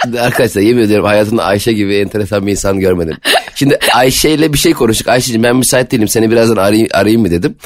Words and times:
Arkadaşlar 0.20 0.62
yemin 0.62 0.82
ediyorum 0.82 1.06
hayatımda 1.06 1.44
Ayşe 1.44 1.72
gibi 1.72 1.94
enteresan 1.94 2.46
bir 2.46 2.50
insan 2.50 2.80
görmedim. 2.80 3.16
Şimdi 3.54 3.78
Ayşe 3.94 4.30
ile 4.30 4.52
bir 4.52 4.58
şey 4.58 4.72
konuştuk. 4.72 5.08
Ayşe'cim 5.08 5.42
ben 5.42 5.56
müsait 5.56 5.92
değilim 5.92 6.08
seni 6.08 6.30
birazdan 6.30 6.56
arayayım, 6.56 6.88
arayayım 6.92 7.22
mı 7.22 7.30
dedim. 7.30 7.56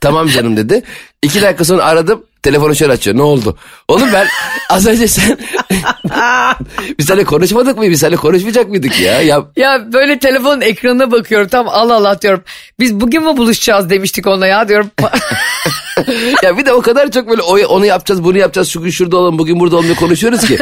Tamam 0.00 0.28
canım 0.28 0.56
dedi. 0.56 0.82
İki 1.22 1.42
dakika 1.42 1.64
sonra 1.64 1.84
aradım. 1.84 2.24
Telefonu 2.42 2.74
şöyle 2.74 2.92
açıyor. 2.92 3.16
Ne 3.16 3.22
oldu? 3.22 3.56
Oğlum 3.88 4.08
ben 4.12 4.26
az 4.70 4.86
önce 4.86 5.08
sen... 5.08 5.38
biz 6.98 7.06
seninle 7.06 7.24
konuşmadık 7.24 7.78
mı? 7.78 7.90
Biz 7.90 8.00
seninle 8.00 8.16
konuşmayacak 8.16 8.68
mıydık 8.68 9.00
ya? 9.00 9.22
ya? 9.22 9.44
ya 9.56 9.92
böyle 9.92 10.18
telefonun 10.18 10.60
ekranına 10.60 11.12
bakıyorum. 11.12 11.48
Tam 11.48 11.68
al 11.68 11.90
al 11.90 12.20
diyorum. 12.20 12.42
Biz 12.80 13.00
bugün 13.00 13.22
mü 13.22 13.36
buluşacağız 13.36 13.90
demiştik 13.90 14.26
ona 14.26 14.46
ya 14.46 14.68
diyorum. 14.68 14.90
ya 16.42 16.58
bir 16.58 16.66
de 16.66 16.72
o 16.72 16.82
kadar 16.82 17.10
çok 17.10 17.28
böyle 17.28 17.42
onu 17.42 17.86
yapacağız 17.86 18.24
bunu 18.24 18.38
yapacağız 18.38 18.68
şu 18.68 18.82
gün 18.82 18.90
şurada 18.90 19.16
olalım 19.16 19.38
bugün 19.38 19.60
burada 19.60 19.76
olalım 19.76 19.94
konuşuyoruz 19.94 20.40
ki. 20.40 20.58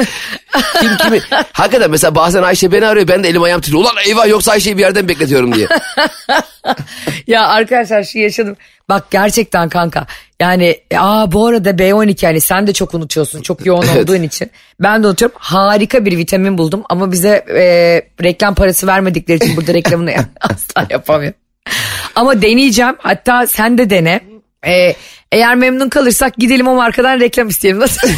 Kim 0.81 0.97
kimi 0.97 1.21
hakikaten 1.53 1.91
mesela 1.91 2.15
bazen 2.15 2.43
Ayşe 2.43 2.73
beni 2.73 2.87
arıyor 2.87 3.09
ben 3.09 3.25
de 3.25 3.29
elim 3.29 3.43
ayağım 3.43 3.61
titriyor. 3.61 3.83
Ulan 3.83 3.95
eyvah 4.07 4.29
yoksa 4.29 4.53
Ayşe'yi 4.53 4.77
bir 4.77 4.83
yerden 4.83 5.09
bekletiyorum 5.09 5.55
diye. 5.55 5.67
ya 7.27 7.47
arkadaşlar 7.47 8.05
şu 8.05 8.19
yaşadım. 8.19 8.57
Bak 8.89 9.11
gerçekten 9.11 9.69
kanka 9.69 10.07
yani 10.41 10.81
aa 10.97 11.33
bu 11.33 11.47
arada 11.47 11.71
B12 11.71 12.25
yani 12.25 12.41
sen 12.41 12.67
de 12.67 12.73
çok 12.73 12.95
unutuyorsun 12.95 13.43
çok 13.43 13.67
yoğun 13.67 13.87
evet. 13.93 14.03
olduğun 14.03 14.23
için. 14.23 14.51
Ben 14.81 15.03
de 15.03 15.07
unutuyorum 15.07 15.37
harika 15.41 16.05
bir 16.05 16.17
vitamin 16.17 16.59
buldum 16.59 16.83
ama 16.89 17.13
bize 17.13 17.45
e, 17.49 17.63
reklam 18.25 18.55
parası 18.55 18.87
vermedikleri 18.87 19.45
için 19.45 19.57
burada 19.57 19.75
reklamını 19.75 20.15
asla 20.41 20.87
yapamıyorum. 20.91 21.39
Ama 22.15 22.43
deneyeceğim 22.43 22.95
hatta 22.99 23.47
sen 23.47 23.79
de 23.79 23.91
dene. 23.91 24.21
Ee, 24.67 24.95
eğer 25.33 25.55
memnun 25.55 25.89
kalırsak 25.89 26.37
gidelim 26.37 26.69
o 26.69 26.75
markadan 26.75 27.21
reklam 27.21 27.49
isteyelim. 27.49 27.81
Nasıl? 27.81 28.09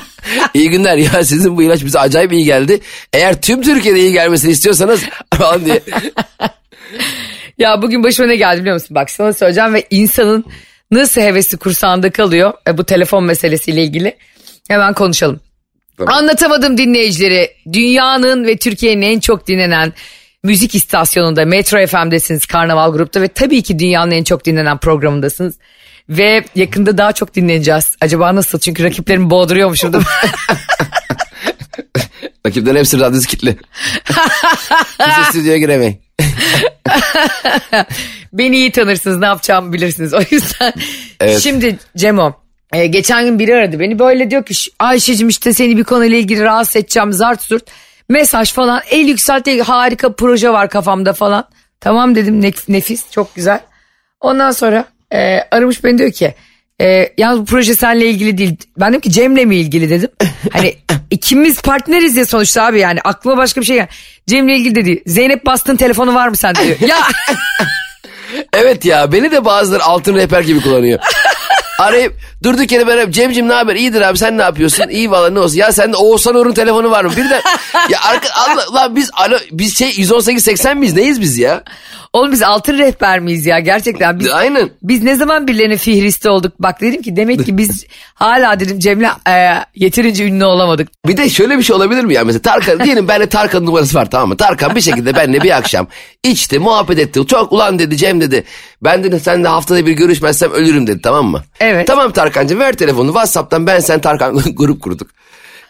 İyi 0.54 0.70
günler 0.70 0.96
ya 0.96 1.24
sizin 1.24 1.56
bu 1.56 1.62
ilaç 1.62 1.84
bize 1.84 1.98
acayip 1.98 2.32
iyi 2.32 2.44
geldi. 2.44 2.80
Eğer 3.12 3.40
tüm 3.40 3.62
Türkiye'de 3.62 4.00
iyi 4.00 4.12
gelmesini 4.12 4.50
istiyorsanız 4.50 5.02
falan 5.34 5.64
diye. 5.64 5.80
ya 7.58 7.82
bugün 7.82 8.04
başıma 8.04 8.28
ne 8.28 8.36
geldi 8.36 8.60
biliyor 8.60 8.74
musun? 8.74 8.94
Bak 8.94 9.10
sana 9.10 9.32
söyleyeceğim 9.32 9.74
ve 9.74 9.86
insanın 9.90 10.44
nasıl 10.90 11.20
hevesi 11.20 11.56
kursağında 11.56 12.10
kalıyor 12.10 12.52
e, 12.68 12.78
bu 12.78 12.84
telefon 12.84 13.24
meselesiyle 13.24 13.82
ilgili. 13.84 14.16
Hemen 14.68 14.94
konuşalım. 14.94 15.40
Tamam. 15.96 16.14
Anlatamadım 16.14 16.78
dinleyicileri. 16.78 17.50
Dünyanın 17.72 18.46
ve 18.46 18.56
Türkiye'nin 18.56 19.02
en 19.02 19.20
çok 19.20 19.46
dinlenen 19.46 19.92
müzik 20.44 20.74
istasyonunda 20.74 21.44
Metro 21.44 21.86
FM'desiniz 21.86 22.46
Karnaval 22.46 22.92
Grup'ta 22.92 23.22
ve 23.22 23.28
tabii 23.28 23.62
ki 23.62 23.78
dünyanın 23.78 24.10
en 24.10 24.24
çok 24.24 24.44
dinlenen 24.44 24.78
programındasınız. 24.78 25.54
Ve 26.08 26.44
yakında 26.54 26.98
daha 26.98 27.12
çok 27.12 27.34
dinleneceğiz. 27.34 27.96
Acaba 28.00 28.34
nasıl? 28.34 28.58
Çünkü 28.58 28.84
rakiplerimi 28.84 29.30
boğduruyormuşum? 29.30 29.92
Rakiplerin 32.46 32.76
hepsi 32.76 33.00
radyosu 33.00 33.26
kilitli. 33.26 33.56
Kimse 34.98 35.24
stüdyoya 35.30 35.58
giremeyin. 35.58 36.00
Beni 38.32 38.56
iyi 38.56 38.72
tanırsınız 38.72 39.18
ne 39.18 39.26
yapacağımı 39.26 39.72
bilirsiniz 39.72 40.14
o 40.20 40.20
yüzden. 40.30 40.72
Evet. 41.20 41.40
Şimdi 41.40 41.78
Cemo 41.96 42.40
e, 42.72 42.86
geçen 42.86 43.24
gün 43.24 43.38
biri 43.38 43.54
aradı 43.54 43.80
beni 43.80 43.98
böyle 43.98 44.30
diyor 44.30 44.44
ki 44.44 44.54
Ayşe'cim 44.78 45.28
işte 45.28 45.52
seni 45.52 45.76
bir 45.76 45.84
konuyla 45.84 46.18
ilgili 46.18 46.42
rahatsız 46.42 46.76
edeceğim 46.76 47.12
zart 47.12 47.42
zurt. 47.42 47.64
Mesaj 48.08 48.52
falan 48.52 48.80
el 48.90 49.08
yükseltti 49.08 49.62
harika 49.62 50.12
proje 50.12 50.50
var 50.50 50.68
kafamda 50.68 51.12
falan. 51.12 51.44
Tamam 51.80 52.14
dedim 52.14 52.42
nef 52.42 52.68
nefis 52.68 53.10
çok 53.10 53.34
güzel. 53.34 53.60
Ondan 54.20 54.50
sonra 54.50 54.84
e, 55.12 55.38
aramış 55.50 55.84
beni 55.84 55.98
diyor 55.98 56.12
ki 56.12 56.34
e, 56.80 57.12
yalnız 57.18 57.40
bu 57.40 57.44
proje 57.44 57.74
seninle 57.74 58.06
ilgili 58.06 58.38
değil. 58.38 58.56
Ben 58.78 58.88
dedim 58.88 59.00
ki 59.00 59.10
Cem'le 59.10 59.46
mi 59.46 59.56
ilgili 59.56 59.90
dedim. 59.90 60.10
Hani 60.52 60.74
ikimiz 61.10 61.62
partneriz 61.62 62.16
ya 62.16 62.26
sonuçta 62.26 62.66
abi 62.66 62.80
yani 62.80 63.00
aklıma 63.04 63.36
başka 63.36 63.60
bir 63.60 63.66
şey 63.66 63.76
gel. 63.76 63.88
Cem'le 64.26 64.48
ilgili 64.48 64.74
dedi. 64.74 65.02
Zeynep 65.06 65.46
bastın 65.46 65.76
telefonu 65.76 66.14
var 66.14 66.28
mı 66.28 66.36
sende 66.36 66.64
diyor. 66.66 66.80
ya 66.90 66.96
Evet 68.52 68.84
ya 68.84 69.12
beni 69.12 69.30
de 69.30 69.44
bazıları 69.44 69.84
altın 69.84 70.14
rehber 70.14 70.40
gibi 70.40 70.60
kullanıyor. 70.62 70.98
Arayıp 71.80 72.14
durduk 72.42 72.72
yere 72.72 72.86
ben 72.86 73.10
Cemcim 73.10 73.48
ne 73.48 73.52
haber 73.52 73.76
iyidir 73.76 74.00
abi 74.00 74.18
sen 74.18 74.38
ne 74.38 74.42
yapıyorsun 74.42 74.88
iyi 74.88 75.10
valla 75.10 75.30
ne 75.30 75.38
olsun 75.38 75.56
ya 75.56 75.72
sende 75.72 75.96
Oğuzhan 75.96 76.34
Uğur'un 76.34 76.52
telefonu 76.52 76.90
var 76.90 77.04
mı 77.04 77.12
bir 77.16 77.30
de 77.30 77.42
ya 77.90 77.98
arka, 78.08 78.28
Allah, 78.34 78.74
lan 78.74 78.96
biz 78.96 79.10
alo, 79.12 79.36
biz 79.52 79.78
şey 79.78 79.92
118 79.96 80.44
80 80.44 80.78
miyiz 80.78 80.94
neyiz 80.94 81.20
biz 81.20 81.38
ya 81.38 81.64
Oğlum 82.12 82.32
biz 82.32 82.42
altın 82.42 82.78
rehber 82.78 83.20
miyiz 83.20 83.46
ya 83.46 83.58
gerçekten? 83.58 84.20
Biz, 84.20 84.30
Aynen. 84.30 84.70
Biz 84.82 85.02
ne 85.02 85.14
zaman 85.14 85.46
birilerinin 85.46 85.76
fihristi 85.76 86.28
olduk? 86.28 86.52
Bak 86.58 86.80
dedim 86.80 87.02
ki 87.02 87.16
demek 87.16 87.46
ki 87.46 87.58
biz 87.58 87.86
hala 88.14 88.60
dedim 88.60 88.78
Cem'le 88.78 89.06
e, 89.28 89.54
yeterince 89.74 90.26
ünlü 90.26 90.44
olamadık. 90.44 90.88
Bir 91.06 91.16
de 91.16 91.30
şöyle 91.30 91.58
bir 91.58 91.62
şey 91.62 91.76
olabilir 91.76 92.04
mi 92.04 92.14
ya? 92.14 92.24
Mesela 92.24 92.42
Tarkan 92.42 92.84
diyelim 92.84 93.08
bende 93.08 93.26
Tarkan'ın 93.26 93.66
numarası 93.66 93.98
var 93.98 94.10
tamam 94.10 94.28
mı? 94.28 94.36
Tarkan 94.36 94.76
bir 94.76 94.80
şekilde 94.80 95.16
benimle 95.16 95.42
bir 95.42 95.56
akşam 95.56 95.86
içti 96.24 96.58
muhabbet 96.58 96.98
etti. 96.98 97.26
Çok 97.26 97.52
ulan 97.52 97.78
dedi 97.78 97.96
Cem 97.96 98.20
dedi. 98.20 98.44
Ben 98.82 99.04
de 99.04 99.20
sen 99.20 99.44
de 99.44 99.48
haftada 99.48 99.86
bir 99.86 99.92
görüşmezsem 99.92 100.52
ölürüm 100.52 100.86
dedi 100.86 101.02
tamam 101.02 101.26
mı? 101.26 101.44
Evet. 101.60 101.86
Tamam 101.86 102.12
Tarkan'cığım 102.12 102.60
ver 102.60 102.72
telefonu. 102.72 103.06
Whatsapp'tan 103.06 103.66
ben 103.66 103.80
sen 103.80 104.00
Tarkan 104.00 104.42
grup 104.54 104.82
kurduk. 104.82 105.10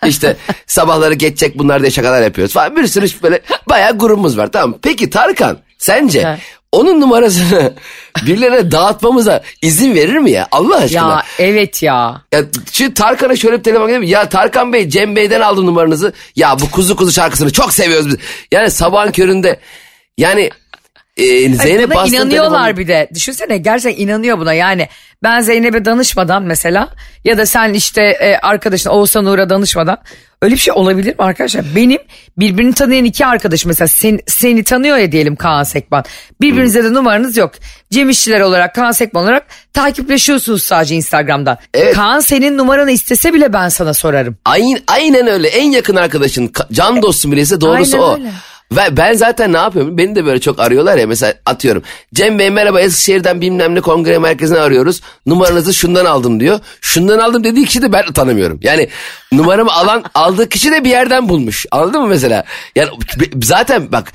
İşte 0.07 0.37
sabahları 0.67 1.15
geçecek 1.15 1.59
bunlar 1.59 1.81
diye 1.81 1.91
şakalar 1.91 2.23
yapıyoruz 2.23 2.55
falan. 2.55 2.77
Bir 2.77 2.87
sürü 2.87 3.23
böyle 3.23 3.41
bayağı 3.69 3.99
grubumuz 3.99 4.39
var 4.39 4.53
tamam 4.53 4.79
Peki 4.83 5.11
Tarkan 5.11 5.59
Sence 5.79 6.39
onun 6.73 7.01
numarasını 7.01 7.73
birilerine 8.27 8.71
dağıtmamıza 8.71 9.43
izin 9.63 9.95
verir 9.95 10.17
mi 10.17 10.31
ya 10.31 10.49
Allah 10.51 10.77
aşkına? 10.77 11.11
Ya 11.11 11.23
evet 11.39 11.83
ya. 11.83 12.23
ya 12.33 12.43
şu 12.73 12.95
Tarkan'a 12.95 13.37
şöyle 13.37 13.59
bir 13.59 13.63
telefon 13.63 13.89
gelip 13.89 14.09
ya 14.09 14.29
Tarkan 14.29 14.73
Bey 14.73 14.89
Cem 14.89 15.17
Bey'den 15.17 15.41
aldım 15.41 15.67
numaranızı. 15.67 16.13
Ya 16.37 16.61
bu 16.61 16.71
kuzu 16.71 16.97
kuzu 16.97 17.13
şarkısını 17.13 17.53
çok 17.53 17.73
seviyoruz 17.73 18.09
biz. 18.09 18.17
Yani 18.53 18.71
sabahın 18.71 19.13
köründe 19.13 19.61
yani 20.19 20.51
e, 21.23 21.55
Zeynep 21.55 21.91
buna 21.91 22.07
inanıyorlar 22.07 22.65
telefonu... 22.65 22.77
bir 22.77 22.89
de. 22.89 23.09
Düşünsene 23.15 23.57
gerçekten 23.57 24.05
inanıyor 24.05 24.39
buna 24.39 24.53
yani. 24.55 24.89
Ben 25.23 25.41
Zeynep'e 25.41 25.85
danışmadan 25.85 26.43
mesela 26.43 26.89
ya 27.25 27.39
da 27.39 27.47
sen 27.47 27.75
işte 27.75 28.03
e, 28.03 28.37
arkadaşın 28.37 28.91
Oğuzhan 28.91 29.27
Uğur'a 29.27 29.51
danışmadan 29.51 29.99
öyle 30.43 30.55
bir 30.55 30.61
şey 30.61 30.75
olabilir 30.75 31.19
mi 31.19 31.25
arkadaşlar? 31.25 31.65
Benim 31.77 31.99
birbirini 32.39 32.75
tanıyan 32.75 33.05
iki 33.05 33.27
arkadaş 33.27 33.65
mesela 33.65 33.89
sen, 33.89 34.21
seni 34.27 34.65
tanıyor 34.65 34.97
ya 34.97 35.13
diyelim 35.13 35.37
Kaan 35.37 35.63
Sekban. 35.63 36.05
Birbirinize 36.41 36.85
de 36.85 36.93
numaranız 36.93 37.37
yok. 37.37 37.53
Cem 37.91 38.11
İşçiler 38.11 38.41
olarak 38.41 38.75
Kaan 38.75 38.93
Sekban 38.93 39.25
olarak 39.25 39.47
takipleşiyorsunuz 39.73 40.63
sadece 40.63 40.95
Instagram'dan. 40.95 41.59
Evet. 41.75 41.95
Kaan 41.95 42.21
senin 42.21 42.59
numaranı 42.59 42.91
istese 42.91 43.35
bile 43.35 43.53
ben 43.53 43.69
sana 43.69 43.95
sorarım. 43.95 44.37
Aynen, 44.45 44.81
aynen 44.87 45.27
öyle 45.27 45.49
en 45.49 45.71
yakın 45.71 45.97
arkadaşın 45.97 46.53
can 46.73 47.03
dostum 47.03 47.33
bilese 47.33 47.61
doğrusu 47.61 47.97
aynen 47.97 48.09
o. 48.09 48.15
Öyle. 48.15 48.31
Ve 48.73 48.97
ben 48.97 49.13
zaten 49.13 49.53
ne 49.53 49.57
yapıyorum? 49.57 49.99
Beni 49.99 50.17
de 50.17 50.25
böyle 50.25 50.41
çok 50.41 50.61
arıyorlar 50.61 50.97
ya 50.97 51.07
mesela 51.07 51.35
atıyorum. 51.47 51.83
Cem 52.15 52.39
Bey 52.39 52.51
merhaba 52.51 52.81
Eskişehir'den 52.81 53.41
bilmem 53.41 53.75
ne 53.75 53.81
kongre 53.81 54.19
merkezine 54.19 54.59
arıyoruz. 54.59 55.01
Numaranızı 55.27 55.75
şundan 55.75 56.05
aldım 56.05 56.41
diyor. 56.41 56.61
Şundan 56.81 57.19
aldım 57.19 57.45
dediği 57.45 57.65
kişi 57.65 57.83
de 57.83 57.93
ben 57.93 58.13
tanımıyorum. 58.13 58.61
Yani 58.63 58.89
numaramı 59.33 59.73
alan 59.73 60.05
aldığı 60.15 60.49
kişi 60.49 60.73
de 60.73 60.85
bir 60.85 60.91
yerden 60.91 61.29
bulmuş. 61.29 61.67
Anladın 61.71 62.01
mı 62.01 62.09
mesela? 62.09 62.45
Yani 62.77 62.91
zaten 63.43 63.93
bak 63.93 64.13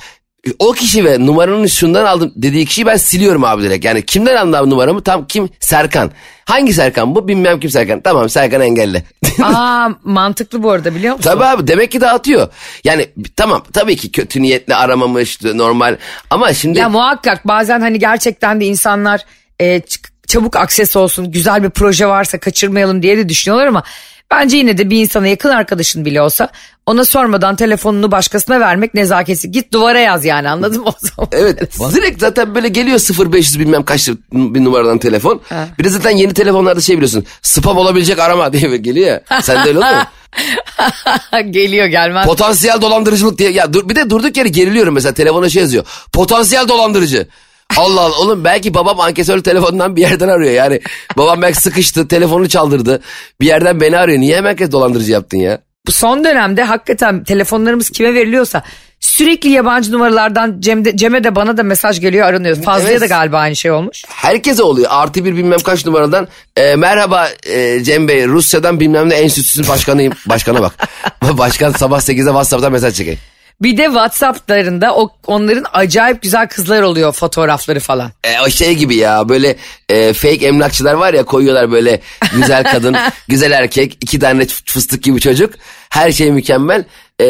o 0.60 0.72
kişi 0.72 1.06
ve 1.06 1.26
numaranın 1.26 1.68
şundan 1.68 2.06
aldım 2.06 2.32
dediği 2.36 2.66
kişiyi 2.66 2.86
ben 2.86 2.98
siliyorum 2.98 3.44
abi 3.44 3.64
direkt. 3.64 3.86
Yani 3.86 4.06
kimden 4.06 4.36
aldım 4.36 4.70
numaramı? 4.70 5.04
Tam 5.04 5.28
kim? 5.28 5.50
Serkan. 5.60 6.12
Hangi 6.46 6.74
Serkan 6.74 7.16
bu? 7.16 7.28
Bilmem 7.28 7.60
kim 7.60 7.70
Serkan. 7.70 8.02
Tamam 8.02 8.30
Serkan 8.30 8.62
engelle. 8.62 9.04
Aa 9.44 9.90
mantıklı 10.04 10.64
bu 10.64 10.72
arada 10.72 10.96
biliyor 10.96 11.16
musun? 11.16 11.30
Tabii 11.30 11.46
abi 11.46 11.68
demek 11.68 11.92
ki 11.92 12.02
dağıtıyor. 12.02 12.48
Yani 12.84 13.08
tamam 13.36 13.64
tabii 13.74 13.96
ki 13.96 14.12
kötü 14.12 14.42
niyetle 14.42 14.76
aramamış 14.76 15.42
normal 15.44 15.98
ama 16.30 16.54
şimdi. 16.54 16.80
Ya 16.80 16.90
muhakkak 16.90 17.48
bazen 17.48 17.82
hani 17.82 18.00
gerçekten 18.00 18.62
de 18.62 18.66
insanlar 18.66 19.22
e, 19.60 19.82
çabuk 20.28 20.56
akses 20.56 20.96
olsun 20.96 21.32
güzel 21.32 21.64
bir 21.64 21.70
proje 21.70 22.08
varsa 22.08 22.40
kaçırmayalım 22.40 23.04
diye 23.04 23.18
de 23.18 23.30
düşünüyorlar 23.30 23.68
ama 23.68 23.84
Bence 24.32 24.58
yine 24.58 24.78
de 24.78 24.90
bir 24.90 25.02
insana 25.02 25.28
yakın 25.28 25.50
arkadaşın 25.50 26.06
bile 26.06 26.22
olsa 26.22 26.50
ona 26.86 27.06
sormadan 27.06 27.56
telefonunu 27.56 28.12
başkasına 28.12 28.60
vermek 28.60 28.94
nezakesi. 28.94 29.52
Git 29.52 29.74
duvara 29.74 30.00
yaz 30.00 30.26
yani 30.26 30.50
anladın 30.50 30.82
mı 30.82 30.90
o 30.90 30.96
zaman? 31.00 31.30
Evet 31.32 31.80
direkt 31.96 32.20
zaten 32.20 32.56
böyle 32.56 32.68
geliyor 32.68 33.00
0500 33.32 33.60
bilmem 33.60 33.84
kaç 33.84 34.10
bir 34.32 34.64
numaradan 34.64 34.98
telefon. 34.98 35.42
Ha. 35.50 35.68
Bir 35.80 35.84
de 35.84 35.90
zaten 35.90 36.12
yeni 36.12 36.34
telefonlarda 36.34 36.82
şey 36.82 36.96
biliyorsun 36.96 37.26
spam 37.42 37.78
olabilecek 37.78 38.20
arama 38.20 38.54
diye 38.54 38.78
geliyor 38.78 39.08
ya. 39.08 39.42
Sen 39.42 39.66
de 39.66 39.70
öyle 39.70 39.80
oluyor? 39.80 40.06
Geliyor 41.50 41.86
gelmez. 41.86 42.26
Potansiyel 42.26 42.82
dolandırıcılık 42.82 43.38
diye. 43.38 43.52
Ya 43.52 43.74
dur, 43.74 43.90
bir 43.90 43.96
de 43.96 44.10
durduk 44.10 44.38
yere 44.38 44.50
geriliyorum 44.50 44.94
mesela 44.94 45.14
telefona 45.14 45.50
şey 45.50 45.62
yazıyor. 45.62 45.86
Potansiyel 46.14 46.68
dolandırıcı. 46.68 47.28
Allah 47.78 48.02
Allah 48.02 48.18
oğlum 48.20 48.44
belki 48.44 48.74
babam 48.74 49.00
ankesör 49.00 49.40
telefonundan 49.44 49.96
bir 49.96 50.02
yerden 50.02 50.28
arıyor 50.28 50.52
yani. 50.54 50.80
Babam 51.18 51.42
belki 51.42 51.62
sıkıştı 51.62 52.08
telefonunu 52.08 52.50
çaldırdı. 52.50 53.02
Bir 53.42 53.46
yerden 53.46 53.82
beni 53.82 53.98
arıyor. 53.98 54.20
Niye 54.20 54.38
hemen 54.38 54.50
herkes 54.50 54.72
dolandırıcı 54.72 55.12
yaptın 55.12 55.38
ya? 55.38 55.60
Bu 55.88 55.92
son 55.92 56.24
dönemde 56.24 56.64
hakikaten 56.64 57.24
telefonlarımız 57.24 57.90
kime 57.90 58.14
veriliyorsa 58.14 58.64
sürekli 59.00 59.50
yabancı 59.50 59.92
numaralardan 59.92 60.56
Cem'de, 60.60 60.98
Cem'e 60.98 61.24
de 61.24 61.36
bana 61.36 61.58
da 61.58 61.64
mesaj 61.64 62.02
geliyor 62.02 62.28
aranıyor. 62.28 62.56
Fazla'ya 62.56 62.92
Evet. 62.92 63.02
da 63.02 63.06
galiba 63.06 63.38
aynı 63.38 63.56
şey 63.56 63.72
olmuş. 63.72 64.04
Herkese 64.10 64.64
oluyor. 64.64 64.88
Artı 64.92 65.26
bir 65.26 65.36
bilmem 65.38 65.60
kaç 65.60 65.86
numaradan. 65.86 66.28
e, 66.58 66.76
merhaba 66.76 67.28
e, 67.50 67.84
Cem 67.84 68.08
Bey 68.08 68.28
Rusya'dan 68.28 68.80
bilmem 68.80 69.10
ne 69.10 69.16
enstitüsünün 69.16 69.68
başkanıyım. 69.68 70.14
Başkana 70.26 70.62
bak. 70.62 70.74
Başkan 71.38 71.72
sabah 71.72 72.00
8'de 72.00 72.26
WhatsApp'tan 72.26 72.72
mesaj 72.72 72.96
çekeyim. 72.96 73.20
Bir 73.62 73.78
de 73.78 73.84
WhatsApp'larında 73.84 74.96
o 74.96 75.10
onların 75.28 75.66
acayip 75.74 76.22
güzel 76.22 76.48
kızlar 76.48 76.82
oluyor 76.82 77.12
fotoğrafları 77.14 77.80
falan. 77.80 78.12
E, 78.24 78.40
o 78.40 78.50
şey 78.50 78.74
gibi 78.74 78.96
ya 78.96 79.30
böyle 79.30 79.56
e, 79.90 80.14
fake 80.14 80.46
emlakçılar 80.48 80.94
var 80.94 81.14
ya 81.14 81.24
koyuyorlar 81.26 81.72
böyle 81.72 82.02
güzel 82.36 82.64
kadın, 82.64 82.96
güzel 83.28 83.52
erkek, 83.52 83.98
iki 84.02 84.20
tane 84.20 84.46
fıstık 84.66 85.04
gibi 85.04 85.20
çocuk. 85.20 85.54
Her 85.90 86.12
şey 86.12 86.32
mükemmel. 86.32 86.84
E, 87.22 87.26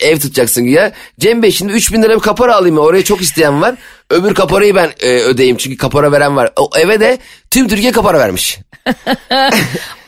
ev 0.00 0.18
tutacaksın 0.18 0.64
güya. 0.64 0.92
Cem 1.20 1.42
Bey 1.42 1.50
şimdi 1.50 1.72
3000 1.72 2.02
lira 2.02 2.16
bir 2.16 2.20
kapora 2.20 2.56
alayım 2.56 2.76
ya 2.76 2.82
oraya 2.82 3.04
çok 3.04 3.20
isteyen 3.20 3.62
var. 3.62 3.74
Öbür 4.10 4.34
kaporayı 4.34 4.74
ben 4.74 4.90
e, 5.00 5.08
ödeyeyim 5.08 5.56
çünkü 5.56 5.76
kapora 5.76 6.12
veren 6.12 6.36
var. 6.36 6.52
O 6.56 6.70
eve 6.78 7.00
de 7.00 7.18
tüm 7.50 7.68
Türkiye 7.68 7.92
kapora 7.92 8.18
vermiş. 8.18 8.58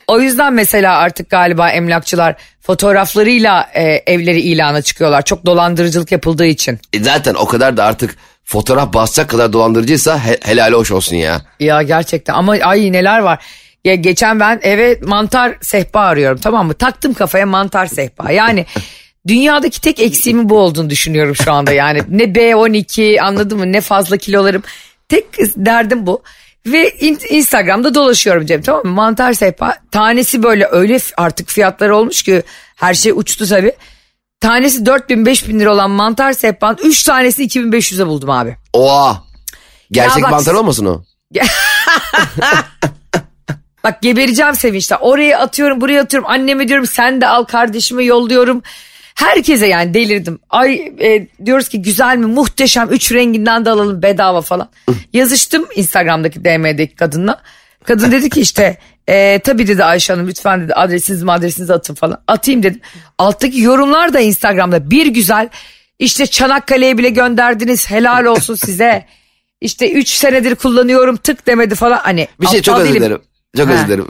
O 0.06 0.20
yüzden 0.20 0.52
mesela 0.52 0.96
artık 0.96 1.30
galiba 1.30 1.70
emlakçılar 1.70 2.34
fotoğraflarıyla 2.60 3.70
e, 3.74 3.82
evleri 3.82 4.40
ilana 4.40 4.82
çıkıyorlar. 4.82 5.22
Çok 5.22 5.46
dolandırıcılık 5.46 6.12
yapıldığı 6.12 6.46
için. 6.46 6.78
E, 6.92 7.02
zaten 7.02 7.34
o 7.34 7.46
kadar 7.46 7.76
da 7.76 7.84
artık 7.84 8.16
fotoğraf 8.44 8.94
basacak 8.94 9.30
kadar 9.30 9.52
dolandırıcıysa 9.52 10.24
he, 10.24 10.38
helali 10.44 10.74
hoş 10.74 10.90
olsun 10.90 11.16
ya. 11.16 11.42
Ya 11.60 11.82
gerçekten 11.82 12.34
ama 12.34 12.52
ay 12.52 12.92
neler 12.92 13.18
var. 13.18 13.44
Ya 13.84 13.94
geçen 13.94 14.40
ben 14.40 14.60
eve 14.62 14.98
mantar 15.02 15.56
sehpa 15.60 16.00
arıyorum 16.00 16.38
tamam 16.38 16.66
mı? 16.66 16.74
Taktım 16.74 17.14
kafaya 17.14 17.46
mantar 17.46 17.86
sehpa. 17.86 18.30
Yani 18.30 18.66
dünyadaki 19.28 19.80
tek 19.80 20.00
eksiğimin 20.00 20.48
bu 20.48 20.58
olduğunu 20.58 20.90
düşünüyorum 20.90 21.36
şu 21.36 21.52
anda. 21.52 21.72
Yani 21.72 22.02
ne 22.08 22.24
B12 22.24 23.20
anladın 23.20 23.58
mı 23.58 23.72
ne 23.72 23.80
fazla 23.80 24.16
kilolarım. 24.16 24.62
Tek 25.08 25.24
derdim 25.56 26.06
bu. 26.06 26.22
Ve 26.66 26.90
in- 26.90 27.18
Instagram'da 27.28 27.94
dolaşıyorum 27.94 28.46
Cem 28.46 28.62
tamam 28.62 28.82
mı? 28.84 28.90
Mantar 28.92 29.32
sehpa 29.32 29.76
tanesi 29.90 30.42
böyle 30.42 30.68
öyle 30.70 30.98
artık 31.16 31.48
fiyatları 31.48 31.96
olmuş 31.96 32.22
ki 32.22 32.42
her 32.76 32.94
şey 32.94 33.12
uçtu 33.12 33.48
tabii. 33.48 33.72
Tanesi 34.40 34.86
4000 34.86 35.26
5000 35.26 35.60
lira 35.60 35.72
olan 35.74 35.90
mantar 35.90 36.32
sehpanın 36.32 36.78
3 36.84 37.02
tanesini 37.02 37.46
2500'e 37.46 38.06
buldum 38.06 38.30
abi. 38.30 38.56
Oha. 38.72 39.22
Gerçek 39.90 40.22
bak- 40.22 40.30
mantar 40.30 40.54
olmasın 40.54 40.86
o? 40.86 41.02
Bak 43.84 44.02
gebereceğim 44.02 44.54
sevinçten. 44.54 44.98
Oraya 45.00 45.38
atıyorum 45.38 45.80
buraya 45.80 46.02
atıyorum. 46.02 46.28
Anneme 46.30 46.68
diyorum 46.68 46.86
sen 46.86 47.20
de 47.20 47.28
al 47.28 47.44
kardeşime 47.44 48.04
yolluyorum. 48.04 48.62
Herkese 49.22 49.66
yani 49.66 49.94
delirdim. 49.94 50.38
Ay 50.50 50.92
e, 51.00 51.28
diyoruz 51.44 51.68
ki 51.68 51.82
güzel 51.82 52.16
mi 52.16 52.26
muhteşem 52.26 52.88
üç 52.90 53.12
renginden 53.12 53.64
de 53.64 53.70
alalım 53.70 54.02
bedava 54.02 54.40
falan. 54.40 54.68
Yazıştım 55.12 55.66
Instagram'daki 55.76 56.44
DM'deki 56.44 56.94
kadınla. 56.94 57.42
Kadın 57.84 58.12
dedi 58.12 58.30
ki 58.30 58.40
işte 58.40 58.78
e, 59.08 59.38
tabii 59.38 59.66
dedi 59.66 59.84
Ayşe 59.84 60.12
Hanım 60.12 60.28
lütfen 60.28 60.60
dedi 60.60 60.74
adresinizi 60.74 61.30
adresinizi 61.30 61.72
atın 61.72 61.94
falan. 61.94 62.22
Atayım 62.28 62.62
dedim. 62.62 62.80
Alttaki 63.18 63.60
yorumlar 63.60 64.12
da 64.12 64.20
Instagram'da 64.20 64.90
bir 64.90 65.06
güzel 65.06 65.48
işte 65.98 66.26
Çanakkale'ye 66.26 66.98
bile 66.98 67.08
gönderdiniz 67.08 67.90
helal 67.90 68.24
olsun 68.24 68.54
size. 68.54 69.06
İşte 69.60 69.92
3 69.92 70.08
senedir 70.08 70.54
kullanıyorum 70.54 71.16
tık 71.16 71.46
demedi 71.46 71.74
falan. 71.74 71.98
Hani 71.98 72.28
Bir 72.40 72.46
şey 72.46 72.62
çok 72.62 72.78
özür 72.78 72.94
dilerim. 72.94 73.22
Çok 73.56 73.70
özür 73.70 73.86
dilerim. 73.86 74.06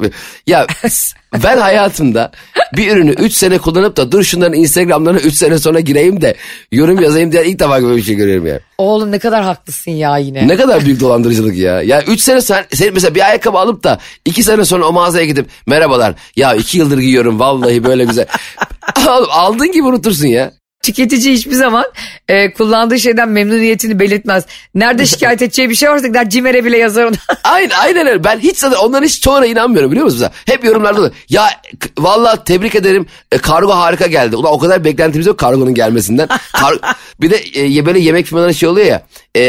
Ya 0.47 0.67
ben 1.45 1.59
hayatımda 1.59 2.33
bir 2.77 2.93
ürünü 2.93 3.11
3 3.11 3.33
sene 3.33 3.59
kullanıp 3.59 3.97
da 3.97 4.13
dur 4.13 4.23
şunların 4.23 4.59
Instagram'larına 4.59 5.19
3 5.21 5.35
sene 5.35 5.59
sonra 5.59 5.81
gireyim 5.81 6.21
de 6.21 6.35
yorum 6.73 7.01
yazayım 7.01 7.33
diye 7.33 7.47
ilk 7.47 7.59
defa 7.59 7.83
böyle 7.83 7.97
bir 7.97 8.03
şey 8.03 8.15
görüyorum 8.15 8.47
ya. 8.47 8.61
Oğlum 8.79 9.11
ne 9.13 9.19
kadar 9.19 9.45
haklısın 9.45 9.91
ya 9.91 10.19
yine. 10.19 10.49
Ne 10.49 10.57
kadar 10.57 10.85
büyük 10.85 11.01
dolandırıcılık 11.01 11.57
ya. 11.57 11.83
Ya 11.83 12.03
3 12.03 12.21
sene 12.21 12.41
sen, 12.41 12.65
sen 12.75 12.95
mesela 12.95 13.15
bir 13.15 13.27
ayakkabı 13.27 13.59
alıp 13.59 13.85
da 13.85 13.99
2 14.25 14.43
sene 14.43 14.65
sonra 14.65 14.85
o 14.85 14.93
mağazaya 14.93 15.27
gidip 15.27 15.47
merhabalar 15.67 16.15
ya 16.37 16.55
2 16.55 16.79
yıldır 16.79 16.99
giyiyorum 16.99 17.39
vallahi 17.41 17.85
böyle 17.85 18.05
güzel. 18.05 18.27
Oğlum 19.09 19.29
aldığın 19.31 19.73
gibi 19.73 19.85
unutursun 19.85 20.27
ya. 20.27 20.53
Tüketici 20.83 21.35
hiçbir 21.35 21.55
zaman 21.55 21.85
e, 22.29 22.53
kullandığı 22.53 22.99
şeyden 22.99 23.29
memnuniyetini 23.29 23.99
belirtmez. 23.99 24.45
Nerede 24.75 25.07
şikayet 25.07 25.43
edeceği 25.43 25.71
bir 25.71 25.75
şey 25.75 25.91
varsa 25.91 26.07
gider 26.07 26.31
CİMER'e 26.31 26.65
bile 26.65 26.79
yazar 26.79 27.05
ona. 27.05 27.17
Aynen, 27.45 27.71
aynen 27.71 28.07
öyle. 28.07 28.25
Ben 28.25 28.39
hiç 28.39 28.59
zaten 28.59 28.77
onların 28.77 29.07
hiç 29.07 29.21
çoğuna 29.21 29.47
inanmıyorum 29.47 29.91
biliyor 29.91 30.05
musun? 30.05 30.21
Mesela 30.21 30.57
Hep 30.57 30.65
yorumlarda 30.65 30.99
oluyor. 31.01 31.15
Ya 31.29 31.51
vallahi 31.99 32.45
tebrik 32.45 32.75
ederim. 32.75 33.07
E, 33.33 33.39
kargo 33.39 33.73
harika 33.73 34.07
geldi. 34.07 34.37
Ulan 34.37 34.53
o 34.53 34.59
kadar 34.59 34.85
beklentimiz 34.85 35.27
yok 35.27 35.39
kargonun 35.39 35.75
gelmesinden. 35.75 36.29
Kar- 36.53 36.97
bir 37.21 37.31
de 37.31 37.43
e, 37.57 37.87
böyle 37.87 37.99
yemek 37.99 38.27
firmalarında 38.27 38.53
şey 38.53 38.69
oluyor 38.69 38.87
ya. 38.87 39.03
E, 39.37 39.43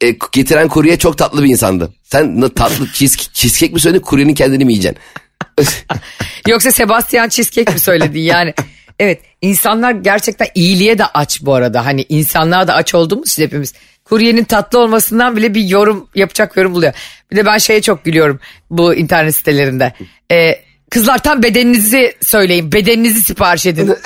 e, 0.00 0.10
getiren 0.32 0.68
kurye 0.68 0.98
çok 0.98 1.18
tatlı 1.18 1.44
bir 1.44 1.48
insandı. 1.48 1.92
Sen 2.02 2.48
tatlı 2.48 2.92
cheese, 2.92 3.18
cheesecake 3.32 3.74
mi 3.74 3.80
söyledin 3.80 4.02
kuryenin 4.02 4.34
kendini 4.34 4.64
mi 4.64 4.72
yiyeceksin? 4.72 5.02
Yoksa 6.48 6.72
Sebastian 6.72 7.28
Cheesecake 7.28 7.72
mi 7.72 7.78
söyledin 7.80 8.20
yani? 8.20 8.54
Evet 8.98 9.20
insanlar 9.42 9.90
gerçekten 9.90 10.48
iyiliğe 10.54 10.98
de 10.98 11.06
aç 11.06 11.42
bu 11.42 11.54
arada. 11.54 11.86
Hani 11.86 12.06
insanlar 12.08 12.68
da 12.68 12.74
aç 12.74 12.94
olduğumuz 12.94 13.32
için 13.32 13.42
hepimiz. 13.42 13.74
Kuryenin 14.04 14.44
tatlı 14.44 14.78
olmasından 14.78 15.36
bile 15.36 15.54
bir 15.54 15.64
yorum 15.64 16.08
yapacak 16.14 16.56
yorum 16.56 16.74
buluyor. 16.74 16.92
Bir 17.30 17.36
de 17.36 17.46
ben 17.46 17.58
şeye 17.58 17.82
çok 17.82 18.04
gülüyorum 18.04 18.40
bu 18.70 18.94
internet 18.94 19.36
sitelerinde. 19.36 19.92
Ee, 20.32 20.60
kızlar 20.90 21.22
tam 21.22 21.42
bedeninizi 21.42 22.16
söyleyin. 22.22 22.72
Bedeninizi 22.72 23.20
sipariş 23.20 23.66
edin. 23.66 23.96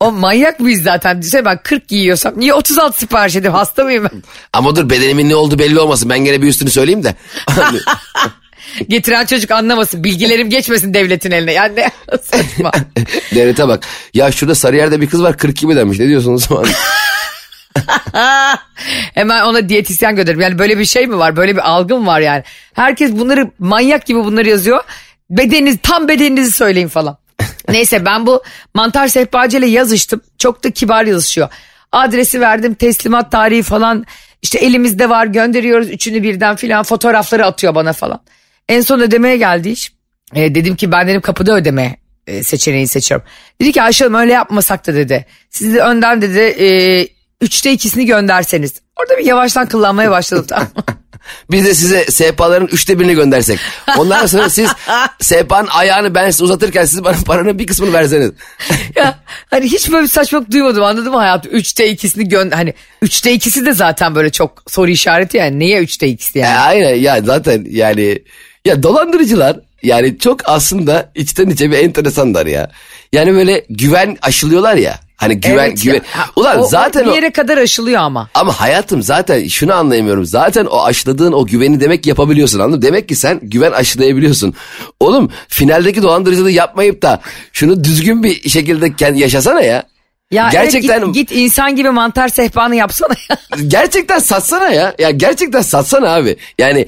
o 0.00 0.12
manyak 0.12 0.60
mıyız 0.60 0.82
zaten? 0.82 1.18
Düşünsene 1.18 1.44
ben 1.44 1.58
40 1.62 1.88
giyiyorsam 1.88 2.34
niye 2.36 2.54
36 2.54 2.98
sipariş 2.98 3.36
edeyim? 3.36 3.54
Hasta 3.54 3.84
mıyım 3.84 4.08
ben? 4.12 4.22
Ama 4.52 4.76
dur 4.76 4.90
bedenimin 4.90 5.28
ne 5.28 5.36
oldu 5.36 5.58
belli 5.58 5.78
olmasın. 5.78 6.10
Ben 6.10 6.18
gene 6.18 6.42
bir 6.42 6.46
üstünü 6.46 6.70
söyleyeyim 6.70 7.04
de. 7.04 7.14
Getiren 8.88 9.26
çocuk 9.26 9.50
anlamasın. 9.50 10.04
Bilgilerim 10.04 10.50
geçmesin 10.50 10.94
devletin 10.94 11.30
eline. 11.30 11.52
Yani 11.52 11.76
ne 11.76 11.90
saçma. 12.22 12.72
Devlete 13.34 13.68
bak. 13.68 13.86
Ya 14.14 14.32
şurada 14.32 14.54
Sarıyer'de 14.54 15.00
bir 15.00 15.06
kız 15.10 15.22
var 15.22 15.36
42 15.36 15.68
demiş. 15.68 15.98
Ne 15.98 16.08
diyorsunuz 16.08 16.46
o 16.50 16.54
zaman? 16.54 16.66
Hemen 19.14 19.42
ona 19.42 19.68
diyetisyen 19.68 20.16
gönderim. 20.16 20.40
Yani 20.40 20.58
böyle 20.58 20.78
bir 20.78 20.84
şey 20.84 21.06
mi 21.06 21.18
var? 21.18 21.36
Böyle 21.36 21.56
bir 21.56 21.70
algı 21.70 21.98
mı 21.98 22.06
var 22.06 22.20
yani? 22.20 22.42
Herkes 22.74 23.12
bunları 23.12 23.50
manyak 23.58 24.06
gibi 24.06 24.18
bunları 24.18 24.48
yazıyor. 24.48 24.80
Bedeniniz 25.30 25.76
tam 25.82 26.08
bedeninizi 26.08 26.52
söyleyin 26.52 26.88
falan. 26.88 27.18
Neyse 27.68 28.04
ben 28.04 28.26
bu 28.26 28.42
mantar 28.74 29.08
sehpacı 29.08 29.58
ile 29.58 29.66
yazıştım. 29.66 30.20
Çok 30.38 30.64
da 30.64 30.70
kibar 30.70 31.04
yazışıyor. 31.04 31.48
Adresi 31.92 32.40
verdim 32.40 32.74
teslimat 32.74 33.32
tarihi 33.32 33.62
falan. 33.62 34.06
İşte 34.42 34.58
elimizde 34.58 35.08
var 35.08 35.26
gönderiyoruz 35.26 35.90
üçünü 35.90 36.22
birden 36.22 36.56
filan 36.56 36.82
fotoğrafları 36.82 37.46
atıyor 37.46 37.74
bana 37.74 37.92
falan. 37.92 38.20
En 38.68 38.80
son 38.80 39.00
ödemeye 39.00 39.36
geldi 39.36 39.68
iş. 39.68 39.92
E, 40.34 40.54
dedim 40.54 40.76
ki 40.76 40.92
ben 40.92 41.08
dedim 41.08 41.20
kapıda 41.20 41.54
ödeme 41.54 41.96
e, 42.26 42.42
seçeneği 42.42 42.88
seçiyorum. 42.88 43.26
Dedi 43.60 43.72
ki 43.72 43.82
Ayşe 43.82 44.04
Hanım 44.04 44.20
öyle 44.20 44.32
yapmasak 44.32 44.86
da 44.86 44.94
dedi. 44.94 45.26
Siz 45.50 45.74
de 45.74 45.80
önden 45.80 46.22
dedi 46.22 46.38
e, 46.38 46.68
üçte 47.40 47.72
ikisini 47.72 48.06
gönderseniz. 48.06 48.72
Orada 48.96 49.18
bir 49.18 49.24
yavaştan 49.24 49.68
kullanmaya 49.68 50.10
başladım 50.10 50.46
tamam? 50.48 50.68
Biz 51.50 51.64
de 51.64 51.74
size 51.74 52.04
sehpaların 52.04 52.68
üçte 52.72 52.98
birini 52.98 53.14
göndersek. 53.14 53.58
Ondan 53.98 54.26
sonra 54.26 54.50
siz 54.50 54.70
sehpanın 55.20 55.68
ayağını 55.68 56.14
ben 56.14 56.30
size 56.30 56.44
uzatırken 56.44 56.84
siz 56.84 57.04
bana 57.04 57.16
paranın 57.26 57.58
bir 57.58 57.66
kısmını 57.66 57.92
verseniz. 57.92 58.30
ya 58.96 59.18
hani 59.50 59.64
hiç 59.66 59.92
böyle 59.92 60.02
bir 60.02 60.08
saçmalık 60.08 60.50
duymadım 60.52 60.82
anladın 60.82 61.12
mı 61.12 61.18
hayatım? 61.18 61.52
Üçte 61.52 61.88
ikisini 61.90 62.28
gönder 62.28 62.56
hani 62.56 62.74
üçte 63.02 63.32
ikisi 63.32 63.66
de 63.66 63.72
zaten 63.72 64.14
böyle 64.14 64.30
çok 64.30 64.62
soru 64.68 64.90
işareti 64.90 65.36
yani. 65.36 65.58
Niye 65.58 65.80
üçte 65.80 66.08
ikisi 66.08 66.38
E, 66.38 66.42
yani? 66.42 66.58
aynen 66.58 66.94
ya 66.94 67.20
zaten 67.22 67.66
yani 67.70 68.18
ya 68.64 68.82
dolandırıcılar 68.82 69.56
yani 69.82 70.18
çok 70.18 70.48
aslında 70.48 71.10
içten 71.14 71.50
içe 71.50 71.70
bir 71.70 71.78
enteresanlar 71.78 72.46
ya. 72.46 72.70
Yani 73.12 73.34
böyle 73.34 73.64
güven 73.70 74.16
aşılıyorlar 74.22 74.74
ya. 74.76 74.98
Hani 75.16 75.40
güven 75.40 75.66
Evet 75.68 75.82
güven. 75.82 76.00
Ulan 76.36 76.58
o- 76.58 76.62
o 76.62 76.66
zaten 76.68 77.04
bir 77.06 77.10
o, 77.10 77.14
yere 77.14 77.30
kadar 77.32 77.58
aşılıyor 77.58 78.00
ama. 78.00 78.28
ama 78.34 78.60
hayatım 78.60 79.02
zaten 79.02 79.48
şunu 79.48 79.74
anlayamıyorum. 79.74 80.24
Zaten 80.24 80.64
o 80.64 80.84
aşıladığın 80.84 81.32
o 81.32 81.46
güveni 81.46 81.80
demek 81.80 82.02
ki 82.02 82.08
yapabiliyorsun 82.08 82.58
anladın 82.58 82.76
mı? 82.78 82.82
Demek 82.82 83.08
ki 83.08 83.16
sen 83.16 83.40
güven 83.42 83.72
aşılayabiliyorsun. 83.72 84.54
Oğlum 85.00 85.30
finaldeki 85.48 86.02
dolandırıcılığı 86.02 86.50
yapmayıp 86.50 87.02
da 87.02 87.20
şunu 87.52 87.84
düzgün 87.84 88.22
bir 88.22 88.48
şekilde 88.48 89.14
yaşasana 89.18 89.60
ya. 89.60 89.82
Ya 90.30 90.48
Gerçekten- 90.52 91.02
evet, 91.02 91.14
git, 91.14 91.28
git 91.28 91.38
insan 91.38 91.76
gibi 91.76 91.90
mantar 91.90 92.28
sehpanı 92.28 92.76
yapsana 92.76 93.14
ya. 93.30 93.36
gerçekten 93.66 94.18
satsana 94.18 94.68
ya. 94.68 94.94
Ya 94.98 95.10
gerçekten 95.10 95.60
satsana 95.62 96.14
abi. 96.14 96.36
Yani 96.58 96.86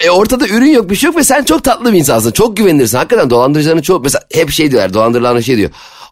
e, 0.00 0.10
ortada 0.10 0.46
ürün 0.48 0.70
yok 0.70 0.90
bir 0.90 0.96
şey 0.96 1.06
yok 1.08 1.16
ve 1.16 1.24
sen 1.24 1.44
çok 1.44 1.64
tatlı 1.64 1.92
bir 1.92 1.98
insansın. 1.98 2.32
Çok 2.32 2.56
güvenilirsin. 2.56 2.98
Hakikaten 2.98 3.30
dolandırıcıların 3.30 3.82
çok 3.82 4.04
mesela 4.04 4.22
hep 4.34 4.50
şey 4.50 4.70
diyorlar 4.70 4.94
dolandırılan 4.94 5.40
şey 5.40 5.56
diyor. 5.56 5.70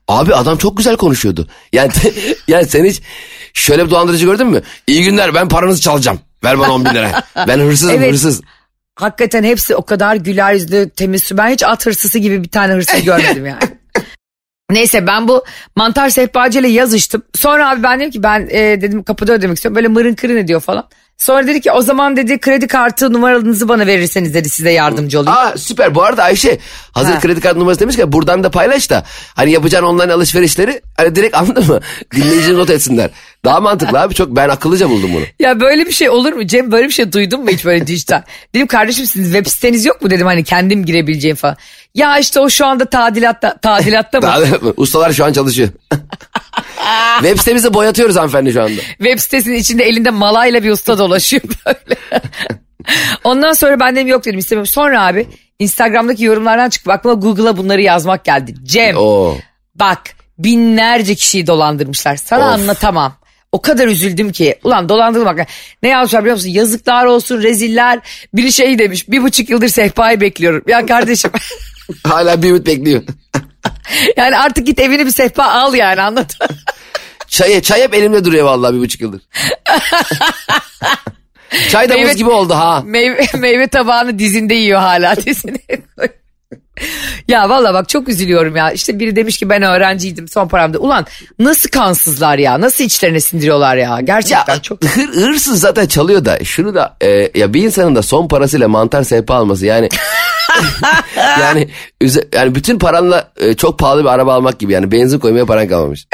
Abi 0.09 0.35
adam 0.35 0.59
çok 0.59 0.77
güzel 0.77 0.97
konuşuyordu. 0.97 1.49
Yani 1.73 1.91
yani 2.49 2.67
sen 2.67 2.85
hiç 2.85 3.03
şöyle 3.55 3.87
bir 3.87 3.91
dolandırıcı 3.91 4.27
gördün 4.27 4.47
mü? 4.47 4.63
İyi 4.87 5.05
günler 5.05 5.35
ben 5.35 5.49
paranızı 5.49 5.81
çalacağım. 5.81 6.21
Ver 6.45 6.59
bana 6.59 6.73
10 6.73 6.85
bin 6.85 6.91
lira. 6.95 7.23
Ben 7.49 7.59
hırsızım 7.59 7.95
Evet. 7.97 8.13
hırsız. 8.13 8.41
Hakikaten 8.95 9.45
hepsi 9.45 9.77
o 9.77 9.85
kadar 9.85 10.17
güler 10.17 10.53
yüzlü, 10.53 10.91
temiz. 10.91 11.31
Ben 11.33 11.51
hiç 11.51 11.63
at 11.63 11.87
hırsızı 11.87 12.19
gibi 12.19 12.45
bir 12.45 12.49
tane 12.49 12.73
hırsız 12.73 13.03
görmedim 13.03 13.47
yani. 13.47 13.61
Neyse 14.71 15.07
ben 15.07 15.29
bu 15.29 15.45
mantar 15.77 16.09
sehpacıyla 16.09 16.69
yazıştım. 16.69 17.23
Sonra 17.35 17.71
abi 17.71 17.83
ben 17.83 18.01
dedim 18.01 18.11
ki 18.11 18.23
ben 18.23 18.49
e, 18.51 18.81
dedim 18.81 19.03
kapıda 19.03 19.33
ödemek 19.33 19.57
istiyorum. 19.57 19.77
Böyle 19.77 19.89
mırın 19.89 20.15
kırın 20.15 20.37
ediyor 20.37 20.61
falan. 20.61 20.89
Sonra 21.21 21.47
dedi 21.47 21.61
ki 21.61 21.73
o 21.73 21.83
zaman 21.83 22.17
dedi 22.17 22.39
kredi 22.41 22.67
kartı 22.67 23.13
numaralarınızı 23.13 23.69
bana 23.69 23.87
verirseniz 23.87 24.35
dedi 24.35 24.51
size 24.51 24.71
yardımcı 24.71 25.21
olayım. 25.21 25.39
Aa 25.39 25.59
süper 25.59 25.95
bu 25.95 26.03
arada 26.03 26.23
Ayşe 26.25 26.59
hazır 26.93 27.13
Ha. 27.13 27.21
kredi 27.21 27.41
kartı 27.41 27.59
numarası 27.59 27.81
demişken 27.81 28.13
buradan 28.13 28.45
da 28.45 28.51
paylaş 28.51 28.91
da 28.91 29.05
hani 29.35 29.53
yapacağın 29.53 29.85
online 29.85 30.13
alışverişleri 30.13 30.81
hani 30.97 31.17
direkt 31.17 31.37
anladın 31.41 31.67
mı? 31.67 31.81
Dinleyici 32.15 32.55
not 32.57 32.71
etsinler. 32.71 33.11
Daha 33.45 33.61
mantıklı 33.61 34.01
abi 34.01 34.15
çok 34.15 34.37
ben 34.37 34.49
akıllıca 34.49 34.91
buldum 34.91 35.11
bunu. 35.15 35.25
Ya 35.41 35.61
böyle 35.61 35.87
bir 35.87 35.93
şey 35.93 36.11
olur 36.11 36.33
mu 36.33 36.47
Cem 36.47 36.73
böyle 36.73 36.87
bir 36.89 36.93
şey 36.93 37.13
duydun 37.13 37.41
mu 37.45 37.51
hiç 37.51 37.65
böyle 37.65 37.87
dijital? 37.87 38.23
dedim 38.55 38.67
kardeşim 38.67 39.07
sizin 39.07 39.33
web 39.33 39.47
siteniz 39.53 39.85
yok 39.85 40.03
mu 40.03 40.11
dedim 40.11 40.27
hani 40.27 40.45
kendim 40.45 40.85
girebileceğim 40.85 41.37
falan. 41.37 41.57
Ya 41.95 42.19
işte 42.19 42.41
o 42.41 42.51
şu 42.51 42.67
anda 42.67 42.85
tadilatta, 42.85 43.59
tadilatta 43.63 44.21
mı? 44.21 44.27
Ustalar 44.77 45.13
şu 45.13 45.25
an 45.25 45.33
çalışıyor. 45.33 45.69
Web 47.23 47.39
sitemizi 47.39 47.75
boyatıyoruz 47.75 48.17
hanımefendi 48.17 48.53
şu 48.53 48.63
anda. 48.63 48.81
Web 48.99 49.19
sitesinin 49.19 49.57
içinde 49.57 49.85
elinde 49.85 50.11
malayla 50.11 50.63
bir 50.63 50.71
usta 50.71 50.99
dolaşıyor 50.99 51.43
böyle. 51.67 52.01
Ondan 53.25 53.53
sonra 53.53 53.81
ben 53.81 53.97
dedim 53.97 54.09
yok 54.09 54.25
dedim 54.25 54.39
istemiyorum. 54.39 54.71
Sonra 54.75 55.07
abi 55.07 55.27
Instagram'daki 55.59 56.25
yorumlardan 56.25 56.69
çıkıp 56.69 56.89
aklıma 56.89 57.15
Google'a 57.15 57.57
bunları 57.57 57.83
yazmak 57.83 58.25
geldi. 58.25 58.55
Cem 58.63 58.97
Oo. 58.97 59.37
bak 59.75 60.01
binlerce 60.39 61.15
kişiyi 61.15 61.47
dolandırmışlar. 61.47 62.17
Sana 62.17 62.49
Of. 62.49 62.55
anlatamam. 62.55 63.15
O 63.53 63.63
kadar 63.63 63.89
üzüldüm 63.89 64.33
ki. 64.33 64.59
Ulan 64.65 64.89
dolandırılmak. 64.89 65.47
Ne 65.83 65.89
yazmışlar 65.89 66.21
biliyor 66.23 66.37
musun? 66.37 66.49
Yazıklar 66.49 67.05
olsun 67.05 67.43
reziller. 67.43 67.99
Biri 68.35 68.53
şey 68.53 68.79
demiş 68.79 69.09
bir 69.09 69.23
buçuk 69.23 69.51
yıldır 69.51 69.69
sehpayı 69.69 70.21
bekliyorum. 70.21 70.63
Ya 70.67 70.87
kardeşim 70.87 71.31
Hala 72.05 72.43
bir 72.43 72.49
ümit 72.49 72.67
bekliyor. 72.67 73.03
yani 74.17 74.37
artık 74.37 74.67
git 74.67 74.81
evine 74.81 75.07
bir 75.07 75.11
sehpa 75.11 75.45
al 75.45 75.75
yani 75.75 76.01
anladın? 76.03 76.37
Çay, 77.29 77.63
çay 77.63 77.83
hep 77.83 77.95
elimde 77.95 78.25
duruyor 78.25 78.45
vallahi 78.45 78.75
bir 78.75 78.81
buçuk 78.81 79.01
yıldır. 79.01 79.23
çay 81.71 81.89
da 81.89 81.95
Evet. 81.95 82.17
gibi 82.17 82.31
oldu 82.31 82.55
ha. 82.55 82.83
meyve, 82.85 83.27
meyve 83.39 83.67
tabağını 83.67 84.19
dizinde 84.19 84.55
yiyor 84.55 84.81
hala 84.81 85.17
dizine. 85.27 85.59
Ya 87.29 87.49
valla 87.49 87.75
bak 87.75 87.89
çok 87.89 88.09
üzülüyorum 88.09 88.57
ya. 88.57 88.71
İşte 88.71 88.99
biri 88.99 89.17
demiş 89.17 89.39
ki 89.39 89.49
ben 89.49 89.63
öğrenciydim 89.63 90.29
son 90.29 90.49
paramda. 90.49 90.79
Ulan 90.79 91.07
nasıl 91.39 91.69
kansızlar 91.69 92.39
ya? 92.39 92.61
Nasıl 92.61 92.85
içlerine 92.85 93.21
sindiriyorlar 93.21 93.77
ya? 93.77 94.01
Gerçekten 94.01 94.55
Ya 94.55 94.63
çok. 94.63 94.85
hır, 94.85 95.09
hırsız 95.09 95.61
zaten 95.61 95.87
çalıyor 95.87 96.25
da 96.25 96.45
şunu 96.45 96.75
da 96.75 96.97
e, 97.03 97.31
ya 97.35 97.55
bir 97.55 97.63
insanın 97.63 97.95
da 97.95 98.03
son 98.03 98.29
parasıyla 98.29 98.69
mantar 98.69 99.03
sehpa 99.03 99.35
alması 99.35 99.67
yani 99.67 99.89
yani 101.41 101.69
yani 102.35 102.55
bütün 102.55 102.79
paranla 102.79 103.33
e, 103.41 103.55
çok 103.55 103.79
pahalı 103.79 104.03
bir 104.03 104.09
araba 104.09 104.35
almak 104.35 104.59
gibi 104.59 104.73
yani 104.73 104.93
benzin 104.93 105.19
koymaya 105.19 105.47
paran 105.47 105.69
kalmamış. 105.69 106.07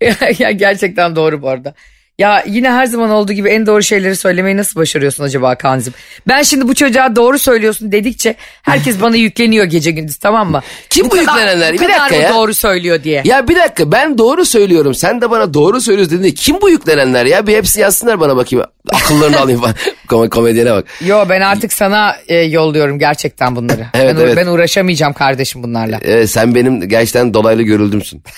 ya 0.38 0.50
gerçekten 0.50 1.16
doğru 1.16 1.42
bu 1.42 1.48
arada. 1.48 1.74
Ya 2.18 2.44
yine 2.46 2.70
her 2.70 2.86
zaman 2.86 3.10
olduğu 3.10 3.32
gibi 3.32 3.48
en 3.48 3.66
doğru 3.66 3.82
şeyleri 3.82 4.16
söylemeyi 4.16 4.56
nasıl 4.56 4.80
başarıyorsun 4.80 5.24
acaba 5.24 5.54
Kanzım? 5.54 5.94
Ben 6.28 6.42
şimdi 6.42 6.68
bu 6.68 6.74
çocuğa 6.74 7.16
doğru 7.16 7.38
söylüyorsun 7.38 7.92
dedikçe 7.92 8.34
herkes 8.62 9.00
bana 9.00 9.16
yükleniyor 9.16 9.64
gece 9.64 9.90
gündüz 9.90 10.16
tamam 10.16 10.50
mı? 10.50 10.62
Kim 10.90 11.04
bu 11.06 11.10
kadar- 11.10 11.20
yüklenenler? 11.22 11.74
Bu 11.74 11.80
Bir 11.82 11.88
dakika 11.88 12.14
ya. 12.16 12.34
doğru 12.34 12.54
söylüyor 12.54 13.02
diye. 13.02 13.22
Ya 13.24 13.48
bir 13.48 13.56
dakika 13.56 13.92
ben 13.92 14.18
doğru 14.18 14.44
söylüyorum 14.44 14.94
sen 14.94 15.20
de 15.20 15.30
bana 15.30 15.54
doğru 15.54 15.80
söylüyorsun 15.80 16.18
dediğinde 16.18 16.34
kim 16.34 16.60
bu 16.60 16.70
yüklenenler 16.70 17.26
ya 17.26 17.46
bir 17.46 17.56
hepsi 17.56 17.80
yazsınlar 17.80 18.20
bana 18.20 18.36
bakayım 18.36 18.64
akıllarını 18.92 19.40
alayım 19.40 19.60
falan. 19.60 19.74
Kom- 20.08 20.28
komedyene 20.30 20.72
bak. 20.72 20.84
Yo 21.06 21.24
ben 21.28 21.40
artık 21.40 21.72
sana 21.72 22.16
e, 22.28 22.36
yolluyorum 22.36 22.98
gerçekten 22.98 23.56
bunları. 23.56 23.86
Evet, 23.94 24.16
ben, 24.18 24.20
evet. 24.24 24.36
ben 24.36 24.46
uğraşamayacağım 24.46 25.12
kardeşim 25.12 25.62
bunlarla. 25.62 25.98
E, 25.98 26.26
sen 26.26 26.54
benim 26.54 26.88
gerçekten 26.88 27.34
dolaylı 27.34 27.62
görüldümsün. 27.62 28.22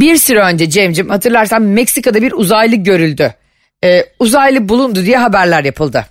Bir 0.00 0.16
süre 0.16 0.40
önce 0.40 0.70
Cem'cim 0.70 1.08
hatırlarsan 1.08 1.62
Meksika'da 1.62 2.22
bir 2.22 2.32
uzaylı 2.32 2.76
görüldü. 2.76 3.34
E, 3.84 4.04
uzaylı 4.18 4.68
bulundu 4.68 5.04
diye 5.04 5.16
haberler 5.18 5.64
yapıldı. 5.64 6.06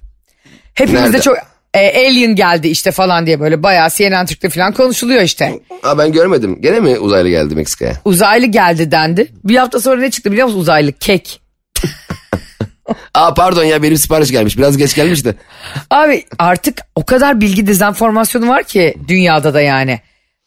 Hepimizde 0.74 1.06
Nerede? 1.08 1.22
çok 1.22 1.38
e, 1.74 2.08
alien 2.08 2.36
geldi 2.36 2.68
işte 2.68 2.92
falan 2.92 3.26
diye 3.26 3.40
böyle 3.40 3.64
bayağı 3.64 3.90
CNN 3.90 4.26
Türk'te 4.26 4.50
falan 4.50 4.74
konuşuluyor 4.74 5.22
işte. 5.22 5.60
Aa, 5.84 5.98
ben 5.98 6.12
görmedim 6.12 6.62
gene 6.62 6.80
mi 6.80 7.00
uzaylı 7.00 7.30
geldi 7.30 7.56
Meksika'ya? 7.56 7.94
Uzaylı 8.06 8.46
geldi 8.46 8.92
dendi. 8.92 9.28
Bir 9.44 9.56
hafta 9.58 9.82
sonra 9.82 10.02
ne 10.02 10.12
çıktı 10.12 10.32
biliyor 10.32 10.48
musun 10.48 10.60
uzaylı? 10.60 10.92
Kek. 10.92 11.42
Aa 13.14 13.34
pardon 13.34 13.64
ya 13.64 13.84
benim 13.84 13.98
sipariş 13.98 14.32
gelmiş 14.32 14.58
biraz 14.58 14.78
geç 14.78 14.96
gelmiş 14.96 15.26
de. 15.26 15.36
Abi 15.90 16.26
artık 16.40 16.78
o 16.96 17.06
kadar 17.06 17.42
bilgi 17.42 17.68
dezenformasyonu 17.68 18.48
var 18.48 18.64
ki 18.64 18.96
dünyada 19.08 19.54
da 19.54 19.62
yani. 19.62 20.00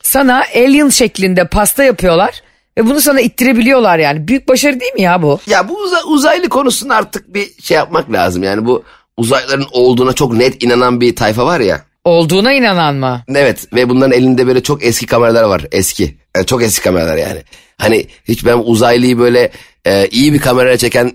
Sana 0.03 0.45
alien 0.55 0.89
şeklinde 0.89 1.45
pasta 1.45 1.85
yapıyorlar 1.85 2.43
ve 2.79 2.87
bunu 2.87 3.01
sana 3.01 3.21
ittirebiliyorlar 3.21 3.99
yani. 3.99 4.29
Büyük 4.29 4.49
başarı 4.49 4.81
değil 4.81 4.93
mi 4.95 5.03
ya 5.03 5.23
bu? 5.23 5.41
Ya 5.47 5.69
bu 5.69 5.75
uza- 5.83 6.05
uzaylı 6.05 6.49
konusunda 6.49 6.95
artık 6.95 7.35
bir 7.35 7.63
şey 7.63 7.75
yapmak 7.77 8.13
lazım. 8.13 8.43
Yani 8.43 8.67
bu 8.67 8.85
uzaylıların 9.17 9.67
olduğuna 9.73 10.13
çok 10.13 10.33
net 10.33 10.63
inanan 10.63 11.01
bir 11.01 11.17
tayfa 11.17 11.47
var 11.47 11.61
ya. 11.61 11.81
Olduğuna 12.05 12.53
inanan 12.53 12.95
mı? 12.95 13.23
Evet 13.35 13.67
ve 13.75 13.89
bunların 13.89 14.13
elinde 14.13 14.47
böyle 14.47 14.63
çok 14.63 14.85
eski 14.85 15.07
kameralar 15.07 15.43
var. 15.43 15.67
Eski. 15.73 16.17
Yani 16.37 16.47
çok 16.47 16.63
eski 16.63 16.83
kameralar 16.85 17.17
yani. 17.17 17.43
Hani 17.79 18.07
hiç 18.29 18.47
ben 18.47 18.59
uzaylıyı 18.65 19.19
böyle 19.19 19.51
e, 19.87 20.07
iyi 20.09 20.33
bir 20.33 20.39
kameraya 20.39 20.77
çeken 20.77 21.13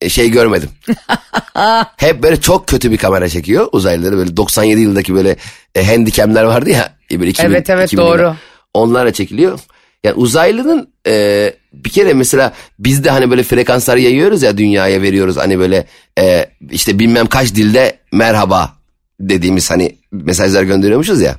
e, 0.00 0.08
şey 0.08 0.30
görmedim. 0.30 0.70
Hep 1.96 2.22
böyle 2.22 2.40
çok 2.40 2.66
kötü 2.66 2.90
bir 2.90 2.96
kamera 2.96 3.28
çekiyor 3.28 3.68
uzaylıları. 3.72 4.16
Böyle 4.16 4.36
97 4.36 4.80
yıldaki 4.80 5.14
böyle 5.14 5.36
e, 5.74 5.84
handicamler 5.86 6.44
vardı 6.44 6.70
ya. 6.70 6.92
e, 7.12 7.20
Böyle 7.20 7.30
2000, 7.30 7.50
Evet, 7.50 7.70
evet, 7.70 7.92
2000'ler. 7.92 7.96
doğru. 7.96 8.34
Onlarla 8.74 9.12
çekiliyor. 9.12 9.58
Yani 10.06 10.16
uzaylının 10.16 10.88
e, 11.06 11.54
bir 11.72 11.90
kere 11.90 12.14
mesela 12.14 12.52
biz 12.78 13.04
de 13.04 13.10
hani 13.10 13.30
böyle 13.30 13.42
frekanslar 13.42 13.96
yayıyoruz 13.96 14.42
ya 14.42 14.58
dünyaya 14.58 15.02
veriyoruz. 15.02 15.36
Hani 15.36 15.58
böyle 15.58 15.86
e, 16.18 16.46
işte 16.70 16.98
bilmem 16.98 17.26
kaç 17.26 17.54
dilde 17.54 17.98
merhaba 18.12 18.76
dediğimiz 19.20 19.70
hani 19.70 19.96
mesajlar 20.12 20.62
gönderiyormuşuz 20.62 21.20
ya. 21.20 21.36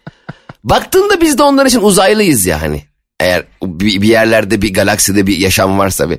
Baktığında 0.64 1.20
biz 1.20 1.38
de 1.38 1.42
onlar 1.42 1.66
için 1.66 1.80
uzaylıyız 1.80 2.46
ya 2.46 2.62
hani. 2.62 2.82
Eğer 3.20 3.44
bir 3.62 4.02
bir 4.02 4.08
yerlerde 4.08 4.62
bir 4.62 4.74
galakside 4.74 5.26
bir 5.26 5.36
yaşam 5.36 5.78
varsa 5.78 6.10
bir 6.10 6.18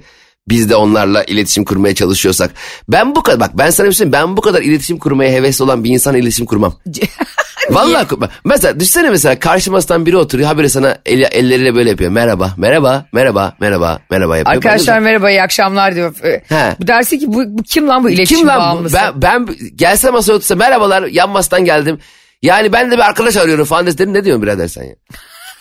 biz 0.50 0.70
de 0.70 0.76
onlarla 0.76 1.24
iletişim 1.24 1.66
kurmaya 1.66 1.96
çalışıyorsak. 1.96 2.52
Ben 2.90 3.16
bu 3.16 3.24
kadar 3.24 3.40
bak 3.40 3.58
ben 3.58 3.70
sana 3.70 3.88
bir 3.88 3.94
şey 3.94 4.12
ben 4.12 4.38
bu 4.38 4.42
kadar 4.42 4.62
iletişim 4.62 4.98
kurmaya 4.98 5.32
hevesli 5.32 5.64
olan 5.64 5.84
bir 5.84 5.90
insan 5.90 6.16
iletişim 6.16 6.46
kurmam. 6.46 6.80
Vallahi 7.70 8.08
kur- 8.08 8.20
mesela 8.46 8.80
düşsene 8.80 9.10
mesela 9.10 9.40
karşıma 9.40 9.78
mastan 9.78 10.06
biri 10.06 10.18
oturuyor 10.18 10.48
habire 10.48 10.70
sana 10.70 10.98
el, 11.06 11.22
elleriyle 11.32 11.76
böyle 11.76 11.90
yapıyor. 11.90 12.12
Merhaba, 12.12 12.54
merhaba, 12.58 13.06
merhaba, 13.14 13.54
merhaba, 13.60 14.00
merhaba 14.12 14.38
yapıyor. 14.38 14.56
Arkadaşlar 14.56 15.00
merhaba 15.00 15.30
iyi 15.32 15.42
akşamlar 15.42 15.96
diyor. 15.96 16.16
Ee, 16.24 16.42
He. 16.50 16.76
Bu 16.80 16.88
dersi 16.88 17.20
ki 17.20 17.26
bu, 17.28 17.44
bu 17.48 17.64
kim 17.64 17.88
lan 17.88 18.04
bu 18.04 18.10
iletişim 18.10 18.38
kim 18.38 18.48
lan 18.48 18.58
bu? 18.58 18.62
bağımlısı? 18.62 18.96
Ben, 18.96 19.22
ben 19.22 19.48
gelse 19.76 20.10
masaya 20.12 20.34
otursa 20.34 20.56
merhabalar 20.56 21.04
yan 21.04 21.30
mastan 21.30 21.66
geldim. 21.66 22.00
Yani 22.42 22.74
ben 22.74 22.92
de 22.92 22.96
bir 22.96 23.02
arkadaş 23.02 23.38
arıyorum 23.38 23.66
falan 23.66 23.88
dedim 23.88 24.14
ne 24.14 24.26
diyorsun 24.26 24.44
birader 24.44 24.68
sen 24.68 24.84
ya? 24.84 24.96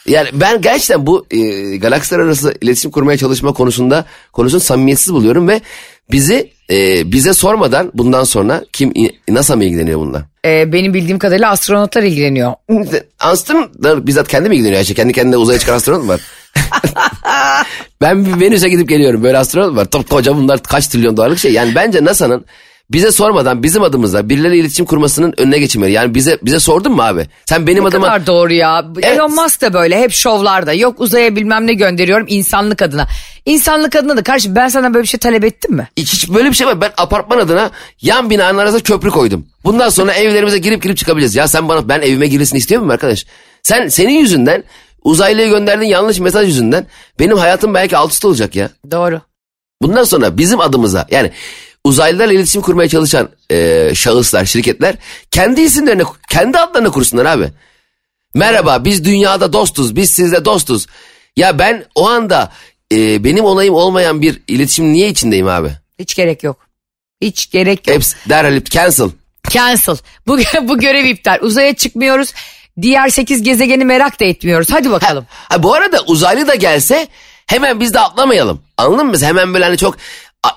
Yani 0.09 0.29
ben 0.33 0.61
gerçekten 0.61 1.07
bu 1.07 1.27
e, 1.31 1.77
galaksiler 1.77 2.21
arası 2.21 2.55
iletişim 2.61 2.91
kurmaya 2.91 3.19
çalışma 3.19 3.53
konusunda 3.53 4.05
konusunu 4.33 4.61
samimiyetsiz 4.61 5.15
buluyorum 5.15 5.49
ve 5.49 5.61
bizi 6.13 6.51
e, 6.71 7.13
bize 7.13 7.35
sormadan 7.35 7.91
bundan 7.95 8.25
sonra 8.25 8.65
kim 8.73 8.93
NASA 9.29 9.57
mı 9.57 9.65
ilgileniyor 9.65 10.01
bundan? 10.01 10.25
Ee, 10.45 10.73
benim 10.73 10.95
bildiğim 10.95 11.19
kadarıyla 11.19 11.51
astronotlar 11.51 12.03
ilgileniyor. 12.03 12.53
Astronot 13.21 13.83
da 13.83 14.07
bizzat 14.07 14.29
kendi 14.29 14.49
mi 14.49 14.55
ilgileniyor 14.55 14.79
Ayşe? 14.79 14.95
Kendi 14.95 15.13
kendine 15.13 15.37
uzaya 15.37 15.59
çıkan 15.59 15.75
astronot 15.75 16.03
mu 16.03 16.09
var? 16.09 16.21
ben 18.01 18.41
Venüs'e 18.41 18.69
gidip 18.69 18.89
geliyorum. 18.89 19.23
Böyle 19.23 19.39
astronot 19.39 19.77
var. 19.77 19.85
Top 19.85 20.11
koca 20.11 20.37
bunlar 20.37 20.63
kaç 20.63 20.87
trilyon 20.87 21.17
dolarlık 21.17 21.39
şey. 21.39 21.53
Yani 21.53 21.75
bence 21.75 22.05
NASA'nın 22.05 22.45
bize 22.91 23.13
sormadan 23.13 23.63
bizim 23.63 23.83
adımıza 23.83 24.29
birileriyle 24.29 24.61
iletişim 24.61 24.87
kurmasının 24.87 25.35
önüne 25.37 25.59
geçilmeli. 25.59 25.93
Yani 25.93 26.15
bize 26.15 26.39
bize 26.43 26.61
sordun 26.61 26.93
mu 26.93 27.03
abi? 27.03 27.27
Sen 27.47 27.67
benim 27.67 27.85
Ne 27.85 27.89
adıma 27.89 28.07
kadar 28.07 28.27
doğru 28.27 28.53
ya. 28.53 28.85
Evet. 28.95 29.05
Elon 29.05 29.35
Musk 29.35 29.61
da 29.61 29.73
böyle 29.75 29.99
hep 30.01 30.13
şovlarda. 30.13 30.73
Yok 30.73 31.01
uzaya 31.01 31.37
bilmem 31.37 31.67
ne 31.67 31.75
gönderiyorum 31.75 32.27
insanlık 32.29 32.83
adına. 32.83 33.07
İnsanlık 33.47 33.97
adına 33.97 34.17
da 34.17 34.23
karşı 34.23 34.55
ben 34.57 34.69
sana 34.69 34.95
böyle 34.95 35.03
bir 35.03 35.09
şey 35.09 35.21
talep 35.21 35.45
ettim 35.45 35.75
mi? 35.75 35.89
hiç 35.97 36.29
böyle 36.31 36.49
bir 36.49 36.55
şey 36.55 36.67
var. 36.67 36.81
Ben 36.81 36.91
apartman 36.97 37.39
adına 37.39 37.71
yan 38.03 38.31
binanın 38.31 38.59
arasına 38.59 38.81
köprü 38.81 39.11
koydum. 39.11 39.47
Bundan 39.65 39.89
sonra 39.89 40.13
evlerimize 40.13 40.59
girip 40.59 40.83
girip 40.83 40.97
çıkabileceğiz. 40.97 41.35
Ya 41.37 41.49
sen 41.49 41.69
bana 41.69 41.89
ben 41.89 42.01
evime 42.01 42.27
girilsin 42.27 42.57
istiyor 42.57 42.81
musun 42.83 42.93
arkadaş? 42.93 43.27
Sen 43.63 43.89
senin 43.89 44.13
yüzünden 44.19 44.65
uzaylıya 45.05 45.49
gönderdiğin 45.49 45.91
yanlış 45.91 46.19
mesaj 46.21 46.47
yüzünden 46.49 46.87
benim 47.19 47.37
hayatım 47.37 47.75
belki 47.75 47.97
alt 47.97 48.13
üst 48.13 48.25
olacak 48.25 48.57
ya. 48.57 48.71
Doğru. 48.91 49.21
Bundan 49.83 50.05
sonra 50.05 50.39
bizim 50.39 50.61
adımıza 50.61 51.07
yani 51.11 51.31
uzaylılarla 51.87 52.33
iletişim 52.33 52.63
kurmaya 52.63 52.89
çalışan 52.89 53.29
e, 53.51 53.91
şahıslar, 53.95 54.45
şirketler 54.45 54.95
kendi 55.31 55.61
isimlerine, 55.61 56.03
kendi 56.29 56.59
adlarına 56.59 56.91
kursunlar 56.91 57.25
abi. 57.25 57.49
Merhaba 58.35 58.85
biz 58.85 59.05
dünyada 59.05 59.53
dostuz, 59.53 59.97
biz 59.97 60.11
sizle 60.11 60.45
dostuz. 60.45 60.87
Ya 61.37 61.59
ben 61.59 61.85
o 61.95 62.09
anda 62.09 62.53
e, 62.93 63.25
benim 63.25 63.45
onayım 63.45 63.75
olmayan 63.75 64.23
bir 64.23 64.43
iletişim 64.49 64.93
niye 64.93 65.09
içindeyim 65.09 65.49
abi? 65.49 65.71
Hiç 65.99 66.15
gerek 66.15 66.43
yok. 66.43 66.57
Hiç 67.21 67.51
gerek 67.51 67.89
yok. 67.89 67.97
Hepsi 67.97 68.17
derhal 68.29 68.61
cancel. 68.65 69.11
Cancel. 69.51 69.97
Bu, 70.27 70.39
bu 70.63 70.79
görev 70.79 71.05
iptal. 71.05 71.39
Uzaya 71.41 71.75
çıkmıyoruz. 71.75 72.33
Diğer 72.83 73.09
8 73.09 73.43
gezegeni 73.43 73.85
merak 73.85 74.21
da 74.21 74.25
etmiyoruz. 74.25 74.69
Hadi 74.71 74.91
bakalım. 74.91 75.27
Ha, 75.31 75.63
bu 75.63 75.75
arada 75.75 76.03
uzaylı 76.07 76.49
da 76.49 76.55
gelse 76.55 77.09
hemen 77.47 77.81
biz 77.81 77.95
de 77.95 78.01
atlamayalım. 78.01 78.63
Anladın 78.77 79.07
mı? 79.07 79.19
Hemen 79.21 79.55
böyle 79.55 79.65
hani 79.65 79.79
çok 79.79 79.97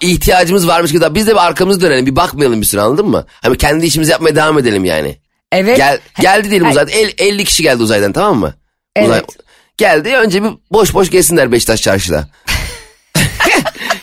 ihtiyacımız 0.02 0.68
varmış 0.68 0.92
gibi 0.92 1.06
biz 1.16 1.28
de 1.28 1.32
bir 1.32 1.46
arkamızı 1.46 1.82
dönelim 1.82 2.06
bir 2.06 2.16
bakmayalım 2.16 2.62
bir 2.62 2.66
süre 2.66 2.82
anladın 2.82 3.08
mı? 3.08 3.26
Hani 3.42 3.58
kendi 3.58 3.86
işimizi 3.86 4.12
yapmaya 4.12 4.36
devam 4.36 4.60
edelim 4.60 4.86
yani. 4.86 5.18
Evet. 5.52 5.78
Gel, 5.78 6.00
geldi 6.22 6.50
diyelim 6.50 6.70
uzaydan 6.70 6.94
El- 6.94 7.14
50 7.18 7.46
kişi 7.46 7.64
geldi 7.64 7.84
uzaydan 7.84 8.14
tamam 8.14 8.38
mı? 8.38 8.54
Evet. 8.96 9.26
geldi 9.78 10.16
önce 10.16 10.44
bir 10.44 10.50
boş 10.72 10.94
boş 10.94 11.10
gezsinler 11.10 11.52
Beşiktaş 11.52 11.82
çarşıda. 11.82 12.28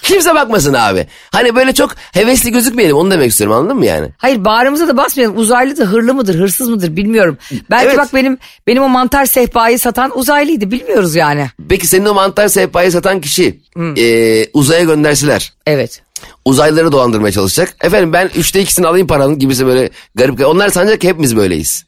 Kimse 0.06 0.34
bakmasın 0.34 0.74
abi. 0.74 1.06
Hani 1.32 1.54
böyle 1.54 1.74
çok 1.74 1.90
hevesli 2.12 2.52
gözükmeyelim 2.52 2.96
onu 2.96 3.10
demek 3.10 3.30
istiyorum 3.30 3.56
anladın 3.56 3.76
mı 3.76 3.86
yani? 3.86 4.08
Hayır 4.18 4.44
bağrımıza 4.44 4.88
da 4.88 4.96
basmayalım. 4.96 5.38
Uzaylı 5.38 5.76
da 5.78 5.84
hırlı 5.84 6.14
mıdır, 6.14 6.34
hırsız 6.34 6.68
mıdır 6.68 6.96
bilmiyorum. 6.96 7.38
Belki 7.70 7.86
Evet. 7.86 7.98
bak 7.98 8.14
benim 8.14 8.38
benim 8.66 8.82
o 8.82 8.88
mantar 8.88 9.26
sehpayı 9.26 9.78
satan 9.78 10.18
uzaylıydı 10.18 10.70
bilmiyoruz 10.70 11.14
yani. 11.14 11.50
Peki 11.68 11.86
senin 11.86 12.06
o 12.06 12.14
mantar 12.14 12.48
sehpayı 12.48 12.92
satan 12.92 13.20
kişi 13.20 13.60
e, 13.96 14.46
uzaya 14.52 14.84
göndersiler. 14.84 15.52
Evet. 15.66 16.02
uzaylıları 16.44 16.92
dolandırmaya 16.92 17.32
çalışacak. 17.32 17.74
Efendim 17.80 18.12
ben 18.12 18.30
üçte 18.36 18.60
ikisini 18.60 18.86
alayım 18.86 19.06
paranın 19.06 19.38
gibisi 19.38 19.66
böyle 19.66 19.90
garip. 20.14 20.46
Onlar 20.46 20.68
sanacak 20.68 21.00
ki 21.00 21.08
hepimiz 21.08 21.36
böyleyiz. 21.36 21.84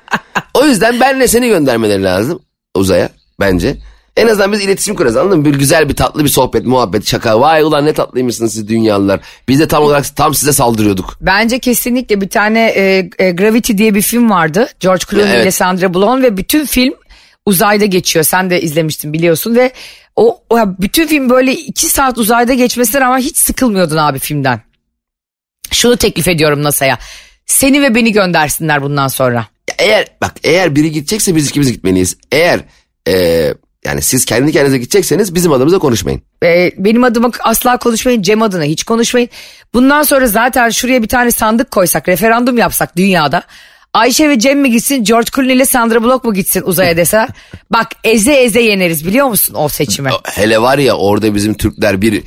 o 0.54 0.64
yüzden 0.64 1.00
benle 1.00 1.28
seni 1.28 1.48
göndermeleri 1.48 2.02
lazım 2.02 2.40
uzaya 2.76 3.08
bence. 3.40 3.76
En 4.16 4.28
azından 4.28 4.52
biz 4.52 4.60
iletişim 4.60 4.94
kurarız 4.94 5.16
anladın 5.16 5.38
mı? 5.38 5.44
Bir 5.44 5.54
güzel 5.54 5.88
bir 5.88 5.96
tatlı 5.96 6.24
bir 6.24 6.28
sohbet, 6.28 6.66
muhabbet, 6.66 7.06
şaka. 7.06 7.40
Vay 7.40 7.62
ulan 7.62 7.86
ne 7.86 7.92
tatlıymışsınız 7.92 8.52
siz 8.52 8.68
dünyalılar. 8.68 9.20
Biz 9.48 9.60
de 9.60 9.68
tam 9.68 9.82
olarak 9.82 10.16
tam 10.16 10.34
size 10.34 10.52
saldırıyorduk. 10.52 11.18
Bence 11.20 11.58
kesinlikle 11.58 12.20
bir 12.20 12.28
tane 12.28 12.66
e, 12.66 13.10
e, 13.18 13.30
Gravity 13.30 13.72
diye 13.76 13.94
bir 13.94 14.02
film 14.02 14.30
vardı. 14.30 14.68
George 14.80 15.04
Clooney 15.10 15.30
Evet. 15.32 15.42
ile 15.42 15.50
Sandra 15.50 15.94
Bullock 15.94 16.22
ve 16.22 16.36
bütün 16.36 16.66
film 16.66 16.94
uzayda 17.46 17.84
geçiyor. 17.84 18.24
Sen 18.24 18.50
de 18.50 18.60
izlemiştin 18.60 19.12
biliyorsun 19.12 19.54
ve 19.54 19.72
o, 20.16 20.40
o 20.50 20.58
bütün 20.78 21.06
film 21.06 21.30
böyle 21.30 21.52
iki 21.52 21.86
saat 21.86 22.18
uzayda 22.18 22.54
geçmesine 22.54 23.00
rağmen 23.00 23.20
hiç 23.20 23.36
sıkılmıyordun 23.36 23.96
abi 23.96 24.18
filmden. 24.18 24.60
Şunu 25.70 25.96
teklif 25.96 26.28
ediyorum 26.28 26.62
NASA'ya. 26.62 26.98
Seni 27.46 27.82
ve 27.82 27.94
beni 27.94 28.12
göndersinler 28.12 28.82
bundan 28.82 29.08
sonra. 29.08 29.46
Eğer 29.78 30.06
bak 30.20 30.32
eğer 30.44 30.76
biri 30.76 30.92
gidecekse 30.92 31.36
biz 31.36 31.48
ikimiz 31.48 31.72
gitmeliyiz. 31.72 32.16
Eğer 32.32 32.60
e, 33.08 33.54
yani 33.86 34.02
siz 34.02 34.24
kendi 34.24 34.52
kendinize 34.52 34.78
gidecekseniz 34.78 35.34
bizim 35.34 35.52
adımıza 35.52 35.78
konuşmayın. 35.78 36.22
Ee, 36.44 36.70
benim 36.78 37.04
adıma 37.04 37.30
asla 37.40 37.76
konuşmayın, 37.76 38.22
Cem 38.22 38.42
adına 38.42 38.64
hiç 38.64 38.84
konuşmayın. 38.84 39.28
Bundan 39.74 40.02
sonra 40.02 40.26
zaten 40.26 40.70
şuraya 40.70 41.02
bir 41.02 41.08
tane 41.08 41.30
sandık 41.30 41.70
koysak, 41.70 42.08
referandum 42.08 42.58
yapsak 42.58 42.96
dünyada. 42.96 43.42
Ayşe 43.94 44.28
ve 44.28 44.38
Cem 44.38 44.60
mi 44.60 44.70
gitsin, 44.70 45.04
George 45.04 45.28
Clooney 45.36 45.56
ile 45.56 45.66
Sandra 45.66 46.02
Bullock 46.02 46.24
mu 46.24 46.34
gitsin 46.34 46.62
uzaya 46.64 46.96
deseler. 46.96 47.28
bak 47.70 47.88
eze 48.04 48.32
eze 48.32 48.60
yeneriz 48.60 49.06
biliyor 49.06 49.26
musun 49.26 49.54
o 49.58 49.68
seçimi? 49.68 50.10
Hele 50.24 50.62
var 50.62 50.78
ya 50.78 50.96
orada 50.96 51.34
bizim 51.34 51.54
Türkler 51.54 52.02
bir 52.02 52.22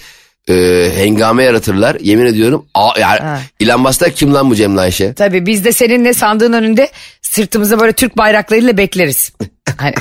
e, 0.50 0.92
hengame 0.96 1.44
yaratırlar. 1.44 1.98
Yemin 2.02 2.26
ediyorum. 2.26 2.66
Aa, 2.74 3.00
yani, 3.00 3.20
Ha. 3.20 3.40
İlan 3.60 3.84
Bastak 3.84 4.16
kim 4.16 4.34
lan 4.34 4.50
bu 4.50 4.56
Cem 4.56 4.78
Ayşe? 4.78 5.14
Tabii 5.14 5.46
biz 5.46 5.66
de 5.66 5.72
seninle 5.72 6.14
sandığın 6.14 6.54
önünde 6.54 6.92
sırtımıza 7.22 7.80
böyle 7.80 7.94
Türk 7.94 8.18
bayraklarıyla 8.18 8.78
bekleriz. 8.78 9.34
Hani 9.78 9.94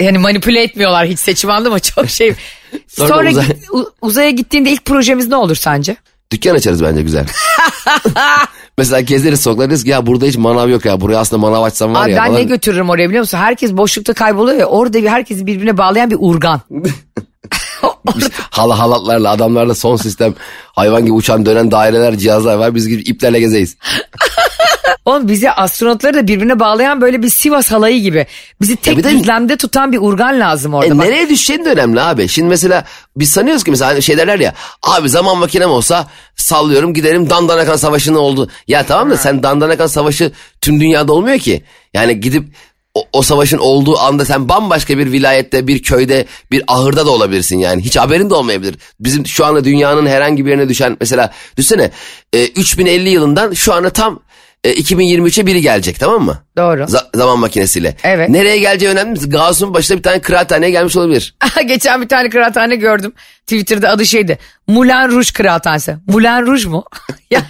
yani 0.00 0.18
manipüle 0.18 0.62
etmiyorlar 0.62 1.06
hiç 1.06 1.18
seçim 1.18 1.50
anladın 1.50 1.72
mı? 1.72 1.80
Çok 1.80 2.08
şey. 2.10 2.34
Sonra 2.88 3.08
Sonra, 3.08 3.30
uzay- 3.30 3.46
git- 3.46 3.70
u- 3.72 3.92
uzaya 4.02 4.30
gittiğinde 4.30 4.70
ilk 4.70 4.84
projemiz 4.84 5.28
ne 5.28 5.36
olur 5.36 5.56
sence? 5.56 5.96
Dükkan 6.32 6.54
açarız 6.54 6.82
bence 6.82 7.02
güzel. 7.02 7.26
Mesela 8.78 9.00
gezeriz 9.00 9.40
sokaklarda 9.40 9.70
deriz 9.70 9.84
ki 9.84 9.90
ya 9.90 10.06
burada 10.06 10.26
hiç 10.26 10.36
manav 10.36 10.68
yok 10.68 10.84
ya. 10.84 11.00
Buraya 11.00 11.18
aslında 11.18 11.40
manav 11.40 11.62
açsam 11.62 11.94
var 11.94 12.04
Abi 12.04 12.10
ya. 12.10 12.16
ben 12.16 12.26
falan. 12.26 12.38
ne 12.40 12.44
götürürüm 12.44 12.90
oraya 12.90 13.08
biliyor 13.08 13.22
musun? 13.22 13.38
Herkes 13.38 13.72
boşlukta 13.72 14.12
kayboluyor 14.14 14.58
ya 14.58 14.66
orada 14.66 15.02
bir 15.02 15.08
herkesi 15.08 15.46
birbirine 15.46 15.78
bağlayan 15.78 16.10
bir 16.10 16.16
urgan. 16.20 16.60
Hala 18.50 18.78
halatlarla 18.78 19.30
adamlarla 19.30 19.74
son 19.74 19.96
sistem 19.96 20.34
hayvan 20.72 21.02
gibi 21.02 21.12
uçan 21.12 21.46
dönen 21.46 21.70
daireler 21.70 22.16
cihazlar 22.18 22.54
var. 22.56 22.74
Biz 22.74 22.88
gibi 22.88 23.02
iplerle 23.02 23.40
gezeyiz. 23.40 23.76
Oğlum 25.04 25.28
bizi 25.28 25.50
astronotları 25.50 26.14
da 26.14 26.26
birbirine 26.28 26.60
bağlayan 26.60 27.00
böyle 27.00 27.22
bir 27.22 27.28
Sivas 27.28 27.70
halayı 27.72 28.00
gibi. 28.02 28.26
Bizi 28.60 28.76
tek 28.76 28.98
bir 28.98 29.04
de- 29.04 29.10
düzlemde 29.10 29.56
tutan 29.56 29.92
bir 29.92 29.98
urgan 29.98 30.40
lazım 30.40 30.74
orada. 30.74 30.86
E, 30.94 30.98
Bak, 30.98 31.04
nereye 31.04 31.28
düşeceğin 31.28 31.64
de 31.64 31.70
önemli 31.70 32.00
abi. 32.00 32.28
Şimdi 32.28 32.48
mesela 32.48 32.84
biz 33.16 33.30
sanıyoruz 33.30 33.64
ki 33.64 33.70
mesela 33.70 34.00
şey 34.00 34.18
derler 34.18 34.38
ya. 34.38 34.54
Abi 34.82 35.08
zaman 35.08 35.38
makinem 35.38 35.70
olsa 35.70 36.06
sallıyorum 36.36 36.94
giderim 36.94 37.30
Dandanakan 37.30 37.76
Savaşı'nın 37.76 38.16
oldu. 38.18 38.48
Ya 38.68 38.86
tamam 38.86 39.10
da 39.10 39.16
sen 39.16 39.42
Dandanakan 39.42 39.86
Savaşı 39.86 40.32
tüm 40.60 40.80
dünyada 40.80 41.12
olmuyor 41.12 41.38
ki. 41.38 41.64
Yani 41.94 42.20
gidip 42.20 42.44
o, 42.98 43.04
o 43.12 43.22
savaşın 43.22 43.58
olduğu 43.58 43.98
anda 43.98 44.24
sen 44.24 44.48
bambaşka 44.48 44.98
bir 44.98 45.12
vilayette, 45.12 45.66
bir 45.66 45.82
köyde, 45.82 46.26
bir 46.50 46.62
ahırda 46.68 47.06
da 47.06 47.10
olabilirsin 47.10 47.58
yani. 47.58 47.82
Hiç 47.82 47.96
haberin 47.96 48.30
de 48.30 48.34
olmayabilir. 48.34 48.74
Bizim 49.00 49.26
şu 49.26 49.44
anda 49.44 49.64
dünyanın 49.64 50.06
herhangi 50.06 50.46
bir 50.46 50.50
yerine 50.50 50.68
düşen 50.68 50.96
mesela 51.00 51.32
düşünsene 51.56 51.90
e, 52.32 52.46
3050 52.46 53.08
yılından 53.08 53.52
şu 53.52 53.74
anda 53.74 53.90
tam 53.90 54.20
e, 54.64 54.72
2023'e 54.72 55.46
biri 55.46 55.62
gelecek 55.62 56.00
tamam 56.00 56.24
mı? 56.24 56.42
Doğru. 56.56 56.82
Za- 56.82 57.16
zaman 57.16 57.38
makinesiyle. 57.38 57.96
Evet. 58.04 58.28
Nereye 58.28 58.58
geleceği 58.58 58.90
önemli 58.90 59.20
mi? 59.20 59.30
Gauss'un 59.30 59.74
başına 59.74 59.96
bir 59.98 60.02
tane 60.02 60.20
kıraathaneye 60.20 60.70
gelmiş 60.70 60.96
olabilir. 60.96 61.34
Geçen 61.66 62.02
bir 62.02 62.08
tane 62.08 62.30
kıraathane 62.30 62.76
gördüm. 62.76 63.12
Twitter'da 63.46 63.90
adı 63.90 64.06
şeydi. 64.06 64.38
Moulin 64.66 65.08
Rouge 65.08 65.32
kıraathanesi. 65.34 65.96
Moulin 66.06 66.46
Rouge 66.46 66.68
mu? 66.68 66.84
ya, 67.30 67.42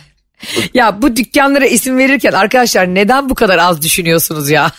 ya 0.74 1.02
bu 1.02 1.16
dükkanlara 1.16 1.66
isim 1.66 1.98
verirken 1.98 2.32
arkadaşlar 2.32 2.94
neden 2.94 3.30
bu 3.30 3.34
kadar 3.34 3.58
az 3.58 3.82
düşünüyorsunuz 3.82 4.50
ya? 4.50 4.70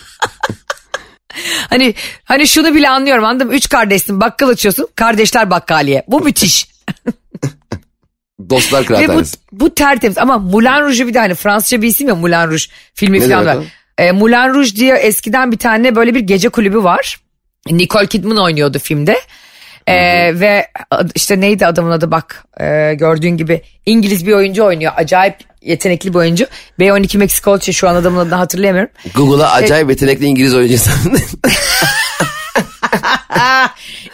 hani 1.70 1.94
hani 2.24 2.48
şunu 2.48 2.76
bile 2.76 2.90
anlıyorum 2.90 3.24
anladın 3.24 3.48
mı? 3.48 3.54
Üç 3.54 3.70
kardeşsin 3.70 4.22
bakkal 4.22 4.50
açıyorsun. 4.50 4.88
Kardeşler 4.96 5.50
bakkaliye. 5.50 6.04
Bu 6.08 6.22
müthiş. 6.22 6.68
Dostlar 8.50 8.80
Ve 8.80 8.84
bu, 8.84 8.88
kıraathanesi. 8.88 9.38
bu 9.52 9.76
tertemiz 9.76 10.18
ama 10.18 10.38
Moulin 10.38 10.82
Rouge'u 10.82 11.08
bir 11.08 11.14
de 11.14 11.20
hani 11.20 11.36
Fransızca 11.36 11.82
bir 11.82 11.88
isim 11.88 12.08
ya 12.08 12.16
Moulin 12.16 12.48
Rouge 12.48 12.64
filmi 12.94 13.20
Ne 13.20 13.30
falan 13.30 13.46
var. 13.46 13.58
E, 13.98 14.12
Moulin 14.12 14.54
Rouge 14.54 14.76
diye 14.76 14.96
eskiden 14.96 15.52
bir 15.52 15.58
tane 15.58 15.96
böyle 15.96 16.16
bir 16.16 16.20
gece 16.20 16.50
kulübü 16.50 16.84
var. 16.84 17.20
Nicole 17.72 18.08
Kidman 18.08 18.38
oynuyordu 18.38 18.80
filmde. 18.80 19.20
E, 19.88 19.96
ve 20.40 20.68
işte 21.16 21.42
neydi 21.42 21.66
adamın 21.66 21.92
adı 21.92 22.12
bak 22.12 22.46
e, 22.60 22.94
gördüğün 22.94 23.38
gibi 23.38 23.62
İngiliz 23.86 24.28
bir 24.28 24.34
oyuncu 24.34 24.64
oynuyor. 24.64 24.94
Acayip 24.96 25.36
yetenekli 25.62 26.14
bir 26.14 26.18
oyuncu. 26.18 26.46
B12 26.80 27.18
Meksiko 27.18 27.58
için 27.58 27.72
şu 27.72 27.90
an 27.90 27.96
adamın 27.96 28.18
adını 28.18 28.36
hatırlayamıyorum. 28.36 28.92
Google'a 29.16 29.52
acayip 29.52 29.90
yetenekli 29.90 30.26
İngiliz 30.26 30.56
oyuncusu. 30.56 30.90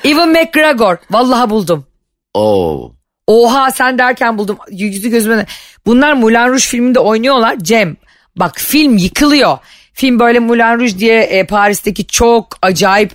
Evan 0.03 0.29
McGregor. 0.29 0.97
Vallahi 1.12 1.49
buldum. 1.49 1.86
Oo. 2.34 2.91
Oha 3.27 3.71
sen 3.71 3.97
derken 3.97 4.38
buldum. 4.38 4.58
Yüzü 4.71 5.10
gözüme. 5.10 5.45
Bunlar 5.86 6.13
Moulin 6.13 6.47
Rouge 6.47 6.60
filminde 6.60 6.99
oynuyorlar. 6.99 7.55
Cem 7.62 7.97
bak 8.36 8.60
film 8.60 8.97
yıkılıyor. 8.97 9.58
Film 9.93 10.19
böyle 10.19 10.39
Moulin 10.39 10.79
Rouge 10.79 10.99
diye 10.99 11.21
e, 11.21 11.45
Paris'teki 11.45 12.08
çok 12.08 12.58
acayip 12.62 13.12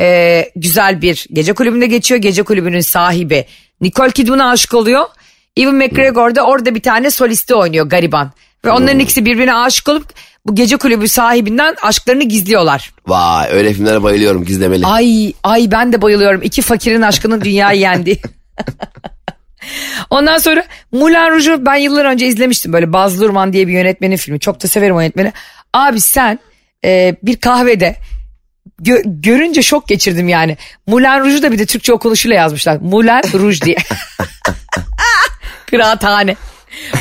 e, 0.00 0.50
güzel 0.56 1.02
bir 1.02 1.26
gece 1.32 1.52
kulübünde 1.52 1.86
geçiyor. 1.86 2.20
Gece 2.20 2.42
kulübünün 2.42 2.80
sahibi 2.80 3.44
Nicole 3.80 4.10
Kidman'a 4.10 4.50
aşık 4.50 4.74
oluyor. 4.74 5.04
Evan 5.56 5.74
McGregor 5.74 6.34
da 6.34 6.42
orada 6.46 6.74
bir 6.74 6.82
tane 6.82 7.10
solisti 7.10 7.54
oynuyor 7.54 7.86
gariban. 7.86 8.32
Ve 8.64 8.70
onların 8.70 8.98
ikisi 8.98 9.24
birbirine 9.24 9.54
aşık 9.54 9.88
olup 9.88 10.06
bu 10.46 10.54
gece 10.54 10.76
kulübü 10.76 11.08
sahibinden 11.08 11.76
aşklarını 11.82 12.24
gizliyorlar. 12.24 12.94
Vay 13.06 13.48
öyle 13.52 13.72
filmlere 13.72 14.02
bayılıyorum 14.02 14.44
gizlemeli. 14.44 14.86
Ay 14.86 15.32
ay 15.42 15.68
ben 15.70 15.92
de 15.92 16.02
bayılıyorum. 16.02 16.42
İki 16.42 16.62
fakirin 16.62 17.02
aşkının 17.02 17.40
dünyayı 17.40 17.80
yendi. 17.80 18.20
Ondan 20.10 20.38
sonra 20.38 20.64
Moulin 20.92 21.30
Rouge'u 21.30 21.66
ben 21.66 21.74
yıllar 21.74 22.04
önce 22.04 22.26
izlemiştim. 22.26 22.72
Böyle 22.72 22.92
Baz 22.92 23.22
Luhrmann 23.22 23.52
diye 23.52 23.68
bir 23.68 23.72
yönetmenin 23.72 24.16
filmi. 24.16 24.40
Çok 24.40 24.62
da 24.62 24.68
severim 24.68 24.96
o 24.96 25.00
yönetmeni. 25.00 25.32
Abi 25.72 26.00
sen 26.00 26.38
e, 26.84 27.16
bir 27.22 27.36
kahvede 27.36 27.96
gö- 28.82 29.20
görünce 29.22 29.62
şok 29.62 29.88
geçirdim 29.88 30.28
yani. 30.28 30.56
Moulin 30.86 31.20
Rouge'u 31.20 31.42
da 31.42 31.52
bir 31.52 31.58
de 31.58 31.66
Türkçe 31.66 31.92
okunuşuyla 31.92 32.36
yazmışlar. 32.36 32.76
Moulin 32.76 33.38
Rouge 33.38 33.60
diye. 33.60 33.76
Kıraathane. 35.72 36.36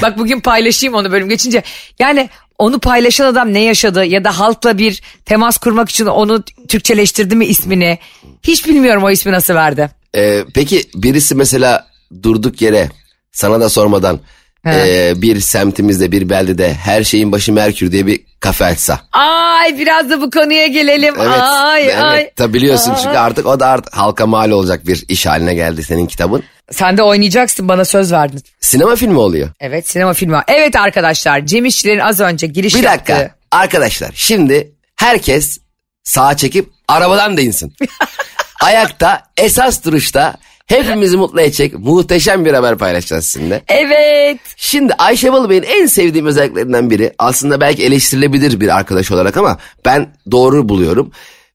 Bak 0.02 0.18
bugün 0.18 0.40
paylaşayım 0.40 0.96
onu 0.96 1.12
bölüm 1.12 1.30
geçince. 1.30 1.64
Yani 2.00 2.30
onu 2.58 2.80
paylaşan 2.80 3.26
adam 3.26 3.54
ne 3.54 3.64
yaşadı 3.64 4.06
ya 4.06 4.24
da 4.24 4.40
halkla 4.40 4.78
bir 4.78 5.02
temas 5.26 5.58
kurmak 5.58 5.90
için 5.90 6.06
onu 6.06 6.44
Türkçeleştirdi 6.68 7.36
mi 7.36 7.46
ismini? 7.46 8.00
Hiç 8.44 8.68
bilmiyorum 8.68 9.04
o 9.04 9.12
ismi 9.12 9.32
nasıl 9.32 9.54
verdi. 9.54 9.90
Ee, 10.16 10.44
peki 10.54 10.84
birisi 10.96 11.36
mesela 11.36 11.88
durduk 12.24 12.62
yere 12.62 12.90
sana 13.32 13.62
da 13.62 13.70
sormadan 13.70 14.20
He. 14.64 15.10
e, 15.10 15.22
bir 15.22 15.40
semtimizde 15.40 16.12
bir 16.12 16.30
beldede 16.30 16.74
her 16.74 17.04
şeyin 17.04 17.32
başı 17.32 17.54
Merkür 17.54 17.92
diye 17.92 18.08
bir 18.08 18.20
kafe 18.40 18.66
açsa. 18.66 19.00
Ay 19.12 19.80
biraz 19.80 20.10
da 20.10 20.22
bu 20.22 20.30
konuya 20.32 20.68
gelelim. 20.68 21.16
Evet. 21.18 21.40
ay 21.42 21.84
evet. 21.84 22.04
ay. 22.04 22.30
Tabii 22.36 22.54
biliyorsun 22.54 22.96
çünkü 23.04 23.18
artık 23.18 23.46
o 23.46 23.60
da 23.60 23.68
artık 23.68 23.98
halka 23.98 24.28
mal 24.28 24.52
olacak 24.52 24.88
bir 24.88 25.06
iş 25.08 25.26
haline 25.26 25.54
geldi 25.54 25.84
senin 25.84 26.08
kitabın. 26.08 26.44
Sen 26.72 26.98
de 26.98 27.04
oynayacaksın 27.04 27.68
bana 27.68 27.86
söz 27.86 28.12
verdin. 28.12 28.44
Sinema 28.60 28.96
filmi 28.96 29.18
oluyor. 29.18 29.50
Evet 29.60 29.90
sinema 29.90 30.14
filmi. 30.14 30.38
Evet 30.48 30.76
arkadaşlar 30.76 31.46
Cem 31.46 31.66
İşçilerin 31.66 32.00
az 32.00 32.20
önce 32.20 32.48
giriş 32.48 32.76
Bir 32.76 32.84
dakika 32.84 33.14
yaptığı. 33.14 33.36
arkadaşlar 33.52 34.12
şimdi 34.14 34.72
herkes 34.96 35.60
sağa 36.04 36.38
çekip 36.38 36.70
arabadan 36.88 37.38
da 37.38 37.42
insin. 37.42 37.74
Ayakta 38.62 39.24
esas 39.38 39.86
duruşta 39.86 40.36
hepimizi 40.72 41.18
mutlu 41.18 41.42
edecek 41.42 41.80
muhteşem 41.80 42.46
bir 42.46 42.54
haber 42.54 42.78
paylaşacağız 42.78 43.26
sizinle. 43.26 43.62
Evet. 43.68 44.38
Şimdi 44.58 44.94
Ayşe 44.94 45.34
Balıbey'in 45.34 45.64
en 45.64 45.86
sevdiğim 45.86 46.26
özelliklerinden 46.26 46.90
biri 46.90 47.14
aslında 47.20 47.62
belki 47.62 47.84
eleştirilebilir 47.84 48.60
bir 48.60 48.78
arkadaş 48.78 49.12
olarak 49.12 49.38
ama 49.38 49.58
ben 49.86 50.16
doğru 50.32 50.70
buluyorum. 50.70 51.12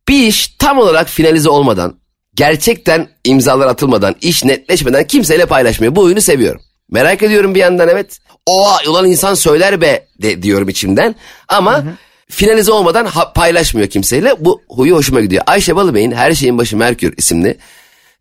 Bir 0.08 0.26
iş 0.26 0.48
tam 0.58 0.78
olarak 0.78 1.08
finalize 1.08 1.48
olmadan, 1.48 1.94
gerçekten 2.34 3.08
imzalar 3.24 3.66
atılmadan, 3.66 4.14
iş 4.20 4.44
netleşmeden 4.44 5.06
kimseyle 5.06 5.46
paylaşmıyor. 5.46 5.96
Bu 5.96 6.02
oyunu 6.02 6.20
seviyorum. 6.20 6.60
Merak 6.90 7.22
ediyorum 7.22 7.54
bir 7.54 7.60
yandan 7.60 7.88
evet. 7.88 8.18
Oha 8.46 8.78
ulan 8.90 9.06
insan 9.06 9.34
söyler 9.34 9.80
be 9.80 10.06
de, 10.22 10.42
diyorum 10.42 10.68
içimden. 10.68 11.14
Ama 11.48 11.84
finalize 12.30 12.72
olmadan 12.72 13.06
ha- 13.06 13.32
paylaşmıyor 13.32 13.88
kimseyle. 13.88 14.34
Bu 14.38 14.62
huyu 14.68 14.96
hoşuma 14.96 15.20
gidiyor. 15.20 15.42
Ayşe 15.46 15.76
Balıbey'in 15.76 16.12
Her 16.12 16.32
Şeyin 16.32 16.58
Başı 16.58 16.76
Merkür 16.76 17.14
isimli 17.16 17.58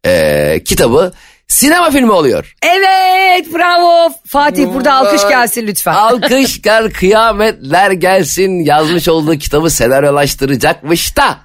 eee, 0.06 0.64
kitabı 0.64 1.14
sinema 1.48 1.92
filmi 1.92 2.12
oluyor. 2.12 2.56
Evet 2.62 3.54
bravo. 3.54 4.14
Fatih 4.28 4.68
burada 4.74 4.94
alkış 4.94 5.22
gelsin 5.30 5.68
lütfen. 5.68 5.94
Alkış 5.94 6.62
gel 6.62 6.90
kıyametler 6.94 7.92
gelsin 7.92 8.52
yazmış 8.66 9.08
olduğu 9.10 9.36
kitabı 9.36 9.70
senaryolaştıracakmış 9.70 11.18
da 11.18 11.38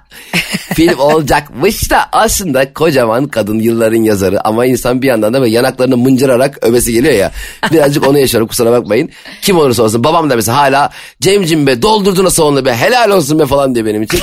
film 0.73 0.99
olacakmış 0.99 1.91
da 1.91 2.09
aslında 2.11 2.73
kocaman 2.73 3.27
kadın 3.27 3.59
yılların 3.59 4.03
yazarı 4.03 4.47
ama 4.47 4.65
insan 4.65 5.01
bir 5.01 5.07
yandan 5.07 5.33
da 5.33 5.41
böyle 5.41 5.51
yanaklarını 5.51 5.97
mıncırarak 5.97 6.57
övesi 6.61 6.93
geliyor 6.93 7.13
ya 7.13 7.31
birazcık 7.71 8.07
onu 8.07 8.19
yaşıyorum 8.19 8.47
kusura 8.47 8.71
bakmayın 8.71 9.09
kim 9.41 9.57
olursa 9.57 9.83
olsun 9.83 10.03
babam 10.03 10.29
da 10.29 10.35
mesela 10.35 10.57
hala 10.57 10.89
Cemcim 11.21 11.67
be 11.67 11.81
doldurdun 11.81 12.25
nasıl 12.25 12.43
onu 12.43 12.65
be 12.65 12.75
helal 12.75 13.09
olsun 13.09 13.39
be 13.39 13.45
falan 13.45 13.75
diyor 13.75 13.85
benim 13.85 14.01
için 14.01 14.19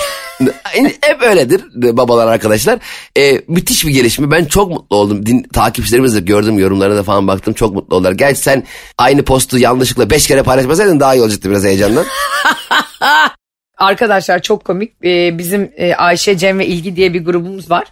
hep 1.00 1.22
öyledir 1.22 1.64
babalar 1.74 2.26
arkadaşlar. 2.26 2.78
Ee, 3.16 3.40
müthiş 3.48 3.86
bir 3.86 3.90
gelişme. 3.90 4.30
Ben 4.30 4.44
çok 4.44 4.70
mutlu 4.70 4.96
oldum. 4.96 5.26
Din, 5.26 5.42
takipçilerimiz 5.42 6.14
de 6.14 6.20
gördüm 6.20 6.58
yorumlarına 6.58 6.96
da 6.96 7.02
falan 7.02 7.28
baktım. 7.28 7.54
Çok 7.54 7.74
mutlu 7.74 7.96
oldular. 7.96 8.12
Gerçi 8.12 8.40
sen 8.40 8.64
aynı 8.98 9.22
postu 9.22 9.58
yanlışlıkla 9.58 10.10
beş 10.10 10.26
kere 10.26 10.42
paylaşmasaydın 10.42 11.00
daha 11.00 11.14
iyi 11.14 11.22
olacaktı 11.22 11.50
biraz 11.50 11.64
heyecandan. 11.64 12.04
Arkadaşlar 13.78 14.42
çok 14.42 14.64
komik. 14.64 14.92
Ee, 15.04 15.38
bizim 15.38 15.72
e, 15.76 15.94
Ayşe, 15.94 16.38
Cem 16.38 16.58
ve 16.58 16.66
İlgi 16.66 16.96
diye 16.96 17.14
bir 17.14 17.24
grubumuz 17.24 17.70
var. 17.70 17.84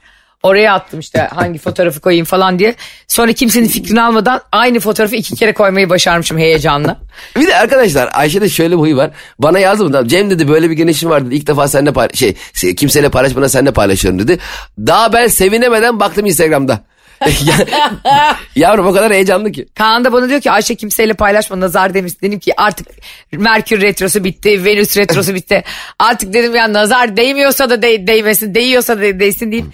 Oraya 0.42 0.74
attım 0.74 1.00
işte 1.00 1.18
hangi 1.34 1.58
fotoğrafı 1.58 2.00
koyayım 2.00 2.24
falan 2.26 2.58
diye. 2.58 2.74
Sonra 3.08 3.32
kimsenin 3.32 3.68
fikrini 3.68 4.02
almadan 4.02 4.40
aynı 4.52 4.80
fotoğrafı 4.80 5.16
iki 5.16 5.34
kere 5.34 5.52
koymayı 5.54 5.90
başarmışım 5.90 6.38
heyecanla. 6.38 6.96
Bir 7.36 7.46
de 7.46 7.56
arkadaşlar 7.56 8.08
Ayşe'de 8.12 8.48
şöyle 8.48 8.74
bir 8.74 8.80
huyu 8.80 8.96
var. 8.96 9.10
Bana 9.38 9.58
yazdı 9.58 9.84
mı? 9.84 10.08
Cem 10.08 10.30
dedi 10.30 10.48
böyle 10.48 10.70
bir 10.70 10.74
gelişim 10.74 11.10
var 11.10 11.26
dedi. 11.26 11.34
İlk 11.34 11.46
defa 11.46 11.68
seninle 11.68 11.90
pay- 11.92 12.16
şey 12.16 12.34
se- 12.54 12.74
kimseyle 12.74 13.08
paylaşmadan 13.08 13.46
seninle 13.48 13.70
paylaşıyorum 13.72 14.18
dedi. 14.20 14.38
Daha 14.78 15.12
ben 15.12 15.26
sevinemeden 15.26 16.00
baktım 16.00 16.26
Instagram'da. 16.26 16.80
Ya- 17.46 18.36
Yavrum 18.56 18.86
o 18.86 18.92
kadar 18.92 19.12
heyecanlı 19.12 19.52
ki. 19.52 19.66
Kaan 19.74 20.04
da 20.04 20.12
bana 20.12 20.28
diyor 20.28 20.40
ki 20.40 20.50
Ayşe 20.50 20.74
kimseyle 20.74 21.12
paylaşma 21.14 21.60
nazar 21.60 21.94
demiş. 21.94 22.12
Dedim 22.22 22.38
ki 22.38 22.52
artık 22.60 22.86
Merkür 23.32 23.80
retrosu 23.80 24.24
bitti, 24.24 24.64
Venüs 24.64 24.96
retrosu 24.96 25.34
bitti. 25.34 25.64
Artık 25.98 26.32
dedim 26.32 26.54
ya 26.54 26.72
nazar 26.72 27.16
değmiyorsa 27.16 27.70
da 27.70 27.82
de- 27.82 28.06
değmesin, 28.06 28.54
değiyorsa 28.54 28.96
da 28.98 29.00
değsin 29.02 29.52
deyip. 29.52 29.66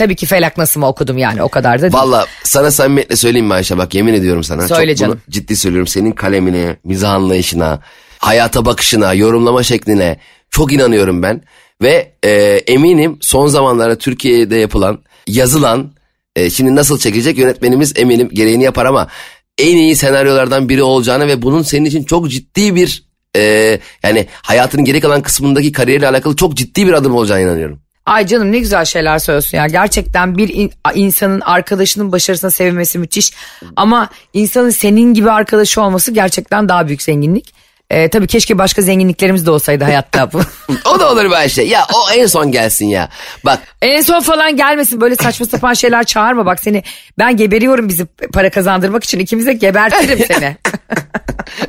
Tabii 0.00 0.16
ki 0.16 0.26
felak 0.26 0.58
nasıl 0.58 0.80
mı 0.80 0.86
okudum 0.86 1.18
yani 1.18 1.42
o 1.42 1.48
kadar 1.48 1.78
da 1.78 1.82
değil. 1.82 1.92
Valla 1.92 2.26
sana 2.44 2.70
samimiyetle 2.70 3.16
söyleyeyim 3.16 3.46
mi 3.46 3.54
Ayşe 3.54 3.78
bak 3.78 3.94
yemin 3.94 4.14
ediyorum 4.14 4.44
sana. 4.44 4.68
Söyle 4.68 4.92
Çok 4.92 4.98
canım. 4.98 5.12
Bunu 5.12 5.32
ciddi 5.32 5.56
söylüyorum 5.56 5.86
senin 5.86 6.12
kalemine, 6.12 6.76
mizah 6.84 7.10
anlayışına, 7.12 7.80
hayata 8.18 8.64
bakışına, 8.64 9.14
yorumlama 9.14 9.62
şekline 9.62 10.16
çok 10.50 10.72
inanıyorum 10.72 11.22
ben. 11.22 11.42
Ve 11.82 12.12
e, 12.24 12.30
eminim 12.66 13.18
son 13.20 13.46
zamanlarda 13.46 13.98
Türkiye'de 13.98 14.56
yapılan, 14.56 14.98
yazılan, 15.26 15.92
e, 16.36 16.50
şimdi 16.50 16.76
nasıl 16.76 16.98
çekilecek 16.98 17.38
yönetmenimiz 17.38 17.92
eminim 17.96 18.28
gereğini 18.32 18.64
yapar 18.64 18.86
ama 18.86 19.08
en 19.58 19.76
iyi 19.76 19.96
senaryolardan 19.96 20.68
biri 20.68 20.82
olacağını 20.82 21.26
ve 21.26 21.42
bunun 21.42 21.62
senin 21.62 21.84
için 21.84 22.04
çok 22.04 22.30
ciddi 22.30 22.74
bir 22.74 23.04
e, 23.36 23.78
yani 24.02 24.26
hayatının 24.42 24.84
geri 24.84 25.00
kalan 25.00 25.22
kısmındaki 25.22 25.72
kariyeriyle 25.72 26.08
alakalı 26.08 26.36
çok 26.36 26.54
ciddi 26.54 26.86
bir 26.86 26.92
adım 26.92 27.14
olacağına 27.14 27.40
inanıyorum. 27.40 27.80
Ay 28.10 28.26
canım 28.26 28.52
ne 28.52 28.58
güzel 28.58 28.84
şeyler 28.84 29.18
söylüyorsun 29.18 29.58
ya. 29.58 29.66
Gerçekten 29.66 30.38
bir 30.38 30.48
in- 30.48 30.72
insanın 30.94 31.40
arkadaşının 31.40 32.12
başarısına 32.12 32.50
sevinmesi 32.50 32.98
müthiş. 32.98 33.32
Ama 33.76 34.08
insanın 34.32 34.70
senin 34.70 35.14
gibi 35.14 35.30
arkadaşı 35.30 35.82
olması 35.82 36.12
gerçekten 36.12 36.68
daha 36.68 36.86
büyük 36.86 37.02
zenginlik. 37.02 37.54
Ee, 37.90 38.08
tabii 38.08 38.26
keşke 38.26 38.58
başka 38.58 38.82
zenginliklerimiz 38.82 39.46
de 39.46 39.50
olsaydı 39.50 39.84
hayatta 39.84 40.32
bu. 40.32 40.40
O 40.94 41.00
da 41.00 41.12
olur 41.12 41.30
Ayşe. 41.32 41.62
Ya 41.62 41.86
o 41.94 42.10
en 42.12 42.26
son 42.26 42.52
gelsin 42.52 42.86
ya. 42.86 43.08
Bak 43.44 43.58
en 43.82 44.00
son 44.00 44.20
falan 44.20 44.56
gelmesin 44.56 45.00
böyle 45.00 45.16
saçma 45.16 45.46
sapan 45.46 45.74
şeyler 45.74 46.04
çağırma 46.04 46.46
bak 46.46 46.60
seni. 46.60 46.82
Ben 47.18 47.36
geberiyorum 47.36 47.88
bizi 47.88 48.06
para 48.06 48.50
kazandırmak 48.50 49.04
için 49.04 49.18
ikimiz 49.18 49.46
de 49.46 49.52
gebertirim 49.52 50.18
seni. 50.28 50.56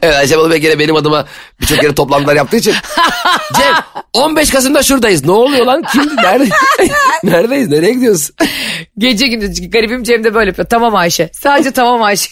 Evet 0.01 0.15
Ayşe 0.15 0.37
Balıbey 0.37 0.57
gene 0.57 0.79
benim 0.79 0.95
adıma 0.95 1.25
birçok 1.61 1.79
kere 1.79 1.95
toplantılar 1.95 2.35
yaptığı 2.35 2.57
için. 2.57 2.73
Cem 3.57 3.75
15 4.13 4.49
Kasım'da 4.49 4.83
şuradayız. 4.83 5.25
Ne 5.25 5.31
oluyor 5.31 5.65
lan? 5.65 5.83
Kimdi? 5.91 6.15
Nerede? 6.15 6.49
Neredeyiz? 7.23 7.67
Nereye 7.67 7.93
gidiyoruz? 7.93 8.31
Gece 8.97 9.27
gündüz 9.27 9.71
garibim 9.71 10.03
Cem 10.03 10.23
de 10.23 10.33
böyle 10.33 10.49
yapıyor. 10.49 10.67
Tamam 10.69 10.95
Ayşe. 10.95 11.29
Sadece 11.33 11.71
tamam 11.71 12.03
Ayşe. 12.03 12.29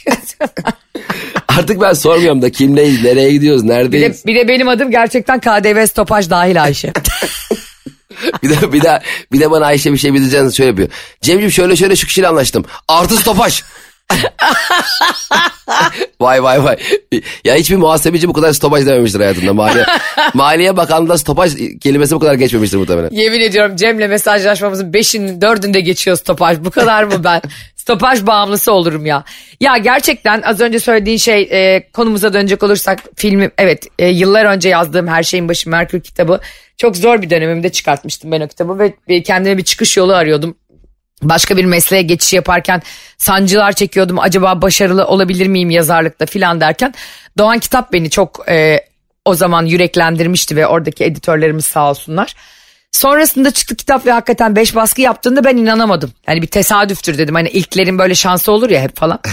Artık 1.59 1.81
ben 1.81 1.93
sormuyorum 1.93 2.41
da 2.41 2.49
kimleyiz? 2.49 3.03
Nereye 3.03 3.31
gidiyoruz? 3.31 3.63
bir, 3.63 3.69
de, 3.69 3.73
Neredeyiz? 3.73 4.25
bir 4.25 4.35
de 4.35 4.47
benim 4.47 4.67
adım 4.67 4.91
gerçekten 4.91 5.39
KDV 5.39 5.85
stopaj 5.85 6.29
dahil 6.29 6.63
Ayşe. 6.63 6.93
Bir 8.43 8.49
de, 8.49 8.73
bir 8.73 8.81
de, 8.81 9.01
bir 9.31 9.39
de 9.39 9.51
bana 9.51 9.65
Ayşe 9.65 9.93
bir 9.93 9.97
şey 9.97 10.13
bileceğiniz 10.13 10.57
şöyle 10.57 10.67
yapıyor. 10.69 10.89
Cemciğim 11.21 11.51
şöyle 11.51 11.75
şöyle 11.75 11.95
şu 11.95 12.07
kişiyle 12.07 12.27
anlaştım. 12.27 12.65
Artı 12.87 13.17
stopaj. 13.17 13.61
vay 16.21 16.43
vay 16.43 16.63
vay. 16.63 16.77
Ya 17.45 17.55
hiçbir 17.55 17.75
muhasebeci 17.75 18.27
bu 18.27 18.33
kadar 18.33 18.53
stopaj 18.53 18.85
dememiştir 18.85 19.19
hayatında. 19.19 19.53
Maliye, 19.53 19.85
Maliye 20.33 20.77
Bakanlığı'nda 20.77 21.17
stopaj 21.17 21.55
kelimesi 21.81 22.15
bu 22.15 22.19
kadar 22.19 22.33
geçmemiştir 22.33 22.77
muhtemelen. 22.77 23.09
Yemin 23.11 23.39
ediyorum 23.39 23.75
Cem'le 23.75 24.09
mesajlaşmamızın 24.09 24.93
beşinin 24.93 25.41
dördünde 25.41 25.81
geçiyor 25.81 26.17
stopaj. 26.17 26.57
Bu 26.59 26.71
kadar 26.71 27.03
mı 27.03 27.23
ben? 27.23 27.41
Stopaj 27.75 28.25
bağımlısı 28.25 28.71
olurum 28.71 29.05
ya. 29.05 29.23
Ya 29.59 29.77
gerçekten 29.77 30.41
az 30.41 30.61
önce 30.61 30.79
söylediğin 30.79 31.17
şey 31.17 31.41
e, 31.41 31.89
konumuza 31.93 32.33
dönecek 32.33 32.63
olursak 32.63 32.99
filmi 33.15 33.51
evet 33.57 33.87
e, 33.99 34.07
yıllar 34.07 34.45
önce 34.45 34.69
yazdığım 34.69 35.07
Her 35.07 35.23
Şeyin 35.23 35.49
Başı 35.49 35.69
Merkür 35.69 36.01
kitabı 36.01 36.39
çok 36.77 36.97
zor 36.97 37.21
bir 37.21 37.29
dönemimde 37.29 37.69
çıkartmıştım 37.69 38.31
ben 38.31 38.41
o 38.41 38.47
kitabı 38.47 38.91
ve 39.09 39.23
kendime 39.23 39.57
bir 39.57 39.63
çıkış 39.63 39.97
yolu 39.97 40.13
arıyordum. 40.13 40.55
Başka 41.21 41.57
bir 41.57 41.65
mesleğe 41.65 42.01
geçiş 42.01 42.33
yaparken 42.33 42.81
sancılar 43.17 43.71
çekiyordum. 43.71 44.19
Acaba 44.19 44.61
başarılı 44.61 45.05
olabilir 45.05 45.47
miyim 45.47 45.69
yazarlıkta 45.69 46.25
filan 46.25 46.61
derken 46.61 46.93
Doğan 47.37 47.59
Kitap 47.59 47.93
beni 47.93 48.09
çok 48.09 48.49
e, 48.49 48.85
o 49.25 49.35
zaman 49.35 49.65
yüreklendirmişti 49.65 50.55
ve 50.55 50.67
oradaki 50.67 51.03
editörlerimiz 51.03 51.65
sağ 51.65 51.89
olsunlar. 51.89 52.35
Sonrasında 52.91 53.51
çıktı 53.51 53.75
kitap 53.75 54.05
ve 54.05 54.11
hakikaten 54.11 54.55
beş 54.55 54.75
baskı 54.75 55.01
yaptığında 55.01 55.43
ben 55.43 55.57
inanamadım. 55.57 56.11
Yani 56.27 56.41
bir 56.41 56.47
tesadüftür 56.47 57.17
dedim. 57.17 57.35
Hani 57.35 57.49
ilklerin 57.49 57.99
böyle 57.99 58.15
şansı 58.15 58.51
olur 58.51 58.69
ya 58.69 58.81
hep 58.81 58.95
falan. 58.95 59.19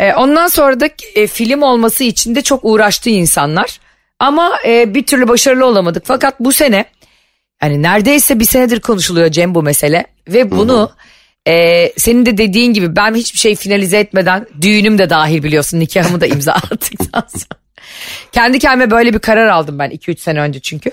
E, 0.00 0.14
ondan 0.14 0.46
sonra 0.46 0.80
da 0.80 0.88
e, 1.14 1.26
film 1.26 1.62
olması 1.62 2.04
için 2.04 2.34
de 2.34 2.42
çok 2.42 2.60
uğraştı 2.62 3.10
insanlar. 3.10 3.80
Ama 4.18 4.52
e, 4.66 4.94
bir 4.94 5.06
türlü 5.06 5.28
başarılı 5.28 5.66
olamadık. 5.66 6.02
Fakat 6.06 6.40
bu 6.40 6.52
sene 6.52 6.84
yani 7.62 7.82
neredeyse 7.82 8.40
bir 8.40 8.44
senedir 8.44 8.80
konuşuluyor 8.80 9.30
Cem 9.30 9.54
bu 9.54 9.62
mesele. 9.62 10.06
Ve 10.28 10.50
bunu 10.50 10.90
e, 11.48 11.88
senin 11.96 12.26
de 12.26 12.38
dediğin 12.38 12.72
gibi 12.72 12.96
ben 12.96 13.14
hiçbir 13.14 13.38
şey 13.38 13.56
finalize 13.56 13.98
etmeden 13.98 14.46
düğünüm 14.60 14.98
de 14.98 15.10
dahil 15.10 15.42
biliyorsun 15.42 15.80
nikahımı 15.80 16.20
da 16.20 16.26
imza 16.26 16.52
attıktan 16.70 17.24
sonra. 17.28 17.60
Kendi 18.32 18.58
kendime 18.58 18.90
böyle 18.90 19.14
bir 19.14 19.18
karar 19.18 19.46
aldım 19.46 19.78
ben 19.78 19.90
2-3 19.90 20.18
sene 20.20 20.40
önce 20.40 20.60
çünkü. 20.60 20.90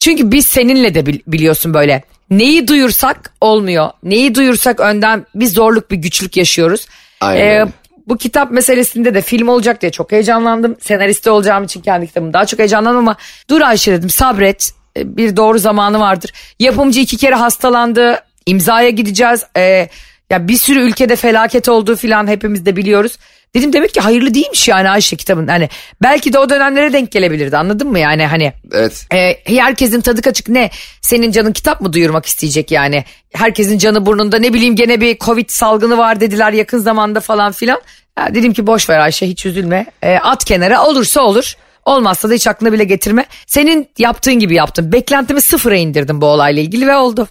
Çünkü 0.00 0.32
biz 0.32 0.46
seninle 0.46 0.94
de 0.94 1.06
bil- 1.06 1.20
biliyorsun 1.26 1.74
böyle 1.74 2.02
neyi 2.30 2.68
duyursak 2.68 3.32
olmuyor. 3.40 3.90
Neyi 4.02 4.34
duyursak 4.34 4.80
önden 4.80 5.26
bir 5.34 5.46
zorluk 5.46 5.90
bir 5.90 5.96
güçlük 5.96 6.36
yaşıyoruz. 6.36 6.86
Aynen 7.20 7.66
Ee, 7.66 7.66
bu 8.06 8.16
kitap 8.18 8.50
meselesinde 8.50 9.14
de 9.14 9.22
film 9.22 9.48
olacak 9.48 9.80
diye 9.82 9.92
çok 9.92 10.12
heyecanlandım. 10.12 10.76
Senaristi 10.80 11.30
olacağım 11.30 11.64
için 11.64 11.80
kendi 11.80 12.06
kitabımı 12.06 12.32
daha 12.32 12.46
çok 12.46 12.58
heyecanlandım 12.58 12.98
ama 12.98 13.16
dur 13.50 13.60
Ayşe 13.60 13.92
dedim 13.92 14.10
sabret 14.10 14.72
bir 14.96 15.36
doğru 15.36 15.58
zamanı 15.58 16.00
vardır. 16.00 16.32
Yapımcı 16.58 17.00
iki 17.00 17.16
kere 17.16 17.34
hastalandı 17.34 18.20
imzaya 18.46 18.90
gideceğiz. 18.90 19.44
Ee, 19.56 19.88
ya 20.30 20.48
bir 20.48 20.56
sürü 20.56 20.80
ülkede 20.80 21.16
felaket 21.16 21.68
olduğu 21.68 21.96
filan 21.96 22.26
hepimiz 22.26 22.66
de 22.66 22.76
biliyoruz. 22.76 23.18
Dedim 23.54 23.72
demek 23.72 23.94
ki 23.94 24.00
hayırlı 24.00 24.34
değilmiş 24.34 24.68
yani 24.68 24.90
Ayşe 24.90 25.16
kitabın. 25.16 25.48
Hani 25.48 25.68
belki 26.02 26.32
de 26.32 26.38
o 26.38 26.50
dönemlere 26.50 26.92
denk 26.92 27.12
gelebilirdi 27.12 27.56
anladın 27.56 27.88
mı 27.88 27.98
yani 27.98 28.26
hani. 28.26 28.52
Evet. 28.72 29.06
E, 29.12 29.36
herkesin 29.44 30.00
tadı 30.00 30.22
kaçık 30.22 30.48
ne? 30.48 30.70
Senin 31.02 31.32
canın 31.32 31.52
kitap 31.52 31.80
mı 31.80 31.92
duyurmak 31.92 32.26
isteyecek 32.26 32.70
yani? 32.70 33.04
Herkesin 33.32 33.78
canı 33.78 34.06
burnunda 34.06 34.38
ne 34.38 34.54
bileyim 34.54 34.76
gene 34.76 35.00
bir 35.00 35.18
covid 35.18 35.50
salgını 35.50 35.98
var 35.98 36.20
dediler 36.20 36.52
yakın 36.52 36.78
zamanda 36.78 37.20
falan 37.20 37.52
filan. 37.52 37.80
Ya 38.18 38.34
dedim 38.34 38.52
ki 38.52 38.66
boş 38.66 38.90
ver 38.90 38.98
Ayşe 38.98 39.26
hiç 39.26 39.46
üzülme. 39.46 39.86
E, 40.02 40.14
at 40.16 40.44
kenara 40.44 40.84
olursa 40.84 41.20
olur. 41.20 41.54
Olmazsa 41.90 42.30
da 42.30 42.34
hiç 42.34 42.46
aklına 42.46 42.72
bile 42.72 42.84
getirme. 42.84 43.26
Senin 43.46 43.88
yaptığın 43.98 44.34
gibi 44.34 44.54
yaptım. 44.54 44.92
Beklentimi 44.92 45.40
sıfıra 45.40 45.76
indirdim 45.76 46.20
bu 46.20 46.26
olayla 46.26 46.62
ilgili 46.62 46.86
ve 46.86 46.96
oldu. 46.96 47.28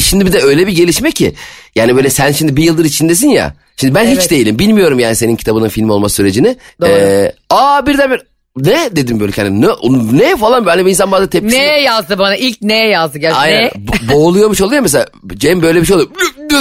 Şimdi 0.00 0.26
bir 0.26 0.32
de 0.32 0.42
öyle 0.42 0.66
bir 0.66 0.72
gelişme 0.72 1.10
ki 1.10 1.34
yani 1.74 1.96
böyle 1.96 2.10
sen 2.10 2.32
şimdi 2.32 2.56
bir 2.56 2.64
yıldır 2.64 2.84
içindesin 2.84 3.28
ya. 3.28 3.54
Şimdi 3.76 3.94
ben 3.94 4.06
Evet. 4.06 4.22
hiç 4.22 4.30
değilim. 4.30 4.58
Bilmiyorum 4.58 4.98
yani 4.98 5.16
senin 5.16 5.36
kitabının 5.36 5.68
film 5.68 5.90
olma 5.90 6.08
sürecini. 6.08 6.56
Doğru. 6.80 6.90
Ee, 6.90 7.32
aa 7.50 7.86
birden 7.86 8.10
bir 8.10 8.22
ne 8.56 8.96
dedim 8.96 9.20
böyle 9.20 9.32
kendime 9.32 9.66
ne, 9.66 10.18
ne 10.18 10.36
falan 10.36 10.66
böyle 10.66 10.84
bir 10.86 10.90
insan 10.90 11.12
bazen 11.12 11.28
tepkisi. 11.28 11.58
Ne 11.58 11.80
yazdı 11.80 12.18
bana? 12.18 12.36
İlk 12.36 12.62
ne 12.62 12.88
yazdı? 12.88 13.18
Gerçi 13.18 13.36
Aynen. 13.36 13.62
Ne? 13.62 13.68
Bo- 13.68 14.12
boğuluyormuş 14.12 14.60
oluyor 14.60 14.82
mesela. 14.82 15.06
Cem 15.34 15.62
böyle 15.62 15.80
bir 15.80 15.86
şey 15.86 15.96
oluyor. 15.96 16.10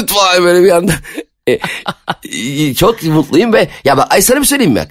Falan 0.08 0.44
böyle 0.44 0.64
bir 0.64 0.72
anda. 0.72 0.94
E, 1.48 1.60
e, 2.24 2.74
çok 2.74 3.04
mutluyum 3.04 3.54
ve 3.54 3.68
ya 3.84 3.98
bak 3.98 4.14
ay 4.14 4.22
sana 4.22 4.40
bir 4.40 4.46
söyleyeyim 4.46 4.74
mi? 4.74 4.88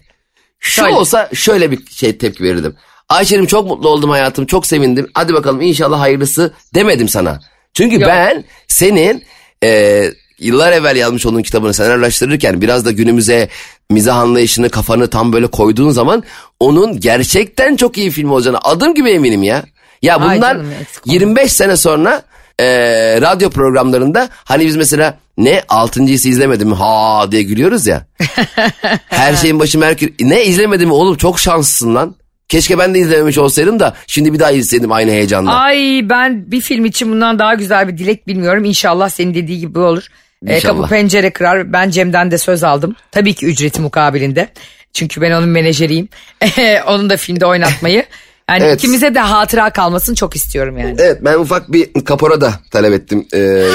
Şu 0.60 0.80
Söyle. 0.80 0.94
olsa 0.94 1.28
şöyle 1.34 1.70
bir 1.70 1.86
şey 1.86 2.18
tepki 2.18 2.44
verirdim. 2.44 2.74
Ayşe'cim 3.08 3.46
çok 3.46 3.66
mutlu 3.66 3.88
oldum 3.88 4.10
hayatım 4.10 4.46
çok 4.46 4.66
sevindim. 4.66 5.10
Hadi 5.14 5.34
bakalım 5.34 5.60
inşallah 5.60 6.00
hayırlısı 6.00 6.54
demedim 6.74 7.08
sana. 7.08 7.40
Çünkü 7.74 7.94
Yok. 7.94 8.04
ben 8.06 8.44
senin 8.68 9.24
e, 9.64 10.02
yıllar 10.38 10.72
evvel 10.72 10.96
yazmış 10.96 11.26
olduğun 11.26 11.42
kitabını 11.42 11.74
senaryolaştırırken 11.74 12.60
biraz 12.60 12.84
da 12.84 12.90
günümüze 12.90 13.48
mizah 13.90 14.16
anlayışını 14.16 14.68
kafanı 14.70 15.10
tam 15.10 15.32
böyle 15.32 15.46
koyduğun 15.46 15.90
zaman 15.90 16.22
onun 16.60 17.00
gerçekten 17.00 17.76
çok 17.76 17.98
iyi 17.98 18.10
film 18.10 18.30
olacağını 18.30 18.58
adım 18.58 18.94
gibi 18.94 19.10
eminim 19.10 19.42
ya. 19.42 19.64
Ya 20.02 20.16
Ay 20.16 20.36
bunlar 20.36 20.54
canım, 20.54 20.72
eksik 20.80 21.06
olma. 21.06 21.14
25 21.14 21.52
sene 21.52 21.76
sonra 21.76 22.22
e, 22.60 23.20
radyo 23.20 23.50
programlarında 23.50 24.28
hani 24.44 24.66
biz 24.66 24.76
mesela 24.76 25.18
ne 25.38 25.62
altıncıyı 25.68 26.16
izlemedim 26.16 26.68
mi 26.68 26.74
ha 26.74 27.32
diye 27.32 27.42
gülüyoruz 27.42 27.86
ya. 27.86 28.06
Her 29.08 29.36
şeyin 29.36 29.60
başı 29.60 29.78
Merkür. 29.78 30.12
Ne 30.20 30.44
izlemedim 30.44 30.92
oğlum 30.92 31.16
çok 31.16 31.40
şanslısın 31.40 31.94
lan. 31.94 32.14
Keşke 32.48 32.78
ben 32.78 32.94
de 32.94 32.98
izlememiş 32.98 33.38
olsaydım 33.38 33.80
da 33.80 33.94
şimdi 34.06 34.32
bir 34.32 34.38
daha 34.38 34.50
izleseydim 34.50 34.92
aynı 34.92 35.10
heyecanla. 35.10 35.54
Ay 35.54 36.00
ben 36.04 36.52
bir 36.52 36.60
film 36.60 36.84
için 36.84 37.12
bundan 37.12 37.38
daha 37.38 37.54
güzel 37.54 37.88
bir 37.88 37.98
dilek 37.98 38.26
bilmiyorum. 38.26 38.64
İnşallah 38.64 39.08
senin 39.08 39.34
dediği 39.34 39.58
gibi 39.58 39.78
olur. 39.78 40.06
İnşallah. 40.46 40.76
kapı 40.76 40.88
pencere 40.88 41.30
kırar. 41.30 41.72
Ben 41.72 41.90
Cem'den 41.90 42.30
de 42.30 42.38
söz 42.38 42.64
aldım. 42.64 42.96
Tabii 43.10 43.34
ki 43.34 43.46
ücreti 43.46 43.80
mukabilinde. 43.80 44.48
Çünkü 44.92 45.20
ben 45.20 45.30
onun 45.30 45.48
menajeriyim. 45.48 46.08
onun 46.86 47.10
da 47.10 47.16
filmde 47.16 47.46
oynatmayı. 47.46 48.04
Yani 48.50 48.64
Evet. 48.64 48.78
ikimize 48.78 49.14
de 49.14 49.20
hatıra 49.20 49.70
kalmasını 49.70 50.14
çok 50.14 50.36
istiyorum 50.36 50.78
yani. 50.78 50.96
Evet 50.98 51.18
ben 51.20 51.38
ufak 51.38 51.72
bir 51.72 52.04
kapora 52.04 52.40
da 52.40 52.52
talep 52.70 52.92
ettim. 52.92 53.26
Ee, 53.34 53.38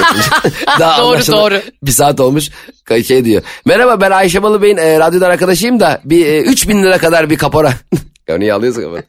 daha 0.80 1.02
Doğru, 1.02 1.18
doğru. 1.18 1.60
Bir 1.82 1.90
saat 1.90 2.20
olmuş 2.20 2.50
şey 3.06 3.24
diyor. 3.24 3.42
Merhaba 3.64 4.00
ben 4.00 4.10
Ayşe 4.10 4.42
Balı 4.42 4.62
Bey'in 4.62 4.76
e, 4.76 4.98
radyodan 4.98 5.30
arkadaşıyım 5.30 5.80
da 5.80 6.00
bir 6.04 6.26
e, 6.26 6.40
3000 6.40 6.82
lira 6.82 6.98
kadar 6.98 7.30
bir 7.30 7.38
kapora. 7.38 7.72
ya 8.28 8.38
niye 8.38 8.52
alıyorsun 8.52 8.82
kapora? 8.82 9.02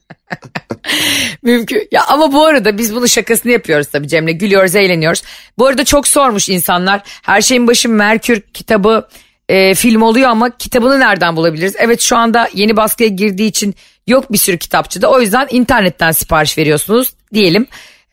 Mümkün. 1.44 1.88
Ya 1.92 2.04
ama 2.08 2.34
bu 2.34 2.46
arada 2.46 2.78
biz 2.78 2.96
bunu 2.96 3.08
şakasını 3.08 3.52
yapıyoruz 3.52 3.88
tabii 3.88 4.08
Cem'le. 4.08 4.38
Gülüyoruz, 4.38 4.76
eğleniyoruz. 4.76 5.24
Bu 5.58 5.66
arada 5.68 5.86
çok 5.86 6.08
sormuş 6.08 6.50
insanlar. 6.50 7.02
Her 7.22 7.42
şeyin 7.42 7.68
başı 7.68 7.90
Merkür 7.90 8.42
kitabı 8.42 9.08
e, 9.50 9.76
film 9.76 10.02
oluyor 10.02 10.30
ama 10.30 10.58
kitabını 10.58 11.00
nereden 11.00 11.36
bulabiliriz? 11.36 11.76
Evet 11.78 12.02
şu 12.02 12.18
anda 12.18 12.50
yeni 12.54 12.78
baskıya 12.78 13.10
girdiği 13.10 13.48
için 13.48 13.76
yok 14.08 14.32
bir 14.32 14.38
sürü 14.38 14.58
kitapçıda. 14.58 15.12
O 15.12 15.22
yüzden 15.22 15.48
internetten 15.52 16.12
sipariş 16.12 16.58
veriyorsunuz 16.58 17.14
diyelim. 17.34 17.68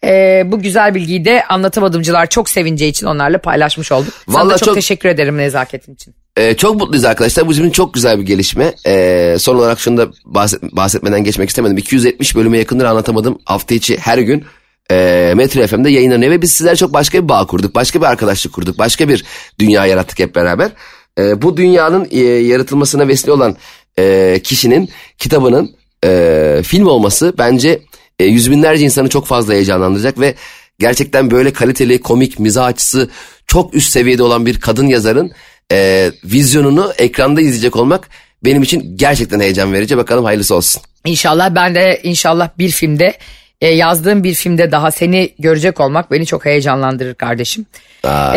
E, 0.04 0.42
bu 0.46 0.60
güzel 0.62 0.94
bilgiyi 0.94 1.24
de 1.24 1.44
anlatamadımcılar 1.44 2.26
çok 2.26 2.48
sevineceği 2.48 2.90
için 2.90 3.06
onlarla 3.06 3.38
paylaşmış 3.38 3.92
olduk. 3.92 4.14
Sana 4.26 4.36
Vallahi 4.38 4.58
çok, 4.58 4.66
çok- 4.66 4.74
teşekkür 4.74 5.08
ederim 5.08 5.36
nezaketin 5.38 5.94
için. 5.94 6.14
Ee, 6.36 6.54
çok 6.56 6.76
mutluyuz 6.76 7.04
arkadaşlar. 7.04 7.46
Bu 7.46 7.50
bizim 7.50 7.70
çok 7.70 7.94
güzel 7.94 8.18
bir 8.20 8.26
gelişme. 8.26 8.74
Ee, 8.86 9.36
son 9.38 9.56
olarak 9.56 9.80
şunu 9.80 9.96
da 9.96 10.08
bahset, 10.24 10.62
bahsetmeden 10.62 11.24
geçmek 11.24 11.48
istemedim. 11.48 11.78
270 11.78 12.36
bölüme 12.36 12.58
yakındır 12.58 12.84
anlatamadım. 12.84 13.38
Hafta 13.44 13.74
içi 13.74 13.98
her 13.98 14.18
gün 14.18 14.44
e, 14.90 15.32
Metro 15.36 15.66
FM'de 15.66 15.90
yayınlanıyor 15.90 16.32
ve 16.32 16.42
biz 16.42 16.50
sizlerle 16.52 16.76
çok 16.76 16.92
başka 16.92 17.22
bir 17.24 17.28
bağ 17.28 17.46
kurduk. 17.46 17.74
Başka 17.74 18.00
bir 18.00 18.06
arkadaşlık 18.06 18.52
kurduk. 18.52 18.78
Başka 18.78 19.08
bir 19.08 19.24
dünya 19.58 19.86
yarattık 19.86 20.18
hep 20.18 20.34
beraber. 20.34 20.70
Ee, 21.18 21.42
bu 21.42 21.56
dünyanın 21.56 22.08
e, 22.10 22.18
yaratılmasına 22.20 23.08
vesile 23.08 23.32
olan 23.32 23.56
e, 23.98 24.40
kişinin 24.44 24.88
kitabının 25.18 25.76
e, 26.04 26.62
film 26.62 26.86
olması 26.86 27.34
bence 27.38 27.80
e, 28.18 28.24
yüz 28.24 28.50
binlerce 28.50 28.84
insanı 28.84 29.08
çok 29.08 29.26
fazla 29.26 29.54
heyecanlandıracak 29.54 30.20
ve 30.20 30.34
gerçekten 30.78 31.30
böyle 31.30 31.52
kaliteli 31.52 32.00
komik 32.00 32.38
mizah 32.38 32.64
açısı 32.64 33.10
çok 33.46 33.74
üst 33.74 33.90
seviyede 33.90 34.22
olan 34.22 34.46
bir 34.46 34.60
kadın 34.60 34.86
yazarın 34.86 35.32
e, 35.72 36.10
vizyonunu 36.24 36.92
ekranda 36.98 37.40
izleyecek 37.40 37.76
olmak 37.76 38.08
benim 38.44 38.62
için 38.62 38.96
gerçekten 38.96 39.40
heyecan 39.40 39.72
verici. 39.72 39.96
Bakalım 39.96 40.24
hayırlısı 40.24 40.54
olsun. 40.54 40.82
İnşallah 41.04 41.54
ben 41.54 41.74
de 41.74 42.00
inşallah 42.02 42.48
bir 42.58 42.70
filmde 42.70 43.14
e, 43.60 43.68
yazdığım 43.68 44.24
bir 44.24 44.34
filmde 44.34 44.72
daha 44.72 44.90
seni 44.90 45.34
görecek 45.38 45.80
olmak 45.80 46.10
beni 46.10 46.26
çok 46.26 46.44
heyecanlandırır 46.44 47.14
kardeşim. 47.14 47.66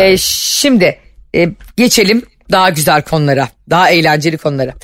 E, 0.00 0.16
şimdi 0.18 0.98
e, 1.34 1.48
geçelim 1.76 2.22
daha 2.50 2.70
güzel 2.70 3.02
konulara, 3.02 3.48
daha 3.70 3.90
eğlenceli 3.90 4.38
konulara. 4.38 4.74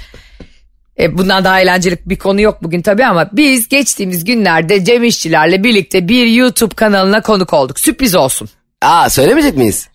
E, 1.00 1.18
bundan 1.18 1.44
daha 1.44 1.60
eğlenceli 1.60 1.98
bir 2.06 2.18
konu 2.18 2.40
yok 2.40 2.62
bugün 2.62 2.82
tabii 2.82 3.06
ama 3.06 3.28
biz 3.32 3.68
geçtiğimiz 3.68 4.24
günlerde 4.24 4.84
Cem 4.84 5.04
İşçilerle 5.04 5.64
birlikte 5.64 6.08
bir 6.08 6.26
YouTube 6.26 6.74
kanalına 6.74 7.22
konuk 7.22 7.52
olduk. 7.52 7.80
Sürpriz 7.80 8.14
olsun. 8.14 8.48
Aa 8.82 9.10
söylemeyecek 9.10 9.56
miyiz? 9.56 9.88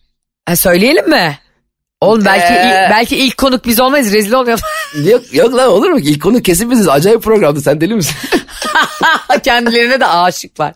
Ha, 0.45 0.55
söyleyelim 0.55 1.09
mi? 1.09 1.39
Oğlum 2.01 2.25
belki 2.25 2.53
Ee. 2.53 2.65
ilk, 2.67 2.91
belki 2.91 3.15
ilk 3.17 3.37
konuk 3.37 3.65
biz 3.65 3.79
olmayız 3.79 4.13
rezil 4.13 4.31
olmayalım. 4.33 4.63
Yok, 5.05 5.33
yok 5.33 5.53
lan 5.53 5.69
olur 5.69 5.89
mu? 5.89 5.99
İlk 5.99 6.21
konu 6.23 6.41
kesin 6.41 6.71
biziz. 6.71 6.87
Acayip 6.87 7.23
programdı. 7.23 7.61
Sen 7.61 7.81
deli 7.81 7.95
misin? 7.95 8.15
Kendilerine 9.43 9.99
de 9.99 10.05
aşıklar. 10.05 10.73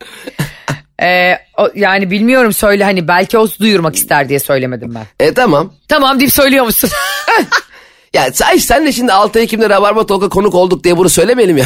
Ee, 1.02 1.38
o- 1.58 1.70
yani 1.76 2.12
bilmiyorum 2.12 2.54
söyle 2.54 2.84
hani 2.84 3.08
belki 3.08 3.38
o 3.38 3.48
duyurmak 3.60 3.96
ister 3.96 4.30
diye 4.30 4.40
söylemedim 4.40 4.96
ben. 4.96 5.26
e 5.28 5.34
tamam. 5.34 5.74
Tamam 5.88 6.20
deyip 6.20 6.34
söylüyor 6.34 6.66
musun? 6.66 6.90
Ya 8.14 8.32
sen, 8.34 8.58
sen 8.58 8.86
de 8.86 8.92
şimdi 8.92 9.14
6 9.14 9.40
Ekim'de 9.40 9.70
Rabarba 9.70 10.06
Talk'a 10.06 10.30
konuk 10.30 10.56
olduk 10.56 10.84
diye 10.84 10.98
bunu 10.98 11.10
söylemeyelim 11.10 11.58
ya. 11.58 11.66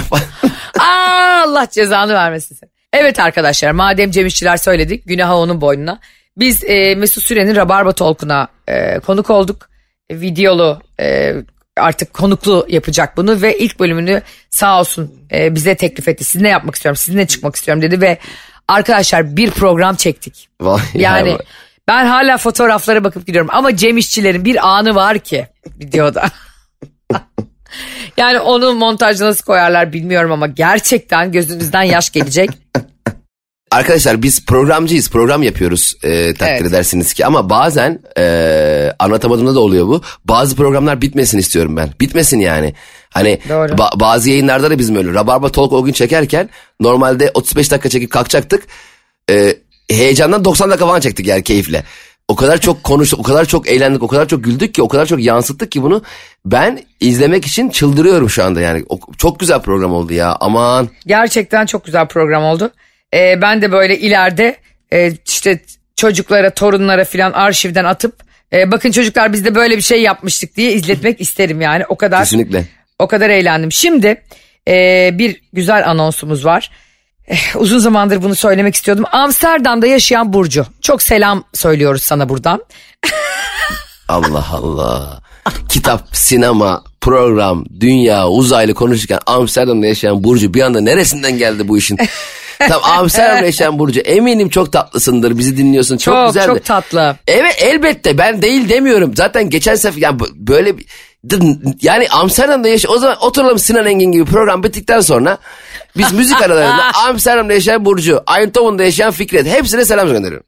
Aa, 0.79 1.43
Allah 1.45 1.67
cezanı 1.71 2.13
vermesin. 2.13 2.57
Evet 2.93 3.19
arkadaşlar 3.19 3.71
madem 3.71 4.12
Cem 4.12 4.25
İşçiler 4.25 4.57
söyledik 4.57 5.03
günahı 5.05 5.36
onun 5.36 5.62
boynuna. 5.62 5.99
Biz 6.38 6.63
e, 6.63 6.95
Mesut 6.95 7.23
Süren'in 7.23 7.55
Rabarba 7.55 7.91
Talk'una 7.91 8.47
e, 8.67 8.99
konuk 8.99 9.29
olduk. 9.29 9.69
E, 10.10 10.21
videolu 10.21 10.81
e, 10.99 11.33
artık 11.77 12.13
konuklu 12.13 12.65
yapacak 12.69 13.17
bunu 13.17 13.41
ve 13.41 13.57
ilk 13.57 13.79
bölümünü 13.79 14.21
sağ 14.49 14.79
olsun 14.79 15.13
e, 15.31 15.55
bize 15.55 15.75
teklif 15.75 16.07
etti. 16.07 16.23
Sizinle 16.23 16.49
yapmak 16.49 16.75
istiyorum, 16.75 16.97
sizinle 16.97 17.27
çıkmak 17.27 17.55
istiyorum 17.55 17.81
dedi 17.81 18.01
ve 18.01 18.17
arkadaşlar 18.67 19.38
bir 19.38 19.51
program 19.51 19.95
çektik. 19.95 20.49
Vallahi 20.62 20.83
Yani 21.01 21.29
ya. 21.29 21.38
Ben 21.88 22.06
hala 22.06 22.38
fotoğraflara 22.38 23.04
bakıp 23.04 23.28
gidiyorum 23.28 23.50
ama 23.54 23.76
Cem 23.76 23.97
İşçilerin 23.97 24.45
bir 24.45 24.67
anı 24.67 24.95
var 24.95 25.19
ki 25.19 25.47
videoda. 25.80 26.26
yani 28.17 28.39
onu 28.39 28.76
montajda 28.76 29.26
nasıl 29.26 29.45
koyarlar 29.45 29.93
bilmiyorum 29.93 30.32
ama 30.32 30.47
gerçekten 30.47 31.32
gözünüzden 31.32 31.84
yaş 31.84 32.10
gelecek. 32.10 32.50
Arkadaşlar 33.71 34.23
biz 34.23 34.45
programcıyız. 34.45 35.10
Program 35.10 35.43
yapıyoruz 35.43 35.93
e, 36.04 36.34
takdir 36.34 36.54
Evet. 36.54 36.65
edersiniz 36.71 37.13
ki. 37.13 37.26
Ama 37.26 37.50
bazen 37.50 38.00
e, 38.17 38.93
anlatamadığımda 39.00 39.56
da 39.56 39.60
oluyor 39.60 39.88
bu. 39.88 40.02
Bazı 40.26 40.56
programlar 40.56 41.02
bitmesin 41.02 41.38
istiyorum 41.38 41.78
ben. 41.78 41.89
Bitmesin 42.02 42.39
yani. 42.39 42.73
Hani 43.10 43.39
ba- 43.47 44.00
bazı 44.00 44.30
yayınlarda 44.30 44.69
da 44.71 44.80
bizim 44.80 44.95
öyle. 44.95 45.13
Rabarba 45.13 45.50
Talk 45.50 45.73
o 45.73 45.84
gün 45.84 45.93
çekerken 45.93 46.50
normalde 46.80 47.32
35 47.34 47.71
dakika 47.71 47.89
çekip 47.89 48.12
kalkacaktık. 48.12 48.63
E, 49.30 49.56
heyecandan 49.89 50.45
90 50.45 50.69
dakika 50.69 50.86
falan 50.88 51.00
çektik 51.00 51.28
yani 51.28 51.43
keyifle. 51.43 51.84
O 52.28 52.36
kadar 52.36 52.58
çok 52.58 52.84
konuştuk, 52.84 53.19
o 53.19 53.23
kadar 53.23 53.45
çok 53.45 53.67
eğlendik, 53.67 54.04
o 54.04 54.08
kadar 54.08 54.28
çok 54.28 54.43
güldük 54.43 54.73
ki, 54.73 54.82
o 54.82 54.88
kadar 54.88 55.06
çok 55.06 55.19
yansıttık 55.19 55.71
ki 55.71 55.84
bunu. 55.84 56.04
Ben 56.45 56.84
izlemek 57.00 57.45
için 57.45 57.69
çıldırıyorum 57.69 58.30
şu 58.30 58.43
anda 58.43 58.62
yani. 58.62 58.86
O, 58.89 59.00
çok 59.17 59.39
güzel 59.39 59.62
program 59.62 59.93
oldu 59.93 60.13
ya 60.13 60.38
aman. 60.39 60.89
Gerçekten 61.06 61.65
çok 61.65 61.86
güzel 61.86 62.08
program 62.08 62.43
oldu. 62.43 62.71
Ee, 63.13 63.41
ben 63.41 63.62
de 63.62 63.71
böyle 63.71 64.00
ileride 64.00 64.58
e, 64.93 65.13
işte 65.28 65.60
çocuklara, 65.95 66.50
torunlara 66.54 67.06
filan 67.06 67.32
arşivden 67.32 67.86
atıp 67.86 68.15
e, 68.54 68.71
bakın 68.71 68.91
çocuklar 68.91 69.34
biz 69.34 69.45
de 69.45 69.56
böyle 69.56 69.78
bir 69.78 69.82
şey 69.82 70.02
yapmıştık 70.02 70.56
diye 70.56 70.73
izletmek 70.73 71.21
isterim 71.21 71.62
yani. 71.62 71.84
O 71.89 71.95
kadar 71.97 72.23
Kesinlikle. 72.23 72.65
o 73.00 73.08
kadar 73.08 73.30
eğlendim. 73.30 73.71
Şimdi 73.71 74.23
e, 74.67 75.10
bir 75.13 75.41
güzel 75.54 75.89
anonsumuz 75.89 76.45
var. 76.45 76.71
Eh, 77.27 77.55
uzun 77.55 77.79
zamandır 77.79 78.23
bunu 78.23 78.35
söylemek 78.35 78.75
istiyordum. 78.75 79.03
Amsterdam'da 79.11 79.87
yaşayan 79.87 80.33
Burcu. 80.33 80.65
Çok 80.81 81.01
selam 81.03 81.43
söylüyoruz 81.53 82.03
sana 82.03 82.29
buradan. 82.29 82.63
Allah 84.09 84.45
Allah. 84.51 85.19
kitap, 85.69 86.07
sinema, 86.13 86.83
program, 87.01 87.65
dünya, 87.79 88.27
uzaylı 88.27 88.73
konuşurken 88.73 89.19
Amsterdam'da 89.25 89.85
yaşayan 89.85 90.23
Burcu 90.23 90.53
bir 90.53 90.61
anda 90.61 90.81
neresinden 90.81 91.37
geldi 91.37 91.67
bu 91.67 91.77
işin? 91.77 91.97
Tam 92.67 92.83
Amsterdam'da 92.83 93.45
yaşayan 93.45 93.79
Burcu 93.79 93.99
eminim 93.99 94.49
çok 94.49 94.73
tatlısındır 94.73 95.37
bizi 95.37 95.57
dinliyorsun 95.57 95.97
çok, 95.97 96.13
Çok, 96.13 96.27
güzel. 96.27 96.45
çok 96.45 96.65
tatlı. 96.65 97.15
Evet 97.27 97.55
elbette 97.61 98.17
ben 98.17 98.41
değil 98.41 98.69
demiyorum. 98.69 99.15
Zaten 99.15 99.49
geçen 99.49 99.75
sefer 99.75 100.01
yani 100.01 100.19
böyle 100.35 100.77
bir- 100.77 100.85
yani 101.82 102.08
Amsterdam'da 102.10 102.67
yaşa 102.67 102.89
o 102.89 102.97
zaman 102.97 103.17
oturalım 103.21 103.60
Sinan 103.60 103.86
Engin 103.86 104.12
gibi 104.12 104.25
program 104.25 104.63
bittikten 104.63 104.99
sonra 104.99 105.38
biz 105.97 106.13
müzik 106.13 106.41
aralarında 106.41 106.84
Amsterdam'da 107.08 107.53
yaşayan 107.53 107.86
Burcu, 107.86 108.23
Eindhoven'da 108.38 108.84
yaşayan 108.84 109.12
Fikret 109.12 109.47
hepsine 109.47 109.86
selam 109.86 110.08
gönderiyorum. 110.08 110.47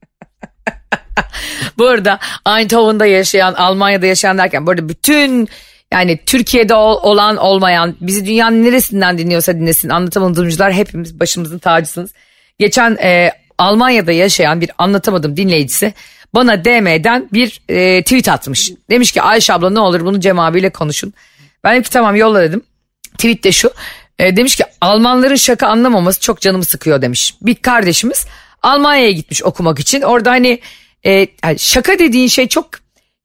Bu 1.78 1.88
arada 1.88 2.20
Eindhoven'da 2.48 3.06
yaşayan, 3.06 3.54
Almanya'da 3.54 4.06
yaşayan 4.06 4.38
derken 4.38 4.68
bu 4.68 4.72
arada 4.72 4.90
bütün 4.90 5.50
yani 5.94 6.20
Türkiye'de 6.26 6.76
ol- 6.76 7.00
olan 7.04 7.38
olmayan 7.38 7.96
bizi 8.02 8.26
dünyanın 8.26 8.64
neresinden 8.64 9.18
dinliyorsa 9.18 9.54
dinlesin 9.54 9.90
anlatamadığımcılar 9.90 10.74
hepimiz 10.74 11.20
başımızın 11.20 11.60
tacısınız. 11.60 12.12
Geçen 12.60 12.98
e, 13.02 13.32
Almanya'da 13.58 14.12
yaşayan 14.12 14.62
bir 14.62 14.72
anlatamadım 14.78 15.38
dinleyicisi 15.38 15.94
bana 16.34 16.66
DM'den 16.66 17.30
bir 17.34 17.62
e, 17.70 18.04
tweet 18.04 18.30
atmış. 18.30 18.72
Demiş 18.90 19.12
ki 19.12 19.22
Ayşe 19.22 19.54
abla 19.54 19.70
ne 19.70 19.80
olur 19.80 20.06
bunu 20.06 20.20
Cem 20.20 20.40
abiyle 20.40 20.70
konuşun. 20.70 21.14
Ben 21.64 21.72
dedim 21.72 21.84
ki 21.84 21.90
tamam 21.90 22.16
yolla 22.16 22.42
dedim. 22.42 22.62
Tweet 23.12 23.44
de 23.44 23.52
şu. 23.52 23.72
E, 24.20 24.36
demiş 24.36 24.56
ki 24.56 24.64
Almanların 24.82 25.36
şaka 25.36 25.68
anlamaması 25.68 26.22
çok 26.22 26.42
canımı 26.42 26.66
sıkıyor 26.66 27.02
demiş. 27.02 27.36
Bir 27.42 27.56
kardeşimiz 27.56 28.26
Almanya'ya 28.64 29.12
gitmiş 29.12 29.44
okumak 29.44 29.80
için. 29.80 30.02
Orada 30.02 30.32
hani 30.32 30.60
e, 31.06 31.28
şaka 31.58 32.00
dediğin 32.00 32.28
şey 32.28 32.48
çok 32.48 32.70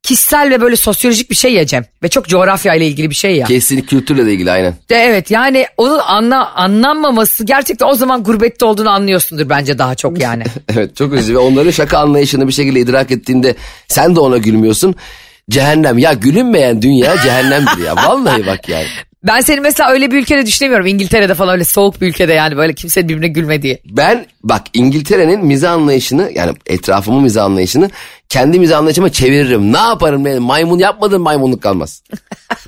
kişisel 0.05 0.51
ve 0.51 0.61
böyle 0.61 0.77
sosyolojik 0.77 1.31
bir 1.31 1.35
şey 1.35 1.53
ya 1.53 1.67
Cem. 1.67 1.85
Ve 2.03 2.09
çok 2.09 2.29
coğrafya 2.29 2.75
ile 2.75 2.87
ilgili 2.87 3.11
bir 3.11 3.15
şey 3.15 3.37
ya. 3.37 3.47
Kesinlikle 3.47 3.87
kültürle 3.87 4.27
de 4.27 4.33
ilgili 4.33 4.51
aynen. 4.51 4.75
De 4.91 4.97
evet 4.97 5.31
yani 5.31 5.67
onun 5.77 5.99
anla, 5.99 6.55
anlanmaması 6.55 7.45
gerçekten 7.45 7.87
o 7.87 7.95
zaman 7.95 8.23
gurbette 8.23 8.65
olduğunu 8.65 8.91
anlıyorsundur 8.91 9.49
bence 9.49 9.79
daha 9.79 9.95
çok 9.95 10.21
yani. 10.21 10.45
Evet 10.75 10.97
çok 10.97 11.13
üzücü 11.15 11.35
ve 11.35 11.39
onların 11.39 11.71
şaka 11.71 11.99
anlayışını 11.99 12.49
bir 12.49 12.53
şekilde 12.53 12.81
idrak 12.81 13.11
ettiğinde 13.11 13.55
sen 13.89 14.17
de 14.17 14.21
ona 14.21 14.37
gülmüyorsun. 14.37 14.95
Cehennem 15.51 15.99
ya 15.99 16.13
gülünmeyen 16.13 16.83
dünya 16.83 17.17
cehennemdir 17.23 17.85
ya 17.87 17.97
vallahi 17.97 18.47
bak 18.47 18.69
yani. 18.69 18.87
ben 19.25 19.41
seni 19.41 19.61
mesela 19.61 19.91
öyle 19.91 20.11
bir 20.11 20.19
ülkede 20.19 20.47
düşünemiyorum. 20.47 20.87
İngiltere'de 20.87 21.35
falan 21.35 21.53
öyle 21.53 21.65
soğuk 21.65 22.01
bir 22.01 22.09
ülkede 22.09 22.33
yani 22.33 22.57
böyle 22.57 22.75
kimse 22.75 23.09
birbirine 23.09 23.29
gülmediği. 23.29 23.79
Ben 23.85 24.27
bak 24.43 24.63
İngiltere'nin 24.75 25.45
mizah 25.45 25.73
anlayışını 25.73 26.31
yani 26.35 26.57
etrafımın 26.67 27.23
mizah 27.23 27.45
anlayışını 27.45 27.91
kendi 28.29 28.59
mizah 28.59 28.79
anlayışıma 28.79 29.13
çeviririm. 29.13 29.73
Ne 29.73 29.79
yaparım 29.79 30.25
ben 30.25 30.43
maymun 30.43 30.79
yapmadığım 30.79 31.23
maymunluk 31.23 31.63
kalmaz. 31.63 32.03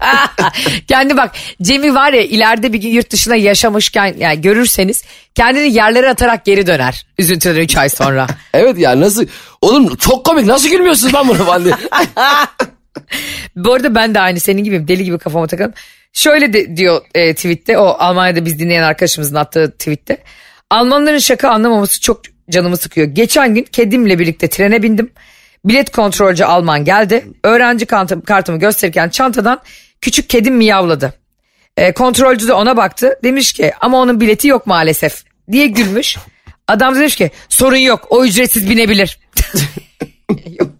Kendi 0.89 1.17
bak 1.17 1.33
Cem'i 1.63 1.95
var 1.95 2.13
ya 2.13 2.23
ileride 2.23 2.73
bir 2.73 2.79
gün 2.79 2.91
yurt 2.91 3.11
dışına 3.11 3.37
yaşamışken 3.37 4.15
yani 4.19 4.41
görürseniz 4.41 5.05
kendini 5.35 5.73
yerlere 5.75 6.11
atarak 6.11 6.45
geri 6.45 6.67
döner. 6.67 7.07
Üzüntüden 7.19 7.61
3 7.61 7.77
ay 7.77 7.89
sonra. 7.89 8.27
Evet 8.55 8.79
ya 8.79 9.01
nasıl 9.01 9.27
oğlum 9.61 9.97
çok 9.97 10.25
komik 10.27 10.47
nasıl 10.47 10.69
gülmüyorsunuz 10.69 11.15
lan 11.15 11.29
bunu 11.29 11.45
falan 11.45 11.65
diye. 11.65 11.75
Bu 13.57 13.73
arada 13.73 13.95
ben 13.95 14.15
de 14.15 14.21
aynı 14.21 14.41
senin 14.41 14.65
gibiyim 14.65 14.89
deli 14.89 15.05
gibi 15.05 15.19
kafama 15.19 15.47
takalım. 15.47 15.73
Şöyle 16.17 16.53
de, 16.53 16.77
diyor 16.77 17.01
e, 17.15 17.35
tweette 17.35 17.79
o 17.79 17.87
Almanya'da 17.87 18.45
biz 18.45 18.59
dinleyen 18.59 18.83
arkadaşımızın 18.83 19.35
attığı 19.35 19.71
tweette. 19.71 20.19
Almanların 20.71 21.19
şaka 21.19 21.51
anlamaması 21.51 22.01
çok 22.01 22.21
canımı 22.51 22.77
sıkıyor. 22.77 23.07
Geçen 23.07 23.55
gün 23.55 23.63
kedimle 23.63 24.19
birlikte 24.19 24.49
trene 24.49 24.83
bindim. 24.83 25.13
Bilet 25.65 25.91
kontrolcü 25.91 26.45
Alman 26.45 26.85
geldi. 26.85 27.27
Öğrenci 27.45 27.87
kartım, 27.87 28.21
kartımı 28.21 28.59
gösterirken 28.59 29.09
çantadan 29.09 29.61
küçük 30.01 30.31
kedim 30.31 30.57
miyavladı. 30.57 31.15
E, 31.77 31.93
kontrolcü 31.93 32.49
de 32.49 32.53
ona 32.53 32.77
baktı. 32.77 33.19
Demiş 33.25 33.53
ki 33.53 33.73
ama 33.81 33.99
onun 33.99 34.21
bileti 34.21 34.49
yok 34.49 34.67
maalesef 34.67 35.25
diye 35.53 35.67
gülmüş. 35.67 36.17
Adam 36.69 36.95
da 36.95 36.99
demiş 36.99 37.17
ki 37.17 37.31
sorun 37.49 37.77
yok 37.77 38.07
o 38.11 38.25
ücretsiz 38.25 38.71
binebilir. 38.71 39.19
Yok. 40.61 40.76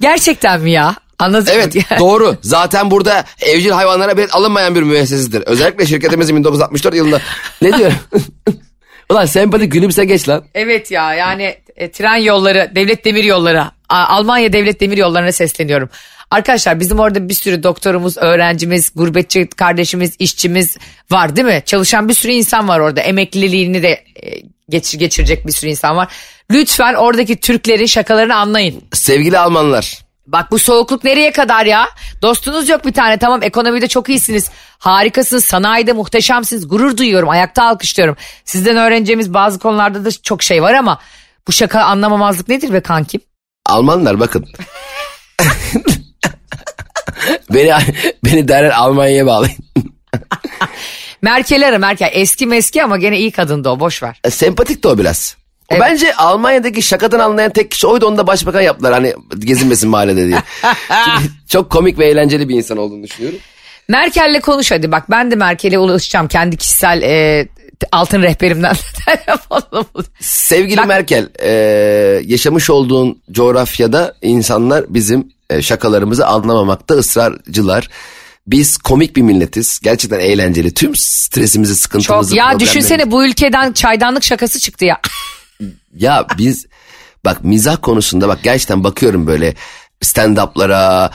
Gerçekten 0.00 0.60
mi 0.60 0.70
ya? 0.70 0.94
Anladın 1.18 1.50
Evet 1.54 1.74
mı? 1.74 1.82
doğru. 1.98 2.36
Zaten 2.42 2.90
burada 2.90 3.24
evcil 3.40 3.70
hayvanlara 3.70 4.16
bilet 4.16 4.34
alınmayan 4.34 4.74
bir 4.74 4.82
müessesidir. 4.82 5.42
Özellikle 5.46 5.86
şirketimizin 5.86 6.36
1964 6.36 6.94
yılında. 6.94 7.20
Ne 7.62 7.78
diyorum? 7.78 7.96
Ulan 9.10 9.26
sempatik 9.26 9.72
gülümse 9.72 10.04
geç 10.04 10.28
lan. 10.28 10.44
Evet 10.54 10.90
ya 10.90 11.14
yani 11.14 11.54
e, 11.76 11.90
tren 11.90 12.16
yolları, 12.16 12.72
devlet 12.74 13.04
demir 13.04 13.24
yolları, 13.24 13.62
A- 13.88 14.06
Almanya 14.06 14.52
devlet 14.52 14.80
demir 14.80 14.96
yollarına 14.98 15.32
sesleniyorum. 15.32 15.88
Arkadaşlar 16.30 16.80
bizim 16.80 16.98
orada 16.98 17.28
bir 17.28 17.34
sürü 17.34 17.62
doktorumuz, 17.62 18.16
öğrencimiz, 18.16 18.90
gurbetçi 18.94 19.48
kardeşimiz, 19.48 20.16
işçimiz 20.18 20.76
var 21.10 21.36
değil 21.36 21.46
mi? 21.46 21.62
Çalışan 21.66 22.08
bir 22.08 22.14
sürü 22.14 22.32
insan 22.32 22.68
var 22.68 22.80
orada. 22.80 23.00
Emekliliğini 23.00 23.82
de 23.82 24.04
e, 24.22 24.42
geçir, 24.68 24.98
geçirecek 24.98 25.46
bir 25.46 25.52
sürü 25.52 25.70
insan 25.70 25.96
var. 25.96 26.12
Lütfen 26.50 26.94
oradaki 26.94 27.36
Türklerin 27.36 27.86
şakalarını 27.86 28.36
anlayın. 28.36 28.82
Sevgili 28.92 29.38
Almanlar. 29.38 29.98
Bak 30.26 30.50
bu 30.50 30.58
soğukluk 30.58 31.04
nereye 31.04 31.32
kadar 31.32 31.66
ya? 31.66 31.88
Dostunuz 32.22 32.68
yok 32.68 32.84
bir 32.84 32.92
tane 32.92 33.18
tamam 33.18 33.42
ekonomide 33.42 33.88
çok 33.88 34.08
iyisiniz. 34.08 34.50
Harikasınız 34.78 35.44
sanayide 35.44 35.92
muhteşemsiniz. 35.92 36.68
Gurur 36.68 36.96
duyuyorum 36.96 37.28
ayakta 37.28 37.64
alkışlıyorum. 37.64 38.16
Sizden 38.44 38.76
öğreneceğimiz 38.76 39.34
bazı 39.34 39.58
konularda 39.58 40.04
da 40.04 40.10
çok 40.10 40.42
şey 40.42 40.62
var 40.62 40.74
ama 40.74 41.00
bu 41.48 41.52
şaka 41.52 41.80
anlamamazlık 41.80 42.48
nedir 42.48 42.72
be 42.72 42.80
kankim? 42.80 43.20
Almanlar 43.66 44.20
bakın. 44.20 44.46
beni 47.54 47.72
beni 48.24 48.48
derler 48.48 48.70
Almanya'ya 48.70 49.26
bağlayın. 49.26 49.56
Merkel 51.22 51.68
ara 51.68 51.78
Merkel 51.78 52.10
eski 52.12 52.46
meski 52.46 52.84
ama 52.84 52.96
gene 52.96 53.18
iyi 53.18 53.30
kadındı 53.30 53.68
o 53.68 53.80
boş 53.80 54.02
ver. 54.02 54.20
E, 54.24 54.30
Sempatik 54.30 54.84
de 54.84 54.88
o 54.88 54.98
biraz. 54.98 55.36
O 55.70 55.74
Evet. 55.74 55.82
Bence 55.82 56.14
Almanya'daki 56.14 56.82
şakadan 56.82 57.18
anlayan 57.18 57.52
tek 57.52 57.70
kişi 57.70 57.86
oydu 57.86 58.06
onu 58.06 58.18
da 58.18 58.26
başbakan 58.26 58.60
yaptılar 58.60 58.92
hani 58.92 59.14
gezinmesin 59.38 59.90
mahallede 59.90 60.26
diye. 60.26 60.42
Çok 61.48 61.70
komik 61.70 61.98
ve 61.98 62.06
eğlenceli 62.06 62.48
bir 62.48 62.54
insan 62.54 62.78
olduğunu 62.78 63.02
düşünüyorum. 63.02 63.38
Merkel'le 63.88 64.40
konuş 64.40 64.70
hadi 64.70 64.92
bak 64.92 65.10
ben 65.10 65.30
de 65.30 65.34
Merkel'e 65.34 65.78
ulaşacağım 65.78 66.28
kendi 66.28 66.56
kişisel 66.56 67.02
e, 67.02 67.48
altın 67.92 68.22
rehberimden 68.22 68.76
telefonla 69.06 69.84
Sevgili 70.20 70.76
Bak- 70.76 70.86
Merkel 70.86 71.28
e, 71.42 71.50
yaşamış 72.24 72.70
olduğun 72.70 73.22
coğrafyada 73.30 74.14
insanlar 74.22 74.84
bizim 74.88 75.32
şakalarımızı 75.62 76.26
anlamamakta 76.26 76.94
ısrarcılar. 76.94 77.88
Biz 78.46 78.76
komik 78.76 79.16
bir 79.16 79.22
milletiz. 79.22 79.80
Gerçekten 79.82 80.20
eğlenceli. 80.20 80.74
Tüm 80.74 80.96
stresimizi, 80.96 81.76
sıkıntımızı, 81.76 82.30
Çok 82.30 82.38
ya 82.38 82.60
düşünsene 82.60 83.10
bu 83.10 83.26
ülkeden 83.26 83.72
çaydanlık 83.72 84.24
şakası 84.24 84.60
çıktı 84.60 84.84
ya. 84.84 85.00
Ya 85.94 86.26
biz 86.38 86.66
bak 87.24 87.44
mizah 87.44 87.76
konusunda 87.82 88.28
bak 88.28 88.38
gerçekten 88.42 88.84
bakıyorum 88.84 89.26
böyle 89.26 89.54
stand-up'lara 90.02 91.10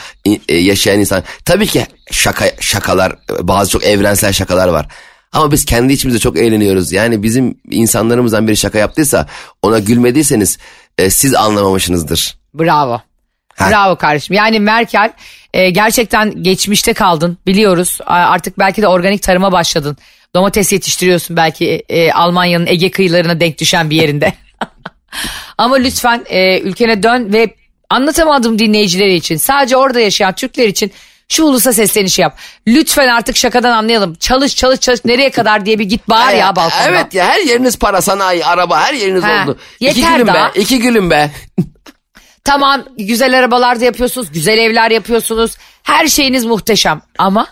e, 0.50 0.56
yaşayan 0.56 1.00
insan. 1.00 1.24
Tabii 1.46 1.68
ki 1.68 1.86
şaka 2.12 2.46
şakalar 2.60 3.12
e, 3.12 3.48
bazı 3.48 3.72
çok 3.72 3.84
evrensel 3.84 4.34
şakalar 4.34 4.68
var. 4.68 4.88
Ama 5.32 5.52
biz 5.52 5.66
kendi 5.66 5.94
içimizde 5.94 6.20
çok 6.20 6.38
eğleniyoruz. 6.38 6.92
Yani 6.92 7.24
bizim 7.24 7.58
insanlarımızdan 7.70 8.48
biri 8.48 8.58
şaka 8.58 8.80
yaptıysa 8.80 9.28
ona 9.62 9.80
gülmediyseniz 9.80 10.58
e, 10.98 11.10
siz 11.10 11.36
anlamamışsınızdır. 11.36 12.38
Bravo. 12.54 13.02
Ha. 13.56 13.70
Bravo 13.70 13.96
kardeşim. 13.96 14.36
Yani 14.36 14.60
Merkel 14.60 15.12
e, 15.54 15.70
gerçekten 15.70 16.44
geçmişte 16.44 16.94
kaldın 16.94 17.38
biliyoruz. 17.48 17.98
Artık 18.06 18.60
belki 18.60 18.82
de 18.82 18.88
organik 18.88 19.24
tarıma 19.24 19.52
başladın. 19.52 19.98
Domates 20.36 20.74
yetiştiriyorsun 20.74 21.38
belki 21.38 21.84
e, 21.90 22.12
Almanya'nın 22.12 22.68
Ege 22.68 22.92
kıyılarına 22.92 23.40
denk 23.40 23.58
düşen 23.60 23.90
bir 23.90 23.96
yerinde. 23.96 24.34
Ama 25.58 25.76
lütfen 25.76 26.26
e, 26.30 26.60
ülkene 26.60 27.04
dön 27.04 27.34
ve 27.34 27.56
anlatamadım 27.90 28.60
dinleyicileri 28.60 29.14
için 29.14 29.38
sadece 29.38 29.78
orada 29.78 30.00
yaşayan 30.00 30.34
Türkler 30.34 30.68
için 30.68 30.92
şu 31.30 31.44
ulusa 31.44 31.74
seslenişi 31.74 32.22
yap. 32.22 32.38
Lütfen 32.68 33.08
artık 33.08 33.38
şakadan 33.38 33.72
anlayalım. 33.72 34.16
Çalış 34.16 34.56
çalış 34.56 34.80
çalış 34.80 35.06
nereye 35.06 35.30
kadar 35.32 35.66
diye 35.66 35.80
bir 35.80 35.86
git 35.86 36.10
bağır 36.10 36.34
ya 36.34 36.56
balkonda. 36.56 36.84
Evet 36.90 37.14
ya 37.14 37.26
her 37.26 37.40
yeriniz 37.40 37.78
para, 37.80 38.02
sanayi, 38.02 38.46
araba 38.46 38.82
her 38.82 38.94
yeriniz 38.94 39.24
Ha, 39.24 39.44
oldu. 39.44 39.58
iki 39.80 40.00
yeter 40.00 40.14
gülün 40.18 40.28
daha. 40.28 40.56
be, 40.56 40.60
iki 40.60 40.80
gülün 40.80 41.10
be. 41.10 41.32
Tamam 42.46 42.84
güzel 42.98 43.40
arabalar 43.40 43.80
da 43.82 43.86
yapıyorsunuz, 43.86 44.32
güzel 44.32 44.58
evler 44.58 44.92
yapıyorsunuz. 44.92 45.58
Her 45.84 46.08
şeyiniz 46.08 46.46
muhteşem 46.46 47.02
ama 47.18 47.48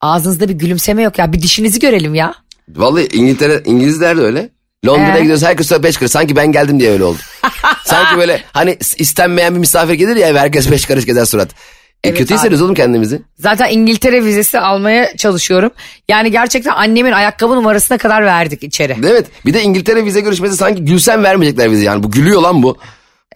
ağzınızda 0.00 0.48
bir 0.48 0.54
gülümseme 0.54 1.02
yok 1.02 1.18
ya. 1.18 1.32
Bir 1.32 1.42
dişinizi 1.42 1.78
görelim 1.78 2.14
ya. 2.14 2.34
Vallahi 2.68 3.08
İngiltere, 3.12 3.62
İngilizler 3.64 4.16
de 4.16 4.20
öyle. 4.20 4.48
Londra'ya 4.86 5.16
Ee? 5.16 5.20
gidiyoruz 5.20 5.42
herkes 5.44 5.66
sonra 5.68 5.82
beş 5.82 5.96
karış. 5.96 6.12
Sanki 6.12 6.36
ben 6.36 6.52
geldim 6.52 6.80
diye 6.80 6.90
öyle 6.90 7.04
oldu. 7.04 7.18
Sanki 7.84 8.16
böyle 8.16 8.42
hani 8.52 8.78
istenmeyen 8.98 9.54
bir 9.54 9.58
misafir 9.60 9.94
gelir 9.94 10.16
ya 10.16 10.34
herkes 10.34 10.70
beş 10.70 10.86
karış 10.86 11.06
gezer 11.06 11.24
surat. 11.24 11.48
E, 11.50 12.08
Evet 12.08 12.18
kötü 12.18 12.32
abi. 12.34 12.38
hissediyoruz 12.38 12.62
oğlum 12.62 12.74
kendimizi. 12.74 13.22
Zaten 13.38 13.70
İngiltere 13.70 14.24
vizesi 14.24 14.60
almaya 14.60 15.16
çalışıyorum. 15.16 15.70
Yani 16.08 16.30
gerçekten 16.30 16.72
annemin 16.72 17.12
ayakkabı 17.12 17.54
numarasına 17.56 17.98
kadar 17.98 18.24
verdik 18.24 18.62
içeri. 18.62 18.96
Evet 19.06 19.26
bir 19.46 19.54
de 19.54 19.62
İngiltere 19.62 20.04
vize 20.04 20.20
görüşmesi 20.20 20.56
sanki 20.56 20.84
gülsen 20.84 21.22
vermeyecekler 21.24 21.70
vize 21.70 21.84
yani. 21.84 22.02
Bu 22.02 22.10
gülüyor 22.10 22.42
lan 22.42 22.62
bu. 22.62 22.78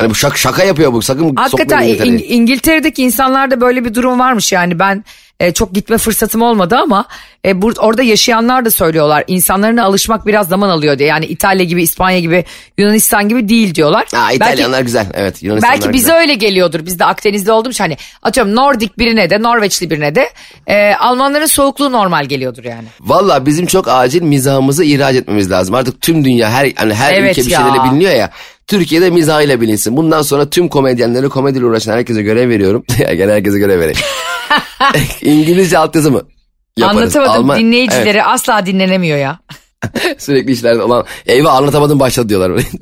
Yani 0.00 0.10
bu 0.10 0.14
şaka, 0.14 0.36
şaka 0.36 0.64
yapıyor 0.64 0.92
bu. 0.92 1.02
Sakın 1.02 1.36
Hakikaten 1.36 1.82
İng- 1.82 2.24
İngiltere'deki 2.24 3.02
insanlarda 3.02 3.60
böyle 3.60 3.84
bir 3.84 3.94
durum 3.94 4.18
varmış 4.18 4.52
yani. 4.52 4.78
Ben 4.78 5.04
e, 5.40 5.52
çok 5.52 5.74
gitme 5.74 5.98
fırsatım 5.98 6.42
olmadı 6.42 6.76
ama 6.82 7.04
e, 7.46 7.50
bur- 7.50 7.78
orada 7.80 8.02
yaşayanlar 8.02 8.64
da 8.64 8.70
söylüyorlar. 8.70 9.24
İnsanlarına 9.26 9.84
alışmak 9.84 10.26
biraz 10.26 10.48
zaman 10.48 10.68
alıyor 10.68 10.98
diye. 10.98 11.08
Yani 11.08 11.26
İtalya 11.26 11.64
gibi, 11.64 11.82
İspanya 11.82 12.20
gibi, 12.20 12.44
Yunanistan 12.78 13.28
gibi 13.28 13.48
değil 13.48 13.74
diyorlar. 13.74 14.04
Ha, 14.14 14.32
İtalyanlar 14.32 14.72
belki, 14.72 14.84
güzel. 14.86 15.06
Evet, 15.14 15.42
Yunanistanlar 15.42 15.76
Belki 15.80 15.92
bize 15.92 16.02
güzel. 16.06 16.18
öyle 16.20 16.34
geliyordur. 16.34 16.86
Biz 16.86 16.98
de 16.98 17.04
Akdeniz'de 17.04 17.52
olduğumuz 17.52 17.80
hani 17.80 17.96
atıyorum 18.22 18.54
Nordik 18.54 18.98
birine 18.98 19.30
de, 19.30 19.42
Norveçli 19.42 19.90
birine 19.90 20.14
de 20.14 20.30
e, 20.66 20.94
Almanların 20.94 21.46
soğukluğu 21.46 21.92
normal 21.92 22.24
geliyordur 22.24 22.64
yani. 22.64 22.84
Valla 23.00 23.46
bizim 23.46 23.66
çok 23.66 23.88
acil 23.88 24.22
mizahımızı 24.22 24.84
ihraç 24.84 25.14
etmemiz 25.16 25.50
lazım. 25.50 25.74
Artık 25.74 26.00
tüm 26.00 26.24
dünya 26.24 26.50
her 26.50 26.72
hani 26.76 26.94
her 26.94 27.14
evet 27.14 27.38
ülke 27.38 27.46
bir 27.46 27.50
ya. 27.52 27.58
şeylerle 27.60 27.90
biliniyor 27.90 28.12
ya. 28.12 28.30
Türkiye'de 28.66 29.10
mizahıyla 29.10 29.60
bilinsin. 29.60 29.96
Bundan 29.96 30.22
sonra 30.22 30.50
tüm 30.50 30.68
komedyenleri 30.68 31.28
komediyle 31.28 31.66
uğraşan 31.66 31.92
herkese 31.92 32.22
görev 32.22 32.48
veriyorum. 32.48 32.84
Gene 32.98 33.32
herkese 33.32 33.58
görev 33.58 33.80
vereyim. 33.80 33.98
İngilizce 35.22 35.78
altyazı 35.78 36.10
mı? 36.10 36.22
Yaparız. 36.76 37.16
Anlatamadım 37.16 37.32
Alman... 37.32 37.58
dinleyicileri 37.58 38.08
evet. 38.08 38.26
asla 38.26 38.66
dinlenemiyor 38.66 39.18
ya. 39.18 39.38
Sürekli 40.18 40.52
işlerde 40.52 40.82
olan 40.82 41.04
eyvah 41.26 41.54
anlatamadım 41.54 42.00
başladı 42.00 42.28
diyorlar. 42.28 42.62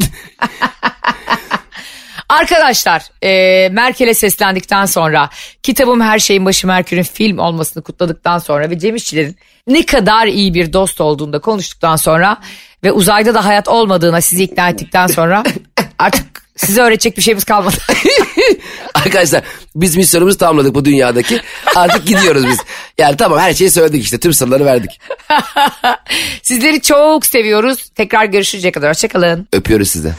Arkadaşlar 2.29 3.03
e, 3.23 3.69
Merkel'e 3.69 4.15
seslendikten 4.15 4.87
sonra 4.87 5.31
kitabım 5.63 6.01
Her 6.01 6.19
Şeyin 6.19 6.45
Başı 6.45 6.67
Merkür'ün 6.67 7.03
film 7.03 7.39
olmasını 7.39 7.83
kutladıktan 7.83 8.39
sonra 8.39 8.71
ve 8.71 8.79
Cem 8.79 8.97
İşçilerin 8.97 9.37
ne 9.67 9.87
kadar 9.87 10.27
iyi 10.27 10.55
bir 10.55 10.73
dost 10.73 11.01
olduğunda 11.01 11.39
konuştuktan 11.39 11.97
sonra 11.97 12.37
ve 12.85 12.93
uzayda 12.93 13.35
da 13.35 13.45
hayat 13.45 13.69
olmadığına 13.69 14.21
sizi 14.21 14.45
ikna 14.45 14.69
ettikten 14.69 15.07
sonra 15.07 15.45
artık 15.99 16.42
size 16.57 16.83
öğretecek 16.83 17.17
bir 17.17 17.23
şeyimiz 17.23 17.45
kalmadı. 17.45 17.77
Arkadaşlar 18.95 19.43
biz 19.75 19.97
misyonumuzu 19.97 20.39
tamamladık 20.39 20.75
bu 20.75 20.85
dünyadaki. 20.85 21.41
Artık 21.77 22.07
gidiyoruz 22.07 22.47
biz. 22.47 22.59
Yani 22.99 23.17
tamam 23.17 23.39
her 23.39 23.55
şeyi 23.55 23.71
söyledik 23.71 24.05
işte 24.05 24.19
tüm 24.19 24.35
sırları 24.35 24.65
verdik. 24.65 25.01
Sizleri 26.43 26.81
çok 26.81 27.27
seviyoruz. 27.27 27.89
Tekrar 27.95 28.25
görüşünceye 28.25 28.73
kadar 28.73 28.91
hoşçakalın. 28.91 29.49
Öpüyoruz 29.53 29.91
sizi. 29.91 30.13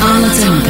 Anlatamadım. 0.00 0.62